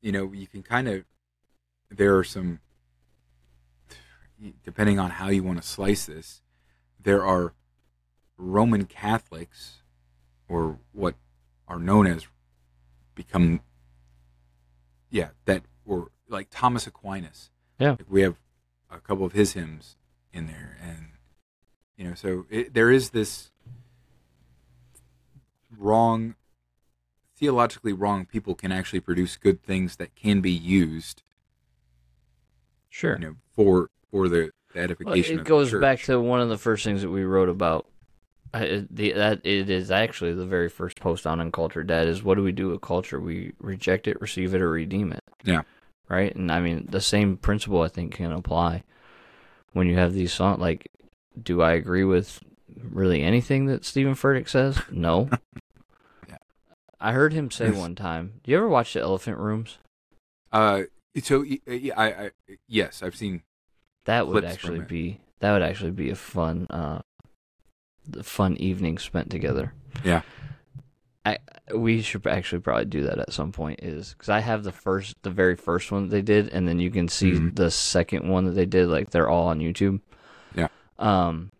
you 0.00 0.12
know, 0.12 0.32
you 0.32 0.46
can 0.46 0.62
kind 0.62 0.88
of 0.88 1.04
there 1.90 2.16
are 2.16 2.24
some 2.24 2.60
depending 4.64 4.98
on 4.98 5.10
how 5.10 5.28
you 5.28 5.42
want 5.42 5.60
to 5.60 5.66
slice 5.66 6.06
this. 6.06 6.42
There 7.00 7.24
are 7.24 7.54
Roman 8.36 8.84
Catholics, 8.84 9.82
or 10.48 10.78
what 10.92 11.14
are 11.68 11.78
known 11.78 12.06
as 12.06 12.26
become 13.14 13.60
yeah 15.10 15.28
that 15.46 15.62
or 15.84 16.10
like 16.28 16.48
thomas 16.50 16.86
aquinas 16.86 17.50
Yeah. 17.78 17.90
Like, 17.92 18.06
we 18.08 18.20
have 18.22 18.36
a 18.90 18.98
couple 19.00 19.24
of 19.24 19.32
his 19.32 19.54
hymns 19.54 19.96
in 20.32 20.46
there 20.46 20.76
and 20.82 21.08
you 21.96 22.08
know 22.08 22.14
so 22.14 22.44
it, 22.50 22.74
there 22.74 22.90
is 22.90 23.10
this 23.10 23.50
wrong 25.76 26.34
theologically 27.36 27.92
wrong 27.92 28.26
people 28.26 28.54
can 28.54 28.70
actually 28.70 29.00
produce 29.00 29.36
good 29.36 29.62
things 29.62 29.96
that 29.96 30.14
can 30.14 30.40
be 30.40 30.52
used 30.52 31.22
sure. 32.88 33.14
you 33.14 33.26
know 33.26 33.36
for 33.50 33.90
for 34.10 34.28
the, 34.28 34.50
the 34.72 34.78
Well, 34.80 34.84
edification 34.84 35.38
it 35.38 35.40
of 35.40 35.46
goes 35.46 35.72
back 35.74 36.00
to 36.02 36.20
one 36.20 36.40
of 36.40 36.48
the 36.48 36.58
first 36.58 36.84
things 36.84 37.02
that 37.02 37.10
we 37.10 37.24
wrote 37.24 37.48
about. 37.48 37.86
I, 38.56 38.86
the, 38.90 39.12
that 39.12 39.40
it 39.44 39.70
is 39.70 39.90
actually 39.90 40.32
the 40.34 40.46
very 40.46 40.68
first 40.68 40.98
post 41.00 41.26
on 41.26 41.40
Uncultured 41.40 41.86
Dad 41.86 42.06
is 42.08 42.22
what 42.22 42.36
do 42.36 42.42
we 42.42 42.52
do 42.52 42.68
with 42.68 42.80
culture? 42.80 43.20
We 43.20 43.52
reject 43.58 44.08
it, 44.08 44.20
receive 44.20 44.54
it, 44.54 44.62
or 44.62 44.70
redeem 44.70 45.12
it. 45.12 45.22
Yeah. 45.44 45.62
Right, 46.08 46.34
and 46.34 46.50
I 46.52 46.60
mean 46.60 46.86
the 46.88 47.00
same 47.00 47.36
principle 47.36 47.82
I 47.82 47.88
think 47.88 48.14
can 48.14 48.32
apply 48.32 48.84
when 49.72 49.88
you 49.88 49.96
have 49.96 50.14
these 50.14 50.32
songs. 50.32 50.60
Like, 50.60 50.88
do 51.40 51.62
I 51.62 51.72
agree 51.72 52.04
with 52.04 52.40
really 52.82 53.22
anything 53.22 53.66
that 53.66 53.84
Stephen 53.84 54.14
Furtick 54.14 54.48
says? 54.48 54.78
No. 54.90 55.28
Yeah. 56.28 56.36
I 57.00 57.12
heard 57.12 57.32
him 57.32 57.50
say 57.50 57.70
one 57.70 57.94
time. 57.94 58.40
Do 58.42 58.50
you 58.50 58.56
ever 58.56 58.68
watch 58.68 58.92
the 58.94 59.00
Elephant 59.00 59.38
Rooms? 59.38 59.78
uh 60.52 60.82
so 61.22 61.42
yeah, 61.42 61.94
I, 61.96 62.06
I 62.06 62.30
yes 62.68 63.02
i've 63.02 63.16
seen 63.16 63.42
That 64.04 64.28
would 64.28 64.44
actually 64.44 64.80
be 64.80 65.20
that 65.40 65.52
would 65.52 65.62
actually 65.62 65.90
be 65.90 66.10
a 66.10 66.14
fun 66.14 66.66
uh 66.70 67.00
fun 68.22 68.56
evening 68.56 68.98
spent 68.98 69.30
together. 69.30 69.72
Yeah. 70.04 70.22
I 71.24 71.38
we 71.74 72.00
should 72.02 72.26
actually 72.26 72.60
probably 72.60 72.84
do 72.84 73.02
that 73.02 73.18
at 73.18 73.32
some 73.32 73.50
point 73.52 73.80
is 73.82 74.14
cuz 74.18 74.28
I 74.28 74.38
have 74.40 74.62
the 74.62 74.70
first 74.72 75.16
the 75.22 75.30
very 75.30 75.56
first 75.56 75.90
one 75.90 76.08
they 76.08 76.22
did 76.22 76.48
and 76.50 76.68
then 76.68 76.78
you 76.78 76.90
can 76.90 77.08
see 77.08 77.32
Mhm. 77.32 77.56
the 77.56 77.70
second 77.70 78.28
one 78.28 78.44
that 78.44 78.52
they 78.52 78.66
did 78.66 78.86
like 78.88 79.10
they're 79.10 79.28
all 79.28 79.48
on 79.48 79.58
YouTube. 79.58 80.00
Yeah. 80.54 80.68
Um 80.98 81.50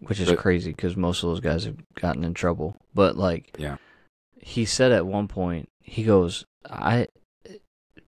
which 0.00 0.20
is 0.20 0.28
But- 0.28 0.38
crazy 0.38 0.72
cuz 0.72 0.96
most 0.96 1.22
of 1.22 1.28
those 1.30 1.40
guys 1.40 1.64
have 1.64 1.76
gotten 1.94 2.24
in 2.24 2.34
trouble. 2.34 2.76
But 2.94 3.16
like 3.16 3.54
Yeah. 3.58 3.76
he 4.40 4.64
said 4.64 4.90
at 4.92 5.06
one 5.06 5.28
point 5.28 5.68
he 5.80 6.02
goes 6.04 6.44
I 6.68 7.06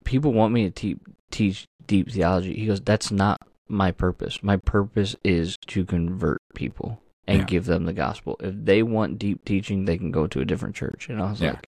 people 0.03 0.33
want 0.33 0.53
me 0.53 0.63
to 0.63 0.71
te- 0.71 0.99
teach 1.29 1.67
deep 1.85 2.09
theology. 2.09 2.55
He 2.55 2.65
goes, 2.65 2.81
that's 2.81 3.11
not 3.11 3.41
my 3.67 3.91
purpose. 3.91 4.41
My 4.41 4.57
purpose 4.57 5.15
is 5.23 5.55
to 5.67 5.85
convert 5.85 6.38
people 6.55 7.01
and 7.27 7.39
Yeah. 7.39 7.45
give 7.45 7.65
them 7.65 7.85
the 7.85 7.93
gospel. 7.93 8.37
If 8.39 8.55
they 8.55 8.83
want 8.83 9.19
deep 9.19 9.45
teaching, 9.45 9.85
they 9.85 9.97
can 9.97 10.11
go 10.11 10.27
to 10.27 10.41
a 10.41 10.45
different 10.45 10.75
church. 10.75 11.09
And 11.09 11.21
I 11.21 11.29
was 11.29 11.41
Yeah. 11.41 11.51
like, 11.51 11.67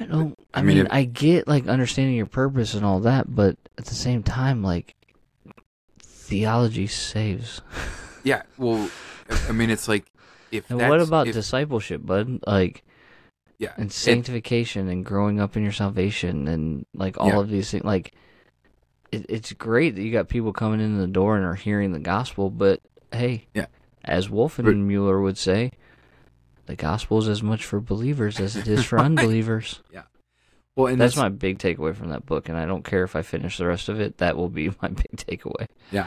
I 0.00 0.04
don't. 0.06 0.38
I, 0.54 0.60
I 0.60 0.62
mean, 0.62 0.78
mean, 0.78 0.86
I 0.90 1.04
get 1.04 1.46
like 1.46 1.68
understanding 1.68 2.16
your 2.16 2.26
purpose 2.26 2.74
and 2.74 2.84
all 2.84 3.00
that, 3.00 3.34
but 3.34 3.56
at 3.78 3.84
the 3.84 3.94
same 3.94 4.22
time, 4.22 4.62
like 4.62 4.94
theology 6.00 6.86
saves. 6.86 7.60
yeah 8.24 8.42
well 8.56 8.88
i 9.48 9.52
mean 9.52 9.68
it's 9.68 9.88
like 9.88 10.04
if 10.52 10.70
And 10.70 10.78
what 10.88 11.00
about 11.00 11.26
if, 11.26 11.34
discipleship, 11.34 12.06
bud? 12.06 12.38
Like 12.46 12.84
yeah 13.58 13.72
and 13.76 13.90
sanctification 13.92 14.88
and 14.88 15.04
growing 15.04 15.40
up 15.40 15.56
in 15.56 15.62
your 15.64 15.72
salvation 15.72 16.46
and 16.46 16.86
like 16.94 17.18
all 17.18 17.28
Yeah. 17.30 17.38
of 17.40 17.48
these 17.50 17.70
things 17.70 17.84
like 17.84 18.14
it, 19.12 19.26
it's 19.28 19.52
great 19.52 19.94
that 19.94 20.02
you 20.02 20.10
got 20.10 20.28
people 20.28 20.52
coming 20.52 20.80
in 20.80 20.98
the 20.98 21.06
door 21.06 21.36
and 21.36 21.44
are 21.44 21.54
hearing 21.54 21.92
the 21.92 21.98
gospel 22.00 22.50
but 22.50 22.80
hey 23.12 23.46
Yeah. 23.54 23.66
as 24.04 24.28
Wolfmueller 24.28 25.22
would 25.22 25.38
say 25.38 25.70
the 26.66 26.74
gospel 26.76 27.18
is 27.18 27.28
as 27.28 27.42
much 27.42 27.64
for 27.64 27.80
believers 27.80 28.40
as 28.40 28.56
it 28.56 28.66
is 28.68 28.84
for 28.84 28.96
Right. 28.96 29.04
unbelievers 29.06 29.82
well 30.74 30.86
and 30.86 31.00
that's 31.00 31.16
my 31.16 31.28
big 31.28 31.58
takeaway 31.58 31.94
from 31.94 32.08
that 32.08 32.24
book 32.26 32.48
and 32.48 32.56
i 32.56 32.64
don't 32.64 32.84
care 32.84 33.04
if 33.04 33.14
i 33.14 33.20
finish 33.22 33.58
the 33.58 33.66
rest 33.66 33.88
of 33.90 34.00
it 34.00 34.16
that 34.18 34.36
will 34.36 34.48
be 34.48 34.68
my 34.82 34.88
big 34.88 35.16
takeaway 35.16 35.66
Yeah. 35.90 36.06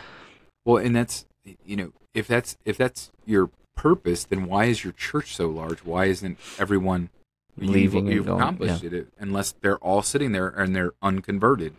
Well, 0.65 0.77
and 0.77 0.95
that's 0.95 1.25
you 1.63 1.75
know, 1.75 1.91
if 2.15 2.27
that's 2.27 2.57
if 2.65 2.75
that's 2.75 3.11
your 3.23 3.51
purpose, 3.75 4.23
then 4.23 4.47
why 4.47 4.65
is 4.65 4.83
your 4.83 4.93
church 4.93 5.35
so 5.35 5.47
large? 5.47 5.79
Why 5.85 6.05
isn't 6.05 6.39
everyone 6.57 7.09
Leaving 7.55 8.07
You've, 8.07 8.15
you've 8.15 8.25
going, 8.25 8.41
accomplished 8.41 8.83
it 8.83 9.09
unless 9.19 9.51
they're 9.61 9.77
all 9.77 10.01
sitting 10.01 10.31
there 10.31 10.47
and 10.47 10.75
they're 10.75 10.93
unconverted. 11.03 11.75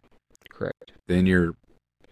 Correct 0.56 0.92
Then 1.06 1.26
you're 1.26 1.54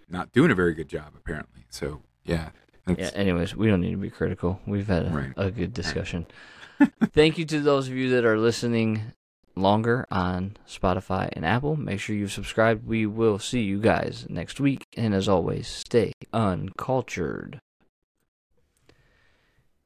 not 0.09 0.33
doing 0.33 0.51
a 0.51 0.55
very 0.55 0.75
good 0.75 0.89
job, 0.89 1.13
apparently. 1.17 1.65
So 1.71 2.03
yeah, 2.25 2.51
yeah 2.87 3.11
anyways 3.15 3.57
we 3.57 3.69
don't 3.69 3.81
need 3.81 3.93
to 3.93 3.97
be 3.97 4.11
critical 4.11 4.61
we've 4.67 4.87
had 4.89 5.07
a, 5.07 5.11
Right. 5.11 5.33
a 5.37 5.51
good 5.51 5.73
discussion 5.73 6.27
thank 7.13 7.39
you 7.39 7.45
to 7.47 7.61
those 7.61 7.89
of 7.89 7.95
you 7.95 8.11
that 8.11 8.25
are 8.25 8.39
listening 8.39 9.13
longer 9.57 10.07
on 10.11 10.57
Spotify 10.69 11.29
and 11.33 11.47
Apple. 11.47 11.77
Make 11.77 12.01
sure 12.01 12.17
you've 12.17 12.33
subscribed. 12.33 12.87
We 12.87 13.07
will 13.07 13.39
see 13.39 13.63
you 13.63 13.79
guys 13.81 14.27
next 14.29 14.59
week. 14.61 14.85
And 14.97 15.15
as 15.15 15.29
always, 15.29 15.69
stay 15.69 16.13
uncultured. 16.33 17.61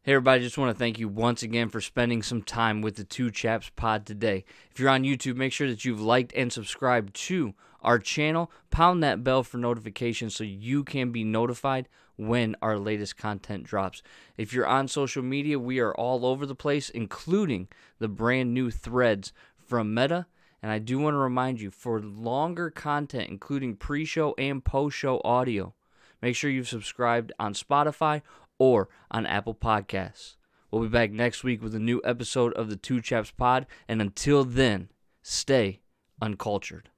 Hey, 0.03 0.13
everybody, 0.15 0.43
just 0.43 0.57
want 0.57 0.75
to 0.75 0.79
thank 0.79 0.99
you 0.99 1.07
once 1.07 1.43
again 1.43 1.69
for 1.69 1.83
spending 1.83 2.23
some 2.23 2.43
time 2.43 2.81
with 2.81 2.97
the 2.97 3.05
Two 3.05 3.31
Chaps 3.31 3.71
pod 3.77 4.07
today. 4.07 4.45
If 4.71 4.81
you're 4.81 4.89
on 4.89 5.03
YouTube, 5.03 5.37
make 5.37 5.53
sure 5.53 5.69
that 5.69 5.85
you've 5.85 6.01
liked 6.01 6.33
and 6.35 6.51
subscribed 6.51 7.15
to 7.27 7.53
our 7.89 7.99
channel. 7.99 8.53
Pound 8.71 9.03
that 9.03 9.25
bell 9.25 9.43
for 9.43 9.57
notifications 9.57 10.37
so 10.37 10.45
you 10.45 10.85
can 10.85 11.11
be 11.11 11.25
notified 11.25 11.89
when 12.17 12.55
our 12.61 12.79
latest 12.79 13.17
content 13.17 13.65
drops. 13.65 14.03
If 14.37 14.53
you're 14.53 14.67
on 14.67 14.89
social 14.89 15.23
media, 15.23 15.59
we 15.59 15.79
are 15.79 15.95
all 15.95 16.27
over 16.27 16.45
the 16.45 16.55
place, 16.55 16.91
including 16.91 17.69
the 17.99 18.09
brand 18.09 18.53
new 18.53 18.71
threads 18.71 19.33
from 19.57 19.95
Meta. 19.95 20.27
And 20.63 20.71
I 20.71 20.79
do 20.81 20.99
want 20.99 21.15
to 21.15 21.19
remind 21.19 21.63
you 21.63 21.71
for 21.71 21.99
longer 21.99 22.69
content, 22.69 23.31
including 23.31 23.77
pre 23.77 24.05
show 24.05 24.35
and 24.37 24.63
post 24.63 24.95
show 24.95 25.23
audio, 25.25 25.73
make 26.21 26.37
sure 26.37 26.51
you've 26.51 26.69
subscribed 26.69 27.33
on 27.39 27.55
Spotify 27.55 28.21
or 28.59 28.91
on 29.11 29.25
Apple 29.25 29.55
Podcasts. 29.55 30.37
We'll 30.71 30.83
be 30.83 30.89
back 30.89 31.11
next 31.11 31.43
week 31.43 31.63
with 31.63 31.75
a 31.75 31.81
new 31.81 32.03
episode 32.05 32.53
of 32.53 32.69
the 32.69 32.77
Two 32.77 33.01
Chaps 33.01 33.31
Pod, 33.31 33.67
and 33.89 34.03
until 34.03 34.45
then, 34.45 34.91
stay 35.23 35.81
uncultured. 36.21 36.91